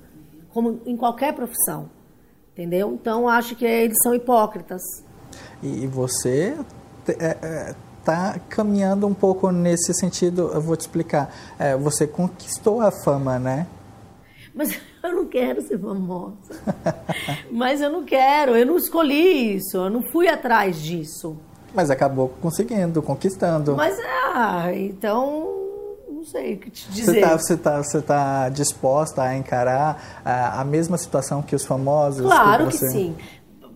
como 0.49 0.81
em 0.85 0.95
qualquer 0.95 1.33
profissão. 1.33 1.89
Entendeu? 2.53 2.93
Então 2.93 3.27
acho 3.27 3.55
que 3.55 3.65
eles 3.65 3.97
são 4.01 4.15
hipócritas. 4.15 4.81
E 5.61 5.85
você 5.87 6.57
está 7.99 8.39
caminhando 8.47 9.05
um 9.05 9.13
pouco 9.13 9.51
nesse 9.51 9.93
sentido, 9.93 10.51
eu 10.53 10.61
vou 10.61 10.77
te 10.77 10.81
explicar. 10.81 11.33
É, 11.59 11.75
você 11.75 12.07
conquistou 12.07 12.79
a 12.79 12.91
fama, 13.03 13.37
né? 13.37 13.67
Mas 14.53 14.79
eu 15.07 15.15
não 15.15 15.25
quero 15.25 15.61
ser 15.61 15.79
famosa. 15.79 16.35
Mas 17.51 17.81
eu 17.81 17.89
não 17.89 18.03
quero, 18.03 18.55
eu 18.55 18.65
não 18.65 18.77
escolhi 18.77 19.55
isso, 19.55 19.77
eu 19.77 19.89
não 19.89 20.01
fui 20.11 20.27
atrás 20.27 20.81
disso. 20.81 21.37
Mas 21.73 21.89
acabou 21.89 22.29
conseguindo, 22.41 23.01
conquistando. 23.01 23.75
Mas, 23.75 23.97
ah, 24.33 24.73
então, 24.73 25.53
não 26.09 26.23
sei 26.23 26.53
o 26.53 26.57
que 26.57 26.69
te 26.69 26.89
dizer. 26.89 27.27
Você 27.27 27.53
está 27.53 27.71
tá, 27.71 27.83
você 27.83 28.01
tá 28.01 28.49
disposta 28.49 29.21
a 29.21 29.37
encarar 29.37 30.21
a, 30.23 30.61
a 30.61 30.63
mesma 30.63 30.97
situação 30.97 31.41
que 31.41 31.55
os 31.55 31.65
famosos? 31.65 32.25
Claro 32.25 32.67
que, 32.67 32.77
que 32.77 32.89
sim. 32.89 33.15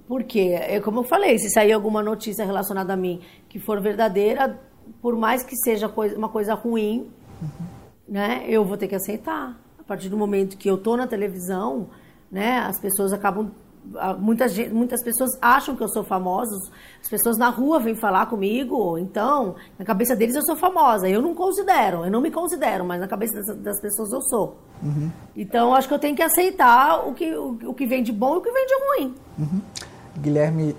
Porque, 0.07 0.57
é 0.59 0.79
como 0.79 1.01
eu 1.01 1.03
falei, 1.03 1.37
se 1.37 1.51
sair 1.51 1.71
alguma 1.71 2.01
notícia 2.01 2.43
relacionada 2.43 2.93
a 2.93 2.97
mim 2.97 3.21
que 3.47 3.59
for 3.59 3.79
verdadeira, 3.79 4.59
por 5.01 5.15
mais 5.15 5.43
que 5.43 5.55
seja 5.57 5.87
uma 6.15 6.29
coisa 6.29 6.55
ruim, 6.55 7.11
uhum. 7.41 7.65
né, 8.07 8.43
eu 8.47 8.65
vou 8.65 8.75
ter 8.75 8.87
que 8.87 8.95
aceitar. 8.95 9.55
A 9.89 9.93
partir 9.97 10.07
do 10.07 10.15
momento 10.15 10.55
que 10.55 10.69
eu 10.69 10.77
tô 10.77 10.95
na 10.95 11.07
televisão, 11.07 11.87
né, 12.31 12.59
as 12.59 12.79
pessoas 12.79 13.11
acabam 13.11 13.49
muitas, 14.19 14.55
muitas 14.69 15.03
pessoas 15.03 15.31
acham 15.41 15.75
que 15.75 15.83
eu 15.83 15.87
sou 15.87 16.03
famosa, 16.03 16.55
as 17.01 17.09
pessoas 17.09 17.39
na 17.39 17.49
rua 17.49 17.79
vêm 17.79 17.95
falar 17.95 18.27
comigo, 18.27 18.99
então, 18.99 19.55
na 19.79 19.83
cabeça 19.83 20.15
deles 20.15 20.35
eu 20.35 20.43
sou 20.43 20.55
famosa. 20.55 21.09
Eu 21.09 21.23
não 21.23 21.33
considero, 21.33 22.05
eu 22.05 22.11
não 22.11 22.21
me 22.21 22.29
considero, 22.29 22.85
mas 22.85 22.99
na 22.99 23.07
cabeça 23.07 23.33
das, 23.33 23.57
das 23.57 23.81
pessoas 23.81 24.11
eu 24.11 24.21
sou. 24.21 24.57
Uhum. 24.83 25.09
Então, 25.35 25.73
acho 25.73 25.87
que 25.87 25.93
eu 25.95 25.99
tenho 25.99 26.15
que 26.15 26.21
aceitar 26.21 27.07
o 27.07 27.15
que, 27.15 27.33
o, 27.33 27.57
o, 27.69 27.73
que 27.73 27.87
vem 27.87 28.03
de 28.03 28.11
bom 28.11 28.35
e 28.35 28.37
o 28.37 28.41
que 28.41 28.51
vem 28.51 28.67
de 28.67 28.73
ruim. 28.85 29.15
Uhum. 29.39 29.61
Guilherme 30.19 30.75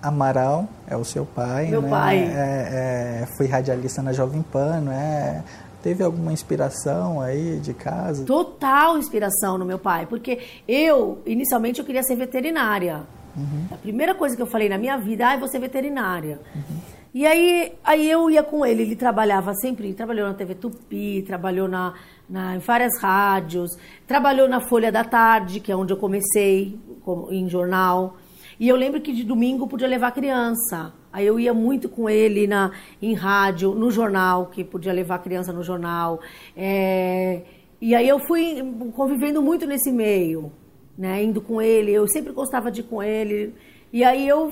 Amaral 0.00 0.68
é 0.86 0.96
o 0.96 1.04
seu 1.04 1.26
pai, 1.26 1.66
Meu 1.66 1.82
né? 1.82 1.90
pai. 1.90 2.18
É, 2.18 3.22
é, 3.22 3.26
foi 3.36 3.48
radialista 3.48 4.02
na 4.02 4.12
Jovem 4.12 4.40
Pan, 4.40 4.82
né? 4.82 5.42
Teve 5.82 6.04
alguma 6.04 6.32
inspiração 6.32 7.20
aí 7.20 7.58
de 7.58 7.74
casa? 7.74 8.24
Total 8.24 8.96
inspiração 8.96 9.58
no 9.58 9.64
meu 9.64 9.78
pai, 9.78 10.06
porque 10.06 10.38
eu, 10.68 11.20
inicialmente, 11.26 11.80
eu 11.80 11.84
queria 11.84 12.02
ser 12.02 12.14
veterinária. 12.14 13.02
Uhum. 13.36 13.66
A 13.70 13.76
primeira 13.76 14.14
coisa 14.14 14.36
que 14.36 14.42
eu 14.42 14.46
falei 14.46 14.68
na 14.68 14.78
minha 14.78 14.96
vida, 14.96 15.28
ah, 15.28 15.34
eu 15.34 15.40
vou 15.40 15.48
ser 15.48 15.58
veterinária. 15.58 16.40
Uhum. 16.54 16.78
E 17.14 17.26
aí, 17.26 17.74
aí 17.84 18.10
eu 18.10 18.30
ia 18.30 18.42
com 18.42 18.64
ele, 18.64 18.82
ele 18.82 18.96
trabalhava 18.96 19.52
sempre, 19.54 19.86
ele 19.86 19.94
trabalhou 19.94 20.28
na 20.28 20.34
TV 20.34 20.54
Tupi, 20.54 21.22
trabalhou 21.26 21.68
na, 21.68 21.94
na, 22.28 22.56
em 22.56 22.58
várias 22.58 22.98
rádios, 22.98 23.70
trabalhou 24.06 24.48
na 24.48 24.60
Folha 24.60 24.90
da 24.90 25.04
Tarde, 25.04 25.60
que 25.60 25.70
é 25.70 25.76
onde 25.76 25.92
eu 25.92 25.98
comecei, 25.98 26.78
como, 27.04 27.30
em 27.30 27.48
jornal. 27.48 28.16
E 28.58 28.68
eu 28.68 28.76
lembro 28.76 29.00
que 29.00 29.12
de 29.12 29.24
domingo 29.24 29.66
podia 29.66 29.88
levar 29.88 30.12
criança. 30.12 30.94
Aí 31.12 31.26
eu 31.26 31.38
ia 31.38 31.52
muito 31.52 31.88
com 31.88 32.08
ele 32.08 32.46
na, 32.46 32.72
em 33.00 33.12
rádio, 33.14 33.74
no 33.74 33.90
jornal, 33.90 34.46
que 34.46 34.64
podia 34.64 34.92
levar 34.92 35.18
criança 35.18 35.52
no 35.52 35.62
jornal. 35.62 36.20
É, 36.56 37.42
e 37.80 37.94
aí 37.94 38.08
eu 38.08 38.18
fui 38.26 38.62
convivendo 38.94 39.42
muito 39.42 39.66
nesse 39.66 39.92
meio, 39.92 40.50
né? 40.96 41.22
Indo 41.22 41.40
com 41.40 41.60
ele. 41.60 41.92
Eu 41.92 42.06
sempre 42.08 42.32
gostava 42.32 42.70
de 42.70 42.80
ir 42.80 42.84
com 42.84 43.02
ele. 43.02 43.54
E 43.92 44.02
aí 44.02 44.26
eu, 44.26 44.50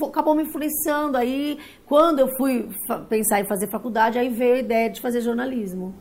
eu 0.00 0.06
acabou 0.06 0.34
me 0.34 0.44
influenciando. 0.44 1.18
Aí 1.18 1.58
quando 1.84 2.20
eu 2.20 2.28
fui 2.38 2.68
pensar 3.08 3.40
em 3.40 3.46
fazer 3.46 3.68
faculdade, 3.70 4.18
aí 4.18 4.30
veio 4.30 4.54
a 4.54 4.58
ideia 4.58 4.88
de 4.88 5.00
fazer 5.00 5.20
jornalismo. 5.20 5.94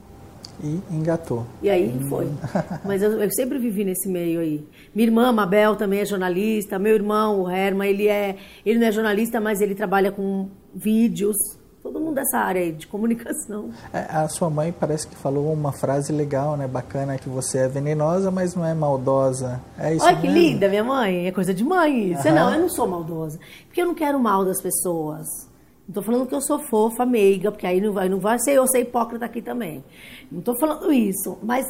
E 0.64 0.82
engatou. 0.92 1.46
E 1.62 1.70
aí 1.70 2.00
foi. 2.10 2.28
Mas 2.84 3.02
eu, 3.02 3.12
eu, 3.22 3.32
sempre 3.32 3.60
vivi 3.60 3.84
nesse 3.84 4.10
meio 4.10 4.40
aí. 4.40 4.66
Minha 4.94 5.08
irmã, 5.08 5.32
Mabel, 5.32 5.76
também 5.76 6.00
é 6.00 6.06
jornalista. 6.06 6.80
Meu 6.80 6.96
irmão, 6.96 7.42
o 7.42 7.50
Herman, 7.50 7.90
ele, 7.90 8.08
é, 8.08 8.36
ele 8.66 8.80
não 8.80 8.88
é 8.88 8.92
jornalista, 8.92 9.40
mas 9.40 9.62
ele 9.62 9.76
trabalha 9.76 10.12
com 10.12 10.50
vídeos. 10.74 11.36
Todo 11.84 12.00
mundo 12.00 12.16
dessa 12.16 12.40
área 12.40 12.62
aí, 12.62 12.72
de 12.72 12.88
comunicação. 12.88 13.70
É, 13.94 14.00
a 14.00 14.28
sua 14.28 14.50
mãe 14.50 14.74
parece 14.78 15.08
que 15.08 15.16
falou 15.16 15.54
uma 15.54 15.72
frase 15.72 16.12
legal, 16.12 16.58
né? 16.58 16.68
Bacana, 16.68 17.18
que 17.18 17.30
você 17.30 17.60
é 17.60 17.68
venenosa, 17.68 18.30
mas 18.32 18.56
não 18.56 18.66
é 18.66 18.74
maldosa. 18.74 19.62
É 19.78 19.94
isso 19.94 20.04
Olha 20.04 20.18
que 20.18 20.28
linda, 20.28 20.68
minha 20.68 20.84
mãe. 20.84 21.28
É 21.28 21.32
coisa 21.32 21.54
de 21.54 21.64
mãe 21.64 22.12
isso. 22.12 22.28
Uhum. 22.28 22.36
Não, 22.36 22.54
eu 22.54 22.60
não 22.60 22.70
sou 22.70 22.88
maldosa. 22.88 23.40
Porque 23.68 23.82
eu 23.82 23.86
não 23.86 23.96
quero 23.96 24.20
mal 24.20 24.44
das 24.44 24.62
pessoas. 24.62 25.48
Não 25.88 25.92
estou 25.92 26.04
falando 26.04 26.28
que 26.28 26.36
eu 26.36 26.42
sou 26.42 26.60
fofa, 26.60 27.06
meiga, 27.06 27.50
porque 27.50 27.66
aí 27.66 27.80
não 27.80 27.94
vai, 27.94 28.10
não 28.10 28.20
vai 28.20 28.38
ser 28.40 28.56
eu 28.56 28.68
ser 28.68 28.82
hipócrita 28.82 29.24
aqui 29.24 29.42
também. 29.42 29.82
Não 30.30 30.40
estou 30.40 30.54
falando 30.60 30.92
isso, 30.92 31.38
mas 31.42 31.66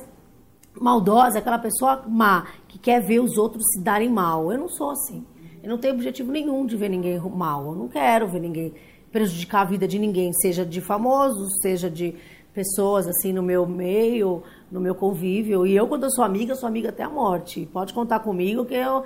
maldosa 0.73 1.37
é 1.37 1.39
aquela 1.39 1.59
pessoa 1.59 2.03
má, 2.07 2.47
que 2.67 2.79
quer 2.79 2.99
ver 2.99 3.19
os 3.19 3.37
outros 3.37 3.63
se 3.71 3.83
darem 3.83 4.09
mal. 4.09 4.51
Eu 4.51 4.57
não 4.57 4.67
sou 4.67 4.89
assim. 4.89 5.23
Eu 5.61 5.69
não 5.69 5.77
tenho 5.77 5.93
objetivo 5.93 6.31
nenhum 6.31 6.65
de 6.65 6.75
ver 6.75 6.89
ninguém 6.89 7.19
mal. 7.19 7.67
Eu 7.67 7.75
não 7.75 7.87
quero 7.87 8.27
ver 8.27 8.39
ninguém 8.39 8.73
prejudicar 9.11 9.61
a 9.61 9.65
vida 9.65 9.87
de 9.87 9.99
ninguém, 9.99 10.33
seja 10.33 10.65
de 10.65 10.81
famosos, 10.81 11.51
seja 11.61 11.89
de 11.89 12.15
pessoas 12.53 13.07
assim 13.07 13.31
no 13.31 13.43
meu 13.43 13.67
meio, 13.67 14.41
no 14.71 14.79
meu 14.79 14.95
convívio. 14.95 15.67
E 15.67 15.75
eu, 15.75 15.87
quando 15.87 16.05
eu 16.05 16.09
sou 16.09 16.23
amiga, 16.23 16.55
sou 16.55 16.67
amiga 16.67 16.89
até 16.89 17.03
a 17.03 17.09
morte. 17.09 17.69
Pode 17.71 17.93
contar 17.93 18.21
comigo 18.21 18.65
que 18.65 18.73
eu, 18.73 19.03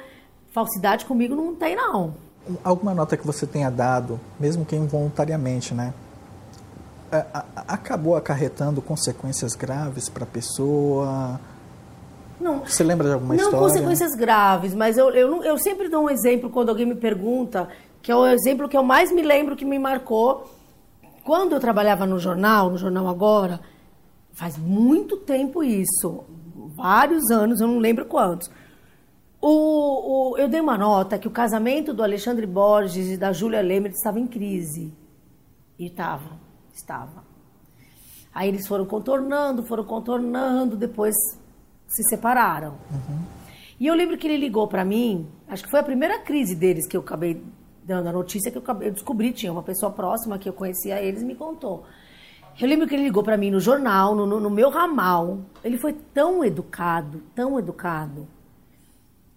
falsidade 0.54 1.04
comigo 1.04 1.36
não 1.36 1.54
tem, 1.54 1.76
não. 1.76 2.14
Alguma 2.64 2.94
nota 2.94 3.16
que 3.16 3.26
você 3.26 3.46
tenha 3.46 3.70
dado, 3.70 4.20
mesmo 4.40 4.66
que 4.66 4.76
involuntariamente, 4.76 5.74
né? 5.74 5.94
Acabou 7.68 8.16
acarretando 8.16 8.82
consequências 8.82 9.54
graves 9.54 10.10
para 10.10 10.24
a 10.24 10.28
pessoa? 10.28 11.40
Não, 12.40 12.62
Você 12.62 12.84
lembra 12.84 13.08
de 13.08 13.14
alguma 13.14 13.36
não 13.36 13.44
história? 13.44 13.60
Não 13.60 13.68
consequências 13.68 14.16
graves, 14.16 14.74
mas 14.74 14.98
eu, 14.98 15.12
eu, 15.12 15.44
eu 15.44 15.58
sempre 15.58 15.88
dou 15.88 16.06
um 16.06 16.10
exemplo 16.10 16.50
quando 16.50 16.70
alguém 16.70 16.86
me 16.86 16.96
pergunta, 16.96 17.70
que 18.02 18.12
é 18.12 18.16
o 18.16 18.26
exemplo 18.26 18.68
que 18.68 18.76
eu 18.76 18.84
mais 18.84 19.12
me 19.12 19.22
lembro 19.22 19.56
que 19.56 19.66
me 19.66 19.78
marcou. 19.78 20.50
Quando 21.24 21.54
eu 21.54 21.60
trabalhava 21.60 22.08
no 22.08 22.18
jornal, 22.18 22.72
no 22.72 22.78
Jornal 22.78 23.08
Agora, 23.08 23.60
faz 24.34 24.58
muito 24.58 25.18
tempo 25.18 25.64
isso, 25.64 26.24
vários 26.76 27.30
anos, 27.30 27.62
eu 27.62 27.68
não 27.68 27.78
lembro 27.78 28.06
quantos. 28.06 28.50
O, 29.42 30.34
o, 30.34 30.38
eu 30.38 30.48
dei 30.48 30.62
uma 30.62 30.78
nota 30.78 31.18
que 31.18 31.28
o 31.28 31.32
casamento 31.32 31.96
do 31.96 32.04
Alexandre 32.04 32.46
Borges 32.46 33.10
e 33.10 33.18
da 33.18 33.34
Júlia 33.34 33.60
Lemer 33.60 33.92
estava 33.92 34.20
em 34.20 34.28
crise. 34.28 34.94
E 35.80 35.88
estava, 35.88 36.40
estava. 36.72 37.24
Aí 38.32 38.48
eles 38.48 38.68
foram 38.68 38.86
contornando, 38.86 39.64
foram 39.64 39.84
contornando, 39.84 40.78
depois 40.78 41.16
se 41.88 42.04
separaram. 42.04 42.78
Uhum. 42.92 43.24
E 43.80 43.88
eu 43.88 43.96
lembro 43.96 44.16
que 44.16 44.28
ele 44.28 44.38
ligou 44.38 44.68
para 44.68 44.86
mim, 44.86 45.28
acho 45.48 45.64
que 45.64 45.72
foi 45.72 45.80
a 45.80 45.84
primeira 45.84 46.20
crise 46.20 46.56
deles 46.56 46.88
que 46.88 46.96
eu 46.96 47.02
acabei 47.02 47.44
dando 47.84 48.08
a 48.08 48.12
notícia 48.12 48.52
que 48.52 48.58
eu, 48.60 48.62
acabei, 48.62 48.90
eu 48.90 48.94
descobri, 48.94 49.34
tinha 49.34 49.52
uma 49.52 49.64
pessoa 49.64 49.92
próxima 49.92 50.38
que 50.38 50.48
eu 50.48 50.54
conhecia 50.54 51.02
eles 51.02 51.24
me 51.24 51.34
contou. 51.34 51.84
Eu 52.60 52.68
lembro 52.68 52.88
que 52.88 52.94
ele 52.94 53.04
ligou 53.04 53.24
para 53.24 53.38
mim 53.38 53.50
no 53.50 53.60
jornal, 53.60 54.14
no, 54.14 54.40
no 54.40 54.50
meu 54.52 54.70
ramal. 54.70 55.40
Ele 55.64 55.80
foi 55.80 55.94
tão 55.94 56.46
educado, 56.46 57.24
tão 57.34 57.58
educado 57.58 58.28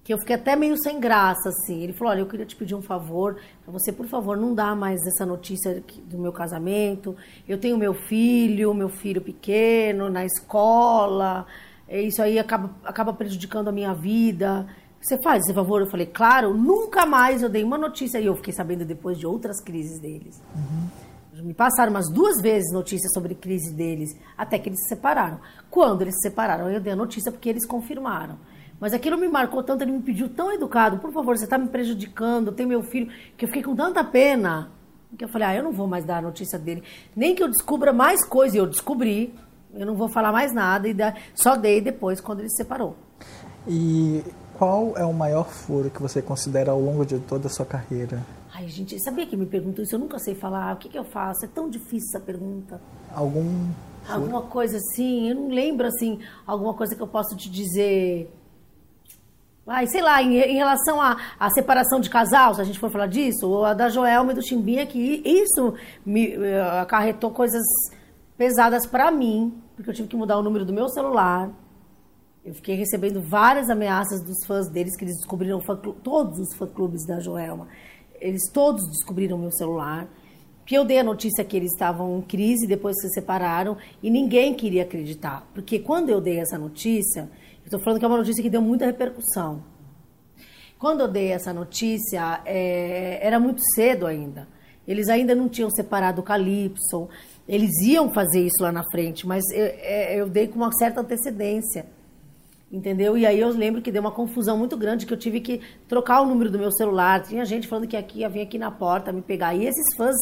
que 0.04 0.12
eu 0.12 0.18
fiquei 0.18 0.36
até 0.36 0.54
meio 0.54 0.76
sem 0.76 1.00
graça, 1.00 1.48
assim. 1.48 1.82
Ele 1.82 1.94
falou, 1.94 2.12
olha, 2.12 2.20
eu 2.20 2.26
queria 2.26 2.44
te 2.44 2.54
pedir 2.54 2.74
um 2.74 2.82
favor, 2.82 3.40
para 3.64 3.72
você, 3.72 3.90
por 3.90 4.06
favor, 4.06 4.36
não 4.36 4.54
dá 4.54 4.74
mais 4.74 5.00
essa 5.06 5.24
notícia 5.24 5.82
do 6.04 6.18
meu 6.18 6.30
casamento. 6.30 7.16
Eu 7.48 7.58
tenho 7.58 7.78
meu 7.78 7.94
filho, 7.94 8.74
meu 8.74 8.90
filho 8.90 9.22
pequeno, 9.22 10.10
na 10.10 10.26
escola, 10.26 11.46
isso 11.88 12.20
aí 12.22 12.38
acaba, 12.38 12.70
acaba 12.84 13.14
prejudicando 13.14 13.68
a 13.68 13.72
minha 13.72 13.94
vida. 13.94 14.66
Você 15.00 15.18
faz 15.22 15.42
esse 15.42 15.54
favor? 15.54 15.80
Eu 15.80 15.86
falei, 15.86 16.06
claro, 16.06 16.54
nunca 16.54 17.06
mais 17.06 17.42
eu 17.42 17.48
dei 17.48 17.64
uma 17.64 17.78
notícia. 17.78 18.18
E 18.18 18.26
eu 18.26 18.36
fiquei 18.36 18.52
sabendo 18.52 18.84
depois 18.84 19.18
de 19.18 19.26
outras 19.26 19.62
crises 19.62 19.98
deles. 20.00 20.40
Uhum. 20.54 21.44
Me 21.44 21.52
passaram 21.52 21.90
umas 21.90 22.08
duas 22.10 22.40
vezes 22.40 22.72
notícias 22.72 23.12
sobre 23.12 23.34
crise 23.34 23.74
deles, 23.74 24.10
até 24.36 24.58
que 24.58 24.68
eles 24.68 24.80
se 24.82 24.88
separaram. 24.88 25.40
Quando 25.70 26.02
eles 26.02 26.14
se 26.14 26.28
separaram, 26.28 26.70
eu 26.70 26.80
dei 26.80 26.92
a 26.92 26.96
notícia 26.96 27.32
porque 27.32 27.48
eles 27.48 27.66
confirmaram. 27.66 28.38
Mas 28.84 28.92
aquilo 28.92 29.16
me 29.16 29.26
marcou 29.26 29.62
tanto, 29.62 29.80
ele 29.80 29.92
me 29.92 30.02
pediu 30.02 30.28
tão 30.28 30.52
educado, 30.52 30.98
por 30.98 31.10
favor, 31.10 31.38
você 31.38 31.44
está 31.44 31.56
me 31.56 31.68
prejudicando, 31.68 32.52
tem 32.52 32.66
meu 32.66 32.82
filho, 32.82 33.10
que 33.34 33.46
eu 33.46 33.48
fiquei 33.48 33.62
com 33.62 33.74
tanta 33.74 34.04
pena. 34.04 34.70
Que 35.16 35.24
eu 35.24 35.28
falei, 35.30 35.48
ah, 35.48 35.54
eu 35.56 35.62
não 35.62 35.72
vou 35.72 35.86
mais 35.86 36.04
dar 36.04 36.18
a 36.18 36.20
notícia 36.20 36.58
dele. 36.58 36.82
Nem 37.16 37.34
que 37.34 37.42
eu 37.42 37.48
descubra 37.48 37.94
mais 37.94 38.22
coisas, 38.28 38.54
e 38.54 38.58
eu 38.58 38.66
descobri, 38.66 39.34
eu 39.72 39.86
não 39.86 39.94
vou 39.94 40.06
falar 40.06 40.32
mais 40.32 40.52
nada, 40.52 40.86
e 40.86 40.94
só 41.34 41.56
dei 41.56 41.80
depois, 41.80 42.20
quando 42.20 42.40
ele 42.40 42.50
se 42.50 42.56
separou. 42.56 42.94
E 43.66 44.22
qual 44.58 44.94
é 44.98 45.04
o 45.06 45.14
maior 45.14 45.48
furo 45.48 45.88
que 45.88 46.02
você 46.02 46.20
considera 46.20 46.72
ao 46.72 46.78
longo 46.78 47.06
de 47.06 47.18
toda 47.20 47.46
a 47.46 47.50
sua 47.50 47.64
carreira? 47.64 48.22
Ai, 48.52 48.68
gente, 48.68 49.02
sabia 49.02 49.26
que 49.26 49.34
me 49.34 49.46
perguntou 49.46 49.82
isso? 49.82 49.94
Eu 49.94 49.98
nunca 49.98 50.18
sei 50.18 50.34
falar. 50.34 50.74
O 50.74 50.76
que, 50.76 50.90
que 50.90 50.98
eu 50.98 51.04
faço? 51.04 51.46
É 51.46 51.48
tão 51.48 51.70
difícil 51.70 52.10
essa 52.10 52.20
pergunta. 52.20 52.78
Algum. 53.14 53.44
Furo? 54.02 54.14
Alguma 54.14 54.42
coisa 54.42 54.76
assim, 54.76 55.30
eu 55.30 55.36
não 55.36 55.48
lembro 55.48 55.86
assim, 55.86 56.18
alguma 56.46 56.74
coisa 56.74 56.94
que 56.94 57.00
eu 57.00 57.08
posso 57.08 57.34
te 57.34 57.50
dizer 57.50 58.30
Ai, 59.66 59.86
sei 59.86 60.02
lá, 60.02 60.22
em, 60.22 60.36
em 60.36 60.56
relação 60.56 61.00
à, 61.00 61.50
separação 61.50 61.98
de 61.98 62.10
casal, 62.10 62.54
se 62.54 62.60
a 62.60 62.64
gente 62.64 62.78
for 62.78 62.90
falar 62.90 63.06
disso, 63.06 63.48
ou 63.48 63.64
a 63.64 63.72
da 63.72 63.88
Joelma 63.88 64.32
e 64.32 64.34
do 64.34 64.46
Chimbinha, 64.46 64.84
que 64.86 65.22
isso 65.24 65.74
me 66.04 66.36
uh, 66.36 66.80
acarretou 66.82 67.30
coisas 67.30 67.62
pesadas 68.36 68.86
para 68.86 69.10
mim, 69.10 69.54
porque 69.74 69.88
eu 69.88 69.94
tive 69.94 70.08
que 70.08 70.16
mudar 70.16 70.36
o 70.36 70.42
número 70.42 70.66
do 70.66 70.72
meu 70.72 70.88
celular. 70.90 71.50
Eu 72.44 72.52
fiquei 72.52 72.74
recebendo 72.74 73.22
várias 73.22 73.70
ameaças 73.70 74.22
dos 74.22 74.44
fãs 74.46 74.68
deles, 74.68 74.94
que 74.96 75.04
eles 75.04 75.16
descobriram 75.16 75.60
todos 76.02 76.38
os 76.38 76.54
fã-clubes 76.56 77.06
da 77.06 77.18
Joelma. 77.18 77.66
Eles 78.20 78.42
todos 78.52 78.86
descobriram 78.90 79.38
meu 79.38 79.50
celular. 79.50 80.06
Que 80.66 80.74
eu 80.74 80.84
dei 80.84 80.98
a 80.98 81.04
notícia 81.04 81.44
que 81.44 81.56
eles 81.56 81.72
estavam 81.72 82.18
em 82.18 82.22
crise 82.22 82.66
depois 82.66 82.96
que 82.96 83.08
se 83.08 83.14
separaram 83.14 83.76
e 84.02 84.10
ninguém 84.10 84.54
queria 84.54 84.82
acreditar. 84.82 85.46
Porque 85.54 85.78
quando 85.78 86.10
eu 86.10 86.20
dei 86.20 86.38
essa 86.38 86.58
notícia, 86.58 87.30
estou 87.64 87.80
falando 87.80 87.98
que 87.98 88.04
é 88.04 88.08
uma 88.08 88.18
notícia 88.18 88.42
que 88.42 88.50
deu 88.50 88.62
muita 88.62 88.86
repercussão. 88.86 89.62
Quando 90.78 91.00
eu 91.00 91.08
dei 91.08 91.32
essa 91.32 91.52
notícia, 91.52 92.40
é, 92.44 93.18
era 93.26 93.40
muito 93.40 93.62
cedo 93.74 94.06
ainda. 94.06 94.46
Eles 94.86 95.08
ainda 95.08 95.34
não 95.34 95.48
tinham 95.48 95.70
separado 95.70 96.20
o 96.20 96.24
Calypso. 96.24 97.08
Eles 97.48 97.70
iam 97.82 98.12
fazer 98.12 98.40
isso 98.40 98.62
lá 98.62 98.70
na 98.70 98.84
frente, 98.90 99.26
mas 99.26 99.42
eu, 99.50 99.64
é, 99.64 100.20
eu 100.20 100.28
dei 100.28 100.46
com 100.46 100.56
uma 100.56 100.72
certa 100.72 101.00
antecedência. 101.00 101.86
Entendeu? 102.72 103.16
E 103.16 103.24
aí 103.24 103.38
eu 103.38 103.50
lembro 103.50 103.80
que 103.80 103.92
deu 103.92 104.00
uma 104.00 104.10
confusão 104.10 104.58
muito 104.58 104.76
grande, 104.76 105.06
que 105.06 105.12
eu 105.12 105.16
tive 105.16 105.40
que 105.40 105.60
trocar 105.86 106.22
o 106.22 106.26
número 106.26 106.50
do 106.50 106.58
meu 106.58 106.72
celular. 106.72 107.22
Tinha 107.22 107.44
gente 107.44 107.68
falando 107.68 107.86
que 107.86 107.96
aqui 107.96 108.20
ia 108.20 108.28
vir 108.28 108.40
aqui 108.40 108.58
na 108.58 108.70
porta 108.70 109.12
me 109.12 109.22
pegar. 109.22 109.54
E 109.54 109.64
esses 109.64 109.96
fãs, 109.96 110.16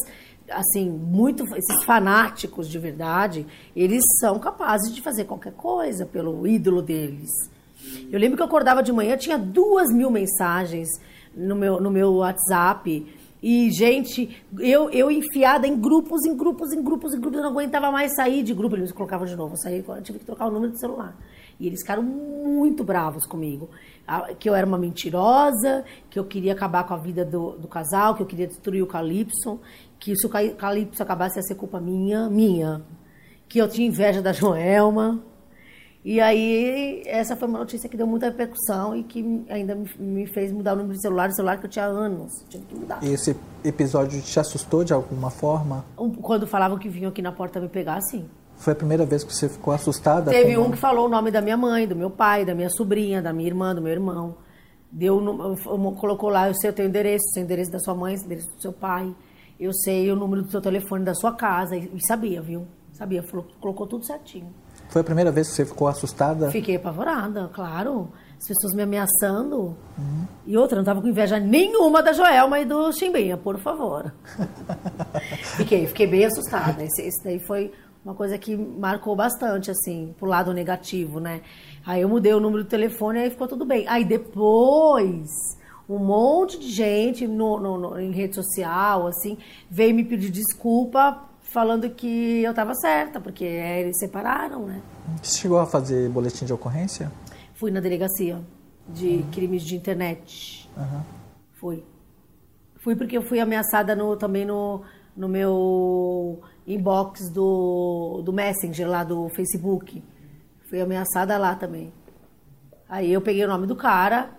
assim, 0.49 0.89
muito, 0.89 1.43
esses 1.55 1.83
fanáticos 1.83 2.69
de 2.69 2.77
verdade, 2.77 3.45
eles 3.75 4.03
são 4.19 4.39
capazes 4.39 4.93
de 4.93 5.01
fazer 5.01 5.25
qualquer 5.25 5.53
coisa 5.53 6.05
pelo 6.05 6.45
ídolo 6.47 6.81
deles. 6.81 7.29
Eu 8.11 8.19
lembro 8.19 8.37
que 8.37 8.41
eu 8.41 8.47
acordava 8.47 8.81
de 8.81 8.91
manhã, 8.91 9.17
tinha 9.17 9.37
duas 9.37 9.91
mil 9.91 10.09
mensagens 10.09 10.89
no 11.35 11.55
meu, 11.55 11.81
no 11.81 11.91
meu 11.91 12.13
WhatsApp. 12.15 13.05
E, 13.41 13.69
gente, 13.71 14.41
eu, 14.57 14.89
eu 14.89 15.11
enfiada 15.11 15.67
em 15.67 15.77
grupos, 15.77 16.23
em 16.25 16.35
grupos, 16.35 16.71
em 16.71 16.81
grupos, 16.81 17.13
em 17.13 17.19
grupos, 17.19 17.39
eu 17.39 17.43
não 17.43 17.51
aguentava 17.51 17.91
mais 17.91 18.15
sair 18.15 18.41
de 18.41 18.53
grupo. 18.53 18.75
Eles 18.75 18.91
colocavam 18.91 19.27
de 19.27 19.35
novo, 19.35 19.55
eu 19.65 19.95
eu 19.95 20.01
tive 20.01 20.19
que 20.19 20.25
trocar 20.25 20.47
o 20.47 20.51
número 20.51 20.71
de 20.71 20.79
celular. 20.79 21.13
E 21.59 21.67
eles 21.67 21.81
ficaram 21.81 22.01
muito 22.01 22.83
bravos 22.83 23.25
comigo. 23.25 23.69
Que 24.39 24.49
eu 24.49 24.55
era 24.55 24.65
uma 24.65 24.77
mentirosa, 24.77 25.83
que 26.09 26.17
eu 26.17 26.23
queria 26.23 26.53
acabar 26.53 26.85
com 26.85 26.93
a 26.93 26.97
vida 26.97 27.25
do, 27.25 27.57
do 27.57 27.67
casal, 27.67 28.15
que 28.15 28.21
eu 28.21 28.25
queria 28.25 28.47
destruir 28.47 28.81
o 28.81 28.87
Calypso, 28.87 29.59
que 30.03 30.17
se 30.17 30.27
o 30.27 30.29
Calypso 30.29 31.01
acabasse 31.01 31.39
ia 31.39 31.43
ser 31.43 31.55
culpa 31.55 31.79
minha, 31.79 32.29
minha. 32.29 32.81
Que 33.47 33.59
eu 33.59 33.69
tinha 33.69 33.87
inveja 33.87 34.21
da 34.21 34.33
Joelma. 34.33 35.23
E 36.03 36.19
aí, 36.19 37.01
essa 37.05 37.37
foi 37.37 37.47
uma 37.47 37.59
notícia 37.59 37.87
que 37.87 37.95
deu 37.95 38.05
muita 38.05 38.25
repercussão 38.25 38.93
e 38.93 39.03
que 39.05 39.45
ainda 39.47 39.77
me 39.97 40.27
fez 40.27 40.51
mudar 40.51 40.73
o 40.73 40.75
número 40.75 40.95
de 40.95 41.01
celular, 41.01 41.29
o 41.29 41.33
celular 41.33 41.57
que 41.57 41.67
eu 41.67 41.69
tinha 41.69 41.85
anos, 41.85 42.43
tive 42.49 42.65
que 42.65 42.75
mudar. 42.75 43.01
E 43.01 43.13
esse 43.13 43.33
episódio 43.63 44.21
te 44.21 44.37
assustou 44.37 44.83
de 44.83 44.91
alguma 44.91 45.29
forma? 45.29 45.85
Quando 46.21 46.45
falavam 46.45 46.77
que 46.77 46.89
vinham 46.89 47.09
aqui 47.09 47.21
na 47.21 47.31
porta 47.31 47.61
me 47.61 47.69
pegar, 47.69 48.01
sim. 48.01 48.25
Foi 48.57 48.73
a 48.73 48.75
primeira 48.75 49.05
vez 49.05 49.23
que 49.23 49.33
você 49.33 49.47
ficou 49.47 49.73
assustada? 49.73 50.31
Teve 50.31 50.57
um 50.57 50.69
que 50.69 50.77
falou 50.77 51.05
o 51.05 51.09
nome 51.09 51.31
da 51.31 51.39
minha 51.39 51.55
mãe, 51.55 51.87
do 51.87 51.95
meu 51.95 52.09
pai, 52.09 52.43
da 52.43 52.53
minha 52.53 52.69
sobrinha, 52.69 53.21
da 53.21 53.31
minha 53.31 53.47
irmã, 53.47 53.73
do 53.73 53.81
meu 53.81 53.93
irmão. 53.93 54.35
Deu, 54.91 55.17
colocou 55.97 56.29
lá, 56.29 56.49
eu 56.49 56.53
sei 56.55 56.71
o 56.71 56.73
teu 56.73 56.85
endereço, 56.85 57.23
o 57.29 57.33
seu 57.35 57.43
endereço 57.43 57.71
da 57.71 57.79
sua 57.79 57.95
mãe, 57.95 58.15
o 58.15 58.19
endereço 58.19 58.53
do 58.53 58.61
seu 58.61 58.73
pai. 58.73 59.15
Eu 59.59 59.73
sei 59.73 60.11
o 60.11 60.15
número 60.15 60.41
do 60.41 60.51
seu 60.51 60.61
telefone 60.61 61.05
da 61.05 61.13
sua 61.13 61.33
casa. 61.33 61.75
E 61.75 61.99
sabia, 62.05 62.41
viu? 62.41 62.67
Sabia, 62.91 63.23
falou, 63.23 63.47
colocou 63.59 63.87
tudo 63.87 64.05
certinho. 64.05 64.53
Foi 64.89 65.01
a 65.01 65.03
primeira 65.03 65.31
vez 65.31 65.49
que 65.49 65.55
você 65.55 65.65
ficou 65.65 65.87
assustada? 65.87 66.51
Fiquei 66.51 66.75
apavorada, 66.75 67.49
claro. 67.53 68.09
As 68.39 68.47
pessoas 68.47 68.73
me 68.75 68.83
ameaçando. 68.83 69.75
Uhum. 69.97 70.27
E 70.45 70.57
outra, 70.57 70.77
não 70.77 70.83
tava 70.83 71.01
com 71.01 71.07
inveja 71.07 71.39
nenhuma 71.39 72.03
da 72.03 72.13
Joelma 72.13 72.59
e 72.59 72.65
do 72.65 72.91
Chimbinha, 72.91 73.37
por 73.37 73.57
favor. 73.59 74.13
fiquei, 75.57 75.87
fiquei 75.87 76.05
bem 76.05 76.25
assustada. 76.25 76.83
Esse, 76.83 77.01
esse, 77.01 77.23
daí 77.23 77.39
foi 77.39 77.71
uma 78.03 78.13
coisa 78.13 78.37
que 78.37 78.55
marcou 78.55 79.15
bastante, 79.15 79.71
assim, 79.71 80.13
pro 80.19 80.27
lado 80.27 80.53
negativo, 80.53 81.19
né? 81.19 81.41
Aí 81.85 82.01
eu 82.01 82.09
mudei 82.09 82.33
o 82.33 82.39
número 82.39 82.63
do 82.63 82.69
telefone 82.69 83.19
e 83.19 83.23
aí 83.23 83.29
ficou 83.29 83.47
tudo 83.47 83.65
bem. 83.65 83.87
Aí 83.87 84.03
depois, 84.03 85.29
um 85.87 85.99
monte 85.99 86.59
de 86.59 86.69
gente 86.69 87.27
no, 87.27 87.59
no, 87.59 87.77
no, 87.77 87.99
em 87.99 88.11
rede 88.11 88.35
social, 88.35 89.07
assim, 89.07 89.37
veio 89.69 89.93
me 89.93 90.03
pedir 90.03 90.29
desculpa 90.29 91.29
falando 91.41 91.89
que 91.89 92.41
eu 92.41 92.51
estava 92.51 92.73
certa, 92.73 93.19
porque 93.19 93.43
eles 93.43 93.99
separaram, 93.99 94.65
né? 94.65 94.81
Você 95.21 95.39
chegou 95.39 95.59
a 95.59 95.65
fazer 95.65 96.09
boletim 96.09 96.45
de 96.45 96.53
ocorrência? 96.53 97.11
Fui 97.53 97.69
na 97.69 97.79
delegacia 97.79 98.39
de 98.87 99.07
uhum. 99.07 99.31
crimes 99.31 99.63
de 99.63 99.75
internet. 99.75 100.69
Uhum. 100.75 101.01
Fui. 101.59 101.83
Fui 102.83 102.95
porque 102.95 103.17
eu 103.17 103.21
fui 103.21 103.39
ameaçada 103.39 103.95
no, 103.95 104.17
também 104.17 104.45
no, 104.45 104.81
no 105.15 105.29
meu 105.29 106.41
inbox 106.65 107.29
do, 107.29 108.21
do 108.25 108.33
Messenger 108.33 108.89
lá 108.89 109.03
do 109.03 109.29
Facebook. 109.29 110.03
Fui 110.69 110.81
ameaçada 110.81 111.37
lá 111.37 111.55
também. 111.55 111.93
Aí 112.89 113.13
eu 113.13 113.21
peguei 113.21 113.45
o 113.45 113.47
nome 113.47 113.67
do 113.67 113.75
cara 113.75 114.31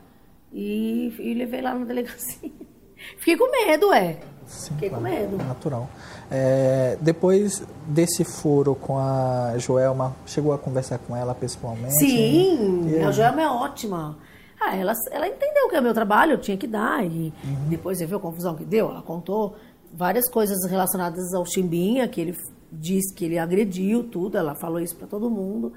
e, 0.55 1.13
e 1.19 1.35
levei 1.35 1.61
lá 1.61 1.75
na 1.75 1.85
delegacia. 1.85 2.51
Fiquei 3.19 3.37
com 3.37 3.51
medo, 3.51 3.93
é. 3.93 4.19
Sim, 4.47 4.75
Fiquei 4.75 4.89
claro, 4.89 5.05
com 5.05 5.11
medo. 5.11 5.37
Natural. 5.37 5.91
É, 6.31 6.97
depois 7.01 7.63
desse 7.87 8.25
furo 8.25 8.75
com 8.75 8.99
a 8.99 9.55
Joelma, 9.59 10.15
chegou 10.25 10.53
a 10.53 10.59
conversar 10.59 10.99
com 10.99 11.17
ela 11.17 11.35
pessoalmente? 11.35 11.95
Sim, 11.95 12.89
e... 12.89 13.03
a 13.03 13.11
Joelma 13.11 13.43
é 13.43 13.49
ótima. 13.49 14.17
Ah, 14.61 14.77
ela, 14.77 14.93
ela 15.11 15.29
entendeu 15.29 15.69
que 15.69 15.77
é 15.77 15.81
meu 15.81 15.93
trabalho, 15.93 16.33
eu 16.33 16.39
tinha 16.39 16.57
que 16.57 16.67
dar. 16.67 17.05
E 17.05 17.33
uhum. 17.45 17.69
depois 17.69 17.99
você 17.99 18.07
viu 18.07 18.19
a 18.19 18.21
confusão 18.21 18.55
que 18.55 18.65
deu? 18.65 18.89
Ela 18.89 19.03
contou 19.03 19.57
várias 19.93 20.31
coisas 20.31 20.65
relacionadas 20.71 21.35
ao 21.35 21.45
Chimbinha, 21.45 22.09
que 22.09 22.21
ele 22.21 22.37
disse 22.73 23.15
que 23.15 23.25
ele 23.25 23.39
agrediu 23.39 24.05
tudo, 24.05 24.37
ela 24.37 24.55
falou 24.55 24.81
isso 24.81 24.97
para 24.97 25.07
todo 25.07 25.31
mundo. 25.31 25.73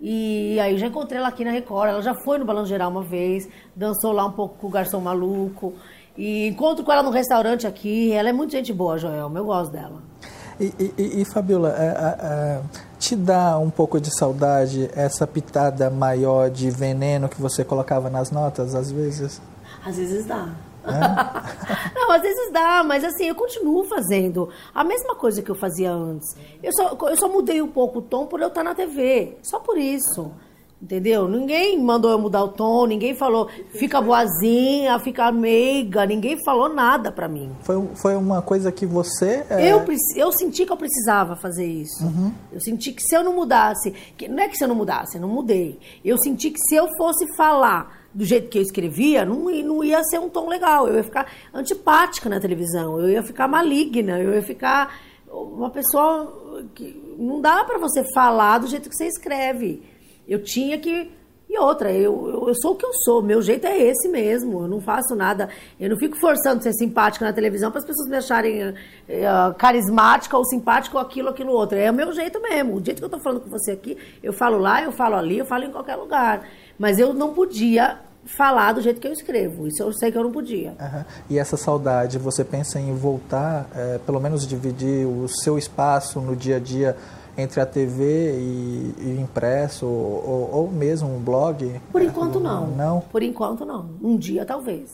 E 0.00 0.58
aí 0.60 0.78
já 0.78 0.86
encontrei 0.86 1.18
ela 1.18 1.28
aqui 1.28 1.44
na 1.44 1.50
Record, 1.50 1.90
ela 1.90 2.02
já 2.02 2.14
foi 2.14 2.38
no 2.38 2.44
Balanço 2.44 2.68
Geral 2.68 2.90
uma 2.90 3.02
vez, 3.02 3.48
dançou 3.74 4.12
lá 4.12 4.24
um 4.26 4.32
pouco 4.32 4.56
com 4.58 4.68
o 4.68 4.70
garçom 4.70 5.00
maluco. 5.00 5.74
E 6.16 6.48
encontro 6.48 6.84
com 6.84 6.92
ela 6.92 7.02
no 7.02 7.10
restaurante 7.10 7.66
aqui. 7.66 8.12
Ela 8.12 8.30
é 8.30 8.32
muito 8.32 8.50
gente 8.50 8.72
boa, 8.72 8.98
Joelma. 8.98 9.38
Eu 9.38 9.44
gosto 9.44 9.70
dela. 9.70 10.02
E, 10.58 10.74
e, 10.98 11.20
e 11.20 11.24
Fabiola, 11.24 11.72
é, 11.78 11.86
é, 11.86 12.26
é, 12.26 12.60
te 12.98 13.14
dá 13.14 13.56
um 13.58 13.70
pouco 13.70 14.00
de 14.00 14.12
saudade 14.16 14.90
essa 14.94 15.24
pitada 15.24 15.88
maior 15.88 16.50
de 16.50 16.68
veneno 16.70 17.28
que 17.28 17.40
você 17.40 17.64
colocava 17.64 18.10
nas 18.10 18.32
notas, 18.32 18.74
às 18.74 18.90
vezes? 18.90 19.40
Às 19.84 19.96
vezes 19.96 20.26
dá. 20.26 20.48
É? 20.88 21.94
Não, 21.94 22.10
às 22.12 22.22
vezes 22.22 22.52
dá, 22.52 22.82
mas 22.84 23.04
assim, 23.04 23.26
eu 23.26 23.34
continuo 23.34 23.84
fazendo 23.84 24.48
a 24.74 24.82
mesma 24.84 25.14
coisa 25.14 25.42
que 25.42 25.50
eu 25.50 25.54
fazia 25.54 25.92
antes. 25.92 26.36
Eu 26.62 26.72
só, 26.72 26.96
eu 27.08 27.16
só 27.16 27.28
mudei 27.28 27.60
um 27.60 27.68
pouco 27.68 27.98
o 27.98 28.02
tom 28.02 28.26
por 28.26 28.40
eu 28.40 28.48
estar 28.48 28.62
na 28.62 28.74
TV. 28.74 29.36
Só 29.42 29.58
por 29.58 29.76
isso. 29.76 30.30
Entendeu? 30.80 31.26
Ninguém 31.26 31.82
mandou 31.82 32.08
eu 32.12 32.20
mudar 32.20 32.44
o 32.44 32.48
tom, 32.48 32.86
ninguém 32.86 33.12
falou 33.12 33.48
fica 33.70 34.00
boazinha, 34.00 34.96
fica 35.00 35.32
meiga, 35.32 36.06
ninguém 36.06 36.36
falou 36.44 36.72
nada 36.72 37.10
pra 37.10 37.26
mim. 37.26 37.50
Foi, 37.62 37.84
foi 37.96 38.14
uma 38.14 38.40
coisa 38.40 38.70
que 38.70 38.86
você. 38.86 39.44
É... 39.50 39.72
Eu, 39.72 39.84
eu 40.14 40.30
senti 40.30 40.64
que 40.64 40.70
eu 40.70 40.76
precisava 40.76 41.34
fazer 41.34 41.66
isso. 41.66 42.04
Uhum. 42.04 42.32
Eu 42.52 42.60
senti 42.60 42.92
que 42.92 43.02
se 43.02 43.16
eu 43.16 43.24
não 43.24 43.34
mudasse, 43.34 43.90
que, 44.16 44.28
não 44.28 44.40
é 44.40 44.48
que 44.48 44.56
se 44.56 44.62
eu 44.62 44.68
não 44.68 44.76
mudasse, 44.76 45.16
eu 45.16 45.20
não 45.20 45.28
mudei. 45.28 45.80
Eu 46.04 46.16
senti 46.16 46.48
que 46.50 46.60
se 46.60 46.76
eu 46.76 46.86
fosse 46.96 47.26
falar 47.36 47.97
do 48.18 48.24
jeito 48.24 48.48
que 48.48 48.58
eu 48.58 48.62
escrevia, 48.62 49.24
não, 49.24 49.44
não 49.44 49.84
ia 49.84 50.02
ser 50.02 50.18
um 50.18 50.28
tom 50.28 50.48
legal. 50.48 50.88
Eu 50.88 50.96
ia 50.96 51.04
ficar 51.04 51.30
antipática 51.54 52.28
na 52.28 52.40
televisão, 52.40 53.00
eu 53.00 53.08
ia 53.08 53.22
ficar 53.22 53.46
maligna, 53.46 54.18
eu 54.18 54.34
ia 54.34 54.42
ficar 54.42 54.92
uma 55.30 55.70
pessoa 55.70 56.64
que 56.74 57.00
não 57.16 57.40
dá 57.40 57.62
para 57.62 57.78
você 57.78 58.02
falar 58.12 58.58
do 58.58 58.66
jeito 58.66 58.90
que 58.90 58.96
você 58.96 59.06
escreve. 59.06 59.84
Eu 60.26 60.42
tinha 60.42 60.76
que. 60.78 61.12
E 61.48 61.58
outra, 61.60 61.92
eu, 61.92 62.28
eu, 62.28 62.48
eu, 62.48 62.54
sou 62.60 62.72
o 62.72 62.76
que 62.76 62.84
eu 62.84 62.92
sou, 62.92 63.22
meu 63.22 63.40
jeito 63.40 63.68
é 63.68 63.78
esse 63.78 64.08
mesmo. 64.08 64.62
Eu 64.62 64.68
não 64.68 64.80
faço 64.80 65.14
nada, 65.14 65.48
eu 65.78 65.88
não 65.88 65.96
fico 65.96 66.18
forçando 66.18 66.60
ser 66.60 66.72
simpática 66.72 67.24
na 67.24 67.32
televisão 67.32 67.70
para 67.70 67.78
as 67.78 67.86
pessoas 67.86 68.08
me 68.08 68.16
acharem 68.16 68.68
uh, 68.68 68.74
carismática 69.56 70.36
ou 70.36 70.44
simpática 70.44 70.98
ou 70.98 71.00
aquilo, 71.00 71.28
aquilo 71.28 71.52
outro. 71.52 71.78
É 71.78 71.88
o 71.88 71.94
meu 71.94 72.12
jeito 72.12 72.42
mesmo. 72.42 72.74
O 72.74 72.84
jeito 72.84 72.98
que 72.98 73.04
eu 73.04 73.06
estou 73.06 73.20
falando 73.20 73.42
com 73.42 73.48
você 73.48 73.70
aqui, 73.70 73.96
eu 74.20 74.32
falo 74.32 74.58
lá, 74.58 74.82
eu 74.82 74.90
falo 74.90 75.14
ali, 75.14 75.38
eu 75.38 75.46
falo 75.46 75.64
em 75.64 75.70
qualquer 75.70 75.94
lugar. 75.94 76.46
Mas 76.76 76.98
eu 76.98 77.14
não 77.14 77.32
podia 77.32 78.07
falar 78.36 78.72
do 78.72 78.82
jeito 78.82 79.00
que 79.00 79.08
eu 79.08 79.12
escrevo. 79.12 79.66
Isso 79.66 79.82
eu 79.82 79.92
sei 79.92 80.12
que 80.12 80.18
eu 80.18 80.22
não 80.22 80.30
podia. 80.30 80.70
Uhum. 80.70 81.04
E 81.30 81.38
essa 81.38 81.56
saudade, 81.56 82.18
você 82.18 82.44
pensa 82.44 82.78
em 82.78 82.94
voltar, 82.94 83.68
é, 83.74 83.98
pelo 83.98 84.20
menos 84.20 84.46
dividir 84.46 85.06
o 85.06 85.26
seu 85.28 85.58
espaço 85.58 86.20
no 86.20 86.36
dia 86.36 86.56
a 86.56 86.60
dia 86.60 86.96
entre 87.36 87.60
a 87.60 87.66
TV 87.66 88.36
e, 88.36 88.94
e 88.98 89.20
impresso 89.20 89.86
ou, 89.86 90.50
ou, 90.52 90.70
mesmo 90.70 91.08
um 91.08 91.20
blog? 91.20 91.80
Por 91.90 92.02
enquanto 92.02 92.38
não. 92.38 92.66
Não? 92.66 93.00
Por 93.00 93.22
enquanto 93.22 93.64
não. 93.64 93.90
Um 94.02 94.16
dia 94.16 94.44
talvez. 94.44 94.90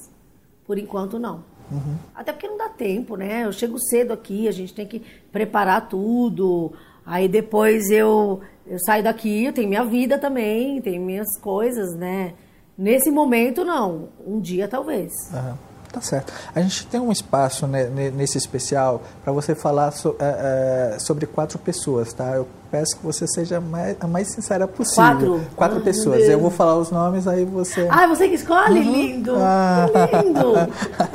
Por 0.67 0.79
enquanto 0.79 1.19
não. 1.19 1.43
Uhum. 1.73 1.97
Até 2.15 2.33
porque 2.33 2.47
não 2.47 2.59
dá 2.59 2.69
tempo, 2.69 3.17
né? 3.17 3.45
Eu 3.45 3.53
chego 3.53 3.79
cedo 3.79 4.13
aqui, 4.13 4.47
a 4.47 4.53
gente 4.53 4.75
tem 4.75 4.87
que 4.87 5.03
preparar 5.33 5.89
tudo. 5.89 6.73
Aí 7.05 7.27
depois 7.29 7.91
eu, 7.91 8.41
eu 8.67 8.79
saio 8.87 9.03
daqui, 9.03 9.45
eu 9.45 9.53
tenho 9.53 9.69
minha 9.69 9.85
vida 9.85 10.19
também, 10.19 10.81
tenho 10.83 11.03
minhas 11.03 11.39
coisas, 11.41 11.95
né? 11.97 12.35
Nesse 12.77 13.11
momento, 13.11 13.65
não. 13.65 14.09
Um 14.27 14.41
dia, 14.41 14.67
talvez. 14.69 15.13
Uhum. 15.33 15.55
Tá 15.93 16.01
certo. 16.01 16.33
A 16.53 16.61
gente 16.61 16.89
tem 16.89 16.99
um 17.01 17.13
espaço 17.13 17.69
né, 17.69 17.85
ne- 17.85 18.11
nesse 18.11 18.37
especial 18.37 19.01
para 19.23 19.33
você 19.33 19.55
falar 19.55 19.93
so- 19.93 20.17
é, 20.19 20.95
é, 20.95 20.99
sobre 20.99 21.25
quatro 21.25 21.57
pessoas, 21.57 22.13
tá? 22.13 22.33
Eu 22.33 22.49
peço 22.69 22.97
que 22.97 23.07
você 23.07 23.29
seja 23.29 23.61
mais, 23.61 23.97
a 24.01 24.07
mais 24.09 24.27
sincera 24.27 24.67
possível. 24.67 25.05
Quatro? 25.05 25.41
Quatro 25.55 25.79
Ah, 25.79 25.83
pessoas. 25.83 26.29
Eu 26.29 26.41
vou 26.41 26.51
falar 26.51 26.79
os 26.79 26.91
nomes, 26.91 27.29
aí 27.29 27.45
você. 27.45 27.87
Ah, 27.89 28.09
você 28.09 28.29
que 28.29 28.35
escolhe? 28.35 28.81
Lindo! 28.83 29.37
Ah. 29.39 29.87
Lindo! 30.25 30.55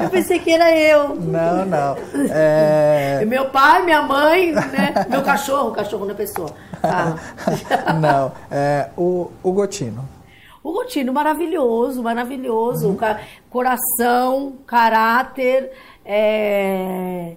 Eu 0.02 0.10
pensei 0.10 0.40
que 0.40 0.50
era 0.54 0.74
eu. 0.74 1.14
Não, 1.14 1.66
não. 1.66 1.98
É, 2.32 3.22
Meu 3.28 3.50
pai, 3.50 3.84
minha 3.84 4.02
mãe, 4.02 4.54
né? 4.54 5.06
Meu 5.10 5.22
cachorro, 5.24 5.72
cachorro 5.72 6.06
não 6.06 6.12
é 6.14 6.16
pessoa. 6.16 6.52
Tá. 6.82 7.18
não. 8.00 8.32
É, 8.50 8.88
o, 8.98 9.30
o 9.44 9.52
Gotino. 9.52 10.08
O 10.64 10.72
Gotino, 10.74 11.14
maravilhoso, 11.14 12.04
maravilhoso. 12.04 12.96
Ca- 12.96 13.22
Coração, 13.50 14.58
caráter. 14.66 15.72
É... 16.06 17.36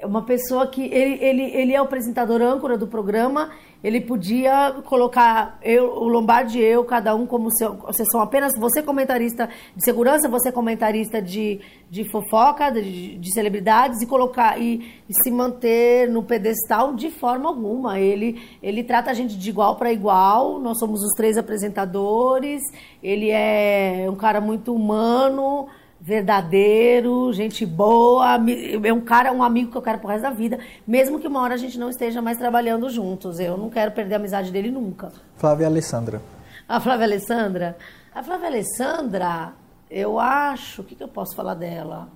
é 0.00 0.06
uma 0.06 0.22
pessoa 0.22 0.66
que. 0.66 0.82
Ele, 0.82 1.24
ele, 1.24 1.42
ele 1.54 1.74
é 1.74 1.80
o 1.80 1.84
apresentador 1.84 2.40
âncora 2.42 2.76
do 2.76 2.86
programa. 2.86 3.50
Ele 3.82 4.00
podia 4.00 4.74
colocar 4.86 5.56
eu, 5.62 5.84
o 5.84 6.08
Lombardi 6.08 6.58
e 6.58 6.64
eu, 6.64 6.84
cada 6.84 7.14
um 7.14 7.26
como 7.26 7.48
seu. 7.56 7.74
Vocês 7.76 8.08
são 8.10 8.20
apenas. 8.20 8.52
Você 8.58 8.82
comentarista 8.82 9.48
de 9.76 9.84
segurança, 9.84 10.28
você 10.28 10.50
comentarista 10.50 11.22
de, 11.22 11.60
de 11.88 12.04
fofoca, 12.10 12.70
de, 12.70 13.16
de 13.18 13.32
celebridades, 13.32 14.02
e 14.02 14.06
colocar. 14.06 14.60
E, 14.60 15.00
e 15.08 15.14
se 15.14 15.30
manter 15.30 16.10
no 16.10 16.24
pedestal 16.24 16.94
de 16.94 17.08
forma 17.08 17.48
alguma. 17.48 18.00
Ele, 18.00 18.42
ele 18.60 18.82
trata 18.82 19.12
a 19.12 19.14
gente 19.14 19.38
de 19.38 19.48
igual 19.48 19.76
para 19.76 19.92
igual. 19.92 20.58
Nós 20.58 20.78
somos 20.80 21.00
os 21.00 21.14
três 21.14 21.38
apresentadores. 21.38 22.60
Ele 23.00 23.30
é 23.30 24.06
um 24.10 24.16
cara 24.16 24.40
muito 24.40 24.74
humano 24.74 25.68
verdadeiro, 26.00 27.32
gente 27.32 27.66
boa, 27.66 28.36
é 28.84 28.92
um 28.92 29.00
cara, 29.00 29.32
um 29.32 29.42
amigo 29.42 29.70
que 29.70 29.76
eu 29.76 29.82
quero 29.82 29.98
pro 29.98 30.08
resto 30.08 30.22
da 30.22 30.30
vida, 30.30 30.58
mesmo 30.86 31.18
que 31.18 31.26
uma 31.26 31.40
hora 31.42 31.54
a 31.54 31.58
gente 31.58 31.78
não 31.78 31.90
esteja 31.90 32.22
mais 32.22 32.38
trabalhando 32.38 32.88
juntos. 32.88 33.38
Eu 33.40 33.56
não 33.56 33.68
quero 33.70 33.92
perder 33.92 34.14
a 34.14 34.18
amizade 34.18 34.50
dele 34.50 34.70
nunca. 34.70 35.12
Flávia 35.36 35.66
Alessandra. 35.66 36.22
A 36.68 36.78
Flávia 36.80 37.06
Alessandra, 37.06 37.76
a 38.14 38.22
Flávia 38.22 38.46
Alessandra, 38.48 39.52
eu 39.90 40.18
acho, 40.18 40.82
o 40.82 40.84
que, 40.84 40.94
que 40.94 41.02
eu 41.02 41.08
posso 41.08 41.34
falar 41.34 41.54
dela? 41.54 42.08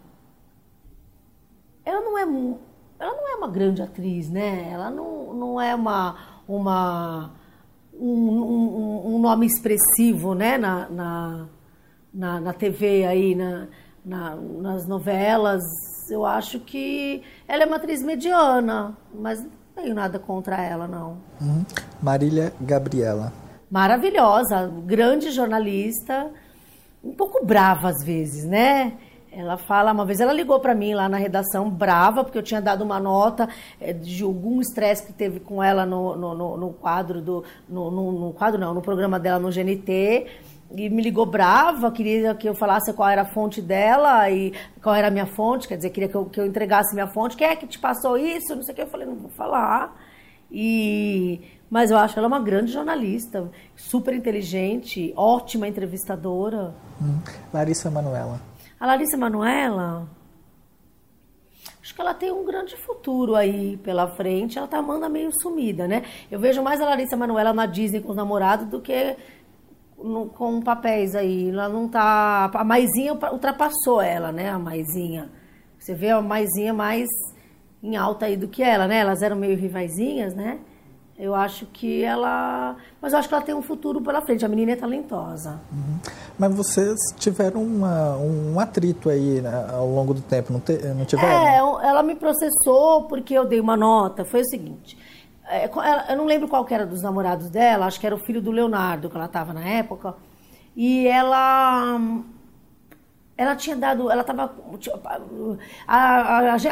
Ela 1.85 2.01
não 2.01 2.19
é, 2.19 2.23
ela 2.23 3.15
não 3.17 3.33
é 3.33 3.35
uma 3.37 3.49
grande 3.49 3.83
atriz, 3.83 4.29
né? 4.31 4.69
Ela 4.73 4.91
não, 4.91 5.33
não 5.35 5.61
é 5.61 5.75
uma, 5.75 6.17
uma 6.47 7.31
um, 7.99 8.07
um- 8.09 9.15
um 9.15 9.19
nome 9.19 9.47
expressivo, 9.47 10.35
né? 10.35 10.57
Na, 10.59 10.89
na, 10.89 11.47
na, 12.13 12.41
na 12.41 12.53
TV 12.53 13.05
aí, 13.05 13.35
na, 13.35 13.67
na- 14.05 14.37
nas 14.37 14.87
novelas. 14.87 15.63
Eu 16.11 16.25
acho 16.27 16.59
que 16.61 17.23
ela 17.49 17.63
é 17.63 17.67
uma 17.67 17.77
atriz 17.77 18.03
mediana, 18.03 18.97
mas 19.15 19.41
não 19.43 19.51
tenho 19.77 19.95
nada 19.95 20.19
contra 20.19 20.61
ela, 20.63 20.87
não. 20.87 21.17
Uhum. 21.41 21.65
Marília 22.03 22.53
Gabriela. 22.61 23.33
maravilhosa, 23.71 24.71
grande 24.85 25.31
jornalista, 25.31 26.31
um 27.03 27.13
pouco 27.13 27.45
brava 27.45 27.89
às 27.89 28.05
vezes, 28.05 28.45
né? 28.45 28.93
Ela 29.35 29.57
fala, 29.57 29.93
uma 29.93 30.05
vez 30.05 30.21
ela 30.21 30.33
ligou 30.33 30.61
para 30.61 30.75
mim 30.75 30.93
lá 30.93 31.09
na 31.09 31.17
redação, 31.17 31.71
brava, 31.71 32.23
porque 32.23 32.37
eu 32.37 32.43
tinha 32.43 32.61
dado 32.61 32.83
uma 32.85 33.01
nota 33.01 33.49
eh, 33.81 33.95
de 33.95 34.23
algum 34.23 34.61
estresse 34.61 35.07
que 35.07 35.13
teve 35.15 35.41
com 35.41 35.63
ela 35.63 35.87
no, 35.87 36.15
no, 36.15 36.35
no- 36.35 36.57
no 36.59 36.71
quadro 36.75 37.23
do. 37.23 37.43
No, 37.67 37.91
no- 37.91 38.13
no 38.13 38.33
quadro 38.35 38.61
não, 38.61 38.75
no 38.75 38.83
programa 38.83 39.19
dela 39.19 39.39
no 39.39 39.51
GNT. 39.51 40.27
E 40.75 40.89
me 40.89 41.03
ligou 41.03 41.27
brava, 41.27 41.91
queria 41.91 42.35
que 42.35 42.49
eu 42.49 42.55
falasse 42.55 42.93
qual 42.93 43.09
era 43.09 43.23
a 43.23 43.27
fonte 43.27 43.61
dela 43.61 44.31
e 44.31 44.53
qual 44.83 44.95
era 44.95 45.09
a 45.09 45.11
minha 45.11 45.27
fonte, 45.27 45.69
quer 45.69 45.77
dizer, 45.77 45.91
queria 45.91 46.09
que 46.09 46.15
eu, 46.15 46.25
que 46.25 46.41
eu 46.41 46.47
entregasse 46.47 46.95
minha 46.95 47.07
fonte. 47.07 47.37
Quem 47.37 47.47
é 47.47 47.57
que 47.57 47.67
te 47.67 47.79
passou 47.79 48.17
isso? 48.17 48.55
Não 48.57 48.63
sei 48.63 48.73
o 48.73 48.77
que. 48.77 48.83
Eu 48.83 48.87
falei, 48.87 49.07
não 49.07 49.17
vou 49.17 49.31
falar. 49.31 49.95
E 50.51 51.41
mas 51.73 51.91
eu 51.91 51.97
acho 51.97 52.19
ela 52.19 52.29
uma 52.29 52.39
grande 52.39 52.71
jornalista, 52.71 53.51
super 53.75 54.13
inteligente, 54.13 55.11
ótima 55.17 55.67
entrevistadora. 55.67 56.75
Uhum. 57.01 57.19
Larissa 57.51 57.91
Manuela. 57.91 58.43
A 58.79 58.87
Larissa 58.89 59.17
Manoela, 59.17 60.07
acho 61.83 61.95
que 61.95 62.01
ela 62.03 62.13
tem 62.13 62.31
um 62.31 62.45
grande 62.45 62.77
futuro 62.77 63.35
aí 63.35 63.79
pela 63.79 64.07
frente. 64.07 64.59
Ela 64.59 64.69
tá 64.69 64.77
amando 64.77 65.09
meio 65.09 65.31
sumida, 65.41 65.89
né? 65.89 66.05
Eu 66.31 66.39
vejo 66.39 66.63
mais 66.63 66.79
a 66.79 66.85
Larissa 66.85 67.17
Manoela 67.17 67.55
na 67.55 67.65
Disney 67.65 68.03
com 68.03 68.11
os 68.11 68.17
namorados 68.17 68.67
do 68.69 68.79
que 68.79 69.17
no- 70.03 70.27
com 70.27 70.61
papéis 70.61 71.15
aí. 71.15 71.51
Ela 71.51 71.69
não 71.69 71.89
tá. 71.89 72.51
A 72.55 72.65
Maisinha 72.65 73.13
ultrapassou 73.13 74.01
ela, 74.01 74.31
né? 74.33 74.51
A 74.51 74.59
Maisinha. 74.59 75.31
Você 75.79 75.95
vê 75.95 76.11
a 76.11 76.21
Maisinha 76.23 76.73
mais 76.73 77.09
em 77.83 77.97
alta 77.97 78.27
aí 78.27 78.37
do 78.37 78.47
que 78.49 78.63
ela, 78.63 78.87
né? 78.87 78.99
Elas 78.99 79.23
eram 79.23 79.37
meio 79.37 79.57
rivaizinhas, 79.57 80.35
né? 80.35 80.59
Eu 81.19 81.35
acho 81.35 81.67
que 81.67 82.03
ela. 82.03 82.77
Mas 83.01 83.13
eu 83.13 83.19
acho 83.19 83.29
que 83.29 83.35
ela 83.35 83.45
tem 83.45 83.55
um 83.55 83.63
futuro 83.63 84.01
pela 84.01 84.23
frente. 84.23 84.45
A 84.45 84.49
menina 84.49 84.73
é 84.73 84.77
talentosa. 84.77 85.61
Mas 86.39 86.53
vocês 86.55 86.99
tiveram 87.19 87.63
uma- 87.63 88.17
um 88.17 88.59
atrito 88.59 89.09
aí 89.11 89.41
né, 89.41 89.67
ao 89.73 89.87
longo 89.89 90.15
do 90.15 90.23
tempo, 90.23 90.53
não, 90.53 90.59
te- 90.59 90.79
não 90.97 91.05
tiveram? 91.05 91.79
É, 91.83 91.89
ela 91.89 92.03
me 92.03 92.15
processou 92.17 93.03
porque 93.09 93.35
eu 93.35 93.45
dei 93.45 93.61
uma 93.61 93.77
nota. 93.77 94.25
Foi 94.25 94.41
o 94.41 94.45
seguinte: 94.49 94.97
eu 96.09 96.17
não 96.17 96.25
lembro 96.25 96.49
qual 96.49 96.65
que 96.65 96.73
era 96.73 96.87
dos 96.87 97.03
namorados 97.03 97.51
dela, 97.51 97.87
acho 97.87 98.01
que 98.01 98.07
era 98.07 98.15
o 98.15 98.19
filho 98.19 98.41
do 98.41 98.51
Leonardo, 98.51 99.11
que 99.11 99.17
ela 99.17 99.27
estava 99.27 99.53
na 99.53 99.67
época. 99.67 100.15
E 100.77 101.07
ela. 101.07 102.01
Ela 103.37 103.57
tinha 103.57 103.77
dado. 103.77 104.11
Ela 104.11 104.23
estava. 104.23 104.55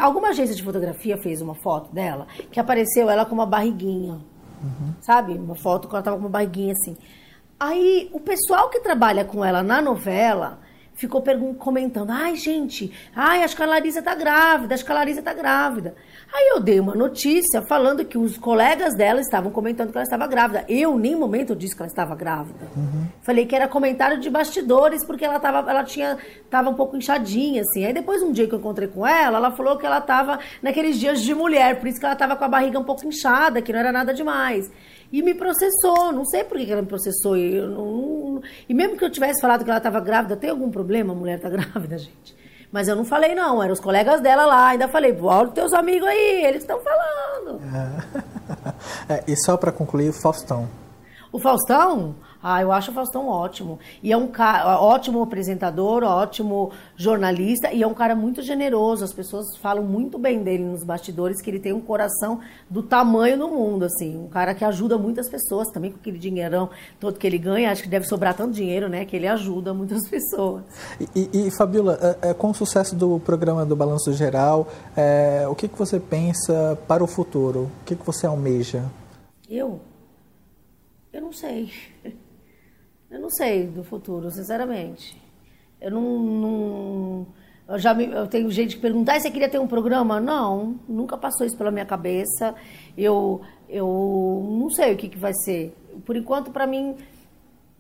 alguma 0.01 0.28
agência 0.28 0.55
de 0.55 0.62
fotografia 0.62 1.18
fez 1.18 1.41
uma 1.41 1.55
foto 1.55 1.93
dela 1.93 2.26
que 2.51 2.59
apareceu 2.59 3.11
ela 3.11 3.24
com 3.24 3.35
uma 3.35 3.47
barriguinha. 3.47 4.18
Sabe? 5.01 5.33
Uma 5.35 5.55
foto 5.55 5.89
que 5.89 5.95
ela 5.95 6.01
estava 6.01 6.16
com 6.16 6.22
uma 6.22 6.31
barriguinha 6.31 6.72
assim. 6.72 6.97
Aí 7.59 8.09
o 8.12 8.20
pessoal 8.20 8.70
que 8.70 8.81
trabalha 8.81 9.24
com 9.24 9.45
ela 9.45 9.62
na 9.62 9.83
novela 9.83 10.59
ficou 11.01 11.24
comentando: 11.59 12.11
ai, 12.11 12.36
gente, 12.36 12.92
ai, 13.16 13.42
acho 13.42 13.57
que 13.57 13.62
a 13.62 13.66
Larissa 13.66 14.03
tá 14.03 14.14
grávida, 14.14 14.74
acho 14.74 14.84
que 14.84 14.92
a 14.92 14.94
Larissa 14.94 15.22
tá 15.22 15.32
grávida. 15.32 15.94
Aí 16.32 16.51
eu 16.55 16.61
dei 16.61 16.78
uma 16.78 16.94
notícia 16.94 17.62
falando 17.62 18.05
que 18.05 18.16
os 18.16 18.38
colegas 18.38 18.94
dela 18.94 19.20
estavam 19.20 19.51
comentando 19.51 19.90
que 19.90 19.96
ela 19.96 20.05
estava 20.05 20.26
grávida. 20.28 20.64
Eu, 20.68 20.96
em 20.96 21.01
nenhum 21.01 21.18
momento, 21.18 21.57
disse 21.57 21.74
que 21.74 21.82
ela 21.82 21.88
estava 21.88 22.14
grávida. 22.14 22.68
Falei 23.22 23.46
que 23.46 23.57
era 23.57 23.66
comentário 23.66 24.20
de 24.20 24.30
bastidores, 24.30 25.05
porque 25.05 25.24
ela 25.24 25.40
tava, 25.40 25.68
ela 25.68 25.82
tinha, 25.82 26.18
tava 26.48 26.70
um 26.70 26.74
pouco 26.74 26.96
inchadinha, 26.96 27.62
assim. 27.62 27.84
Aí 27.84 27.92
depois, 27.92 28.22
um 28.22 28.30
dia 28.30 28.46
que 28.46 28.55
eu 28.55 28.59
encontrei 28.59 28.86
com 28.86 29.05
ela, 29.05 29.38
ela 29.38 29.51
falou 29.51 29.76
que 29.76 29.86
ela 29.86 30.01
tava 30.01 30.38
naqueles 30.62 31.01
dias 31.01 31.20
de 31.20 31.34
mulher, 31.34 31.80
por 31.80 31.88
isso 31.88 31.98
que 31.98 32.07
ela 32.07 32.14
tava 32.14 32.36
com 32.36 32.44
a 32.44 32.48
barriga 32.48 32.78
um 32.78 32.84
pouco 32.84 33.05
inchada, 33.07 33.61
que 33.61 33.72
não 33.72 33.80
era 33.80 33.90
nada 33.90 34.14
demais. 34.14 34.70
E 35.12 35.22
me 35.22 35.34
processou, 35.34 36.12
não 36.12 36.24
sei 36.24 36.44
por 36.44 36.56
que 36.58 36.70
ela 36.70 36.82
me 36.82 36.88
processou. 36.88 37.36
E, 37.36 37.56
eu 37.56 37.68
não- 37.68 38.40
e 38.68 38.72
mesmo 38.74 38.96
que 38.96 39.04
eu 39.04 39.11
tivesse 39.11 39.40
falado 39.40 39.64
que 39.64 39.70
ela 39.70 39.78
estava 39.78 39.98
grávida, 40.00 40.36
tem 40.36 40.50
algum 40.50 40.70
problema 40.70 41.12
a 41.12 41.16
mulher 41.16 41.40
tá 41.40 41.48
grávida, 41.50 41.98
gente? 41.98 42.38
Mas 42.72 42.86
eu 42.86 42.94
não 42.94 43.04
falei, 43.04 43.34
não. 43.34 43.61
Eram 43.61 43.72
os 43.72 43.80
colegas 43.80 44.20
dela 44.20 44.46
lá. 44.46 44.68
Ainda 44.68 44.86
falei, 44.86 45.16
olha 45.20 45.48
os 45.48 45.54
teus 45.54 45.72
amigos 45.72 46.06
aí, 46.08 46.44
eles 46.44 46.62
estão 46.62 46.78
falando. 46.80 47.61
É, 49.08 49.22
e 49.28 49.36
só 49.36 49.56
para 49.56 49.70
concluir, 49.72 50.12
Faustão. 50.12 50.68
O 51.32 51.38
Faustão, 51.38 52.14
ah, 52.43 52.62
eu 52.62 52.72
acho 52.72 52.91
o 52.91 52.95
Faustão 52.95 53.28
ótimo. 53.28 53.78
E 54.03 54.11
é 54.11 54.16
um 54.16 54.26
cara, 54.26 54.80
ótimo 54.80 55.22
apresentador, 55.22 56.03
ótimo 56.03 56.72
jornalista 56.97 57.70
e 57.72 57.82
é 57.82 57.86
um 57.86 57.93
cara 57.93 58.16
muito 58.16 58.41
generoso. 58.43 59.05
As 59.05 59.12
pessoas 59.12 59.57
falam 59.59 59.84
muito 59.84 60.18
bem 60.18 60.43
dele 60.43 60.64
nos 60.64 60.82
bastidores, 60.82 61.43
que 61.43 61.51
ele 61.51 61.61
tem 61.61 61.72
um 61.72 61.80
coração 61.80 62.41
do 62.68 62.82
tamanho 62.82 63.38
do 63.38 63.49
mundo, 63.49 63.84
assim. 63.84 64.16
Um 64.16 64.28
cara 64.28 64.55
que 64.55 64.64
ajuda 64.64 64.97
muitas 64.97 65.28
pessoas 65.28 65.68
também 65.68 65.91
com 65.91 65.99
aquele 65.99 66.18
dinheirão 66.18 66.70
todo 66.99 67.18
que 67.18 67.26
ele 67.26 67.38
ganha. 67.38 67.70
Acho 67.70 67.82
que 67.82 67.88
deve 67.88 68.07
sobrar 68.07 68.34
tanto 68.34 68.53
dinheiro, 68.53 68.88
né? 68.88 69.05
Que 69.05 69.16
ele 69.16 69.26
ajuda 69.26 69.74
muitas 69.74 70.09
pessoas. 70.09 70.64
E, 71.14 71.28
e, 71.32 71.47
e, 71.47 71.51
Fabiola, 71.51 71.99
é, 72.22 72.30
é, 72.30 72.34
com 72.34 72.51
o 72.51 72.55
sucesso 72.55 72.97
do 72.97 73.20
programa 73.20 73.66
do 73.66 73.76
Balanço 73.76 74.12
Geral, 74.14 74.66
é, 74.97 75.47
o 75.47 75.55
que, 75.55 75.68
que 75.68 75.78
você 75.78 76.01
pensa 76.01 76.78
para 76.88 77.05
o 77.05 77.07
futuro? 77.07 77.70
O 77.82 77.84
que, 77.84 77.95
que 77.95 78.07
você 78.07 78.26
almeja? 78.26 78.84
Eu? 79.49 79.80
Eu 81.12 81.20
não 81.20 81.32
sei. 81.32 81.70
Eu 83.11 83.18
não 83.18 83.30
sei 83.30 83.66
do 83.66 83.82
futuro, 83.82 84.30
sinceramente. 84.30 85.20
Eu 85.80 85.90
não. 85.90 86.18
não 86.18 87.26
eu 87.68 87.78
já 87.78 87.94
me, 87.94 88.06
eu 88.06 88.26
tenho 88.26 88.50
gente 88.50 88.76
que 88.76 88.82
pergunta, 88.82 89.12
ah, 89.12 89.20
você 89.20 89.30
queria 89.30 89.48
ter 89.48 89.58
um 89.61 89.66
programa? 89.66 90.20
Não, 90.20 90.76
nunca 90.88 91.16
passou 91.16 91.46
isso 91.46 91.56
pela 91.56 91.70
minha 91.70 91.86
cabeça. 91.86 92.54
Eu, 92.96 93.40
eu 93.68 94.56
não 94.58 94.70
sei 94.70 94.92
o 94.92 94.96
que, 94.96 95.08
que 95.08 95.18
vai 95.18 95.32
ser. 95.34 95.72
Por 96.04 96.16
enquanto, 96.16 96.50
para 96.50 96.66
mim, 96.66 96.96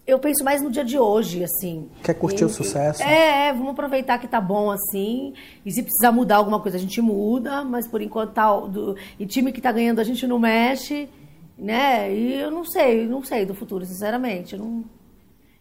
eu 0.06 0.18
penso 0.18 0.44
mais 0.44 0.62
no 0.62 0.70
dia 0.70 0.84
de 0.84 0.98
hoje, 0.98 1.42
assim. 1.42 1.88
Quer 2.02 2.14
curtir 2.14 2.42
E- 2.42 2.46
o 2.46 2.48
sucesso? 2.48 3.02
É, 3.02 3.48
é, 3.48 3.52
vamos 3.52 3.70
aproveitar 3.70 4.18
que 4.18 4.28
tá 4.28 4.40
bom 4.40 4.70
assim. 4.70 5.34
E 5.64 5.72
se 5.72 5.82
precisar 5.82 6.12
mudar 6.12 6.36
alguma 6.36 6.60
coisa, 6.60 6.76
a 6.76 6.80
gente 6.80 7.00
muda, 7.00 7.64
mas 7.64 7.86
por 7.86 8.00
enquanto 8.00 8.32
tá. 8.32 8.48
Do, 8.60 8.96
e 9.18 9.26
time 9.26 9.52
que 9.52 9.60
tá 9.60 9.72
ganhando, 9.72 10.00
a 10.00 10.04
gente 10.04 10.26
não 10.26 10.38
mexe, 10.38 11.08
né? 11.58 12.12
E 12.14 12.34
eu 12.34 12.50
não 12.50 12.64
sei, 12.64 13.06
não 13.06 13.24
sei 13.24 13.44
do 13.44 13.54
futuro, 13.54 13.84
sinceramente. 13.84 14.54
Eu 14.54 14.60
não, 14.60 14.84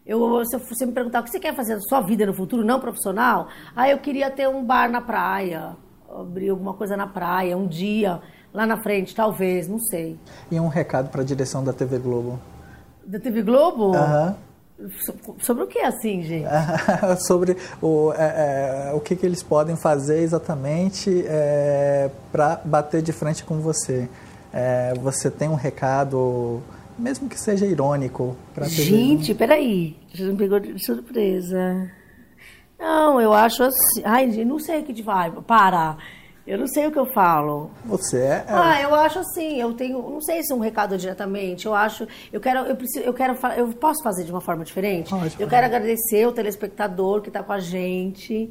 Eu, 0.10 0.44
se 0.44 0.58
você 0.58 0.88
me 0.88 0.92
perguntar 0.92 1.20
o 1.20 1.24
que 1.24 1.30
você 1.30 1.40
quer 1.40 1.56
fazer 1.56 1.76
da 1.76 1.82
sua 1.82 2.02
vida 2.02 2.26
no 2.26 2.34
futuro, 2.34 2.66
não 2.66 2.80
profissional, 2.80 3.48
aí 3.76 3.92
eu 3.92 4.00
queria 4.00 4.32
ter 4.32 4.50
um 4.50 4.66
bar 4.66 4.90
na 4.90 5.00
praia, 5.02 5.76
abrir 6.10 6.50
alguma 6.50 6.74
coisa 6.74 6.98
na 6.98 7.06
praia, 7.06 7.56
um 7.56 7.68
dia, 7.68 8.20
lá 8.52 8.66
na 8.66 8.82
frente, 8.82 9.14
talvez, 9.14 9.68
não 9.68 9.78
sei. 9.78 10.18
E 10.50 10.60
um 10.60 10.68
recado 10.68 11.10
para 11.10 11.22
a 11.22 11.24
direção 11.24 11.64
da 11.64 11.72
TV 11.72 12.00
Globo. 12.00 12.40
Da 13.06 13.20
TV 13.20 13.44
Globo? 13.44 13.96
Aham. 13.96 14.36
So- 15.06 15.36
Sobre 15.42 15.64
o 15.66 15.68
que 15.68 15.78
assim, 15.80 16.24
gente? 16.24 16.48
sobre 17.28 17.56
o, 17.80 18.12
é, 18.18 18.90
é, 18.90 18.94
o 18.96 19.00
que, 19.00 19.16
que 19.16 19.28
eles 19.28 19.44
podem 19.44 19.76
fazer 19.76 20.22
exatamente 20.22 21.24
para 22.32 22.60
bater 22.66 23.04
de 23.04 23.12
frente 23.12 23.44
com 23.44 23.60
você. 23.60 24.10
É, 24.52 24.94
você 24.96 25.30
tem 25.30 25.48
um 25.50 25.54
recado, 25.56 26.64
mesmo 27.00 27.30
que 27.30 27.40
seja 27.40 27.66
irônico, 27.66 28.36
para 28.54 28.68
Gente, 28.68 29.34
peraí. 29.34 29.96
Você 30.14 30.24
me 30.24 30.38
pegou 30.38 30.60
de 30.60 30.78
surpresa. 30.84 31.92
Não, 32.78 33.20
eu 33.20 33.34
acho 33.34 33.64
assim. 33.64 34.02
Ai, 34.04 34.30
gente, 34.32 34.46
não 34.46 34.60
sei 34.60 34.80
o 34.80 34.84
que 34.84 34.94
te 34.94 35.02
vai. 35.02 35.32
Para. 35.32 35.98
Eu 36.50 36.58
não 36.58 36.66
sei 36.66 36.88
o 36.88 36.92
que 36.92 36.98
eu 36.98 37.06
falo. 37.06 37.70
Você 37.86 38.18
é, 38.18 38.46
Ah, 38.48 38.82
eu 38.82 38.96
acho 38.96 39.20
assim, 39.20 39.62
eu 39.62 39.72
tenho, 39.76 40.02
não 40.02 40.20
sei 40.20 40.42
se 40.42 40.52
é 40.52 40.56
um 40.56 40.60
recado 40.60 40.98
diretamente, 40.98 41.68
eu 41.68 41.76
acho, 41.76 42.08
eu 42.34 42.42
quero, 42.42 42.62
eu 42.62 42.76
preciso, 42.76 43.06
eu 43.06 43.14
quero, 43.14 43.38
eu 43.56 43.68
posso 43.68 44.02
fazer 44.02 44.24
de 44.24 44.32
uma 44.32 44.42
forma 44.42 44.64
diferente? 44.64 45.12
Pode, 45.12 45.36
eu 45.40 45.48
quero 45.48 45.68
agradecer 45.68 46.26
o 46.26 46.32
telespectador 46.32 47.22
que 47.22 47.30
está 47.30 47.44
com 47.44 47.54
a 47.54 47.60
gente, 47.60 48.50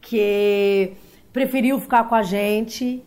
que 0.00 0.94
preferiu 1.34 1.78
ficar 1.80 2.08
com 2.08 2.14
a 2.14 2.22
gente. 2.22 3.04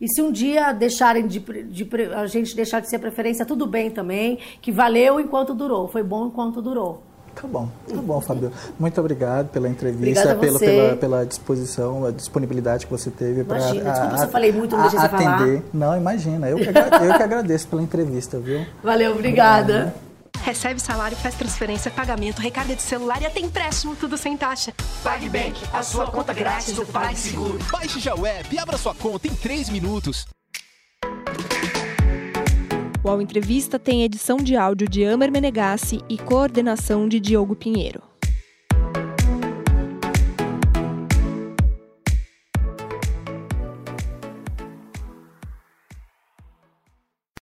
E 0.00 0.08
se 0.08 0.22
um 0.22 0.32
dia 0.32 0.72
deixarem 0.72 1.26
de, 1.26 1.38
de 1.38 1.88
a 2.14 2.26
gente 2.26 2.56
deixar 2.56 2.80
de 2.80 2.88
ser 2.88 2.98
preferência, 2.98 3.44
tudo 3.44 3.66
bem 3.66 3.90
também, 3.90 4.38
que 4.62 4.72
valeu 4.72 5.20
enquanto 5.20 5.54
durou, 5.54 5.88
foi 5.88 6.02
bom 6.02 6.26
enquanto 6.26 6.62
durou. 6.62 7.02
Tá 7.34 7.46
bom, 7.46 7.68
tá 7.88 8.02
bom, 8.02 8.20
Fabio. 8.20 8.52
Muito 8.78 9.00
obrigado 9.00 9.48
pela 9.48 9.68
entrevista, 9.68 10.32
a 10.32 10.34
pela, 10.34 10.96
pela, 10.96 11.24
disposição, 11.24 12.04
a 12.04 12.10
disponibilidade 12.10 12.86
que 12.86 12.92
você 12.92 13.10
teve 13.10 13.44
para 13.44 13.58
Imagina, 13.58 13.90
desculpa 13.90 14.18
se 14.18 14.24
eu 14.24 14.28
falei 14.28 14.52
muito, 14.52 14.76
não 14.76 14.82
deixei 14.82 15.00
você 15.00 15.08
falar. 15.08 15.36
atender. 15.36 15.62
Não, 15.72 15.96
imagina. 15.96 16.48
Eu 16.48 16.56
que, 16.58 16.68
eu 16.68 17.16
que 17.16 17.22
agradeço 17.22 17.68
pela 17.68 17.82
entrevista, 17.82 18.38
viu? 18.38 18.66
Valeu, 18.82 19.12
obrigada. 19.12 19.94
Recebe 20.42 20.80
salário, 20.80 21.16
faz 21.16 21.34
transferência, 21.34 21.90
pagamento, 21.90 22.40
recarga 22.40 22.74
de 22.74 22.82
celular 22.82 23.20
e 23.22 23.26
até 23.26 23.40
empréstimo, 23.40 23.94
tudo 23.94 24.16
sem 24.16 24.36
taxa. 24.36 24.72
PagBank, 25.02 25.60
a 25.72 25.82
sua 25.82 26.06
conta 26.06 26.32
grátis 26.32 26.74
do 26.74 26.86
PagSeguro. 26.86 27.58
Baixe 27.70 28.00
já 28.00 28.14
o 28.14 28.26
app 28.26 28.54
e 28.54 28.58
abra 28.58 28.76
sua 28.78 28.94
conta 28.94 29.28
em 29.28 29.34
3 29.34 29.68
minutos. 29.68 30.26
O 33.02 33.08
Ao 33.08 33.20
Entrevista 33.20 33.78
tem 33.78 34.02
edição 34.02 34.36
de 34.36 34.56
áudio 34.56 34.88
de 34.88 35.04
Amer 35.04 35.32
Menegassi 35.32 36.00
e 36.08 36.18
coordenação 36.18 37.08
de 37.08 37.18
Diogo 37.18 37.56
Pinheiro. 37.56 38.09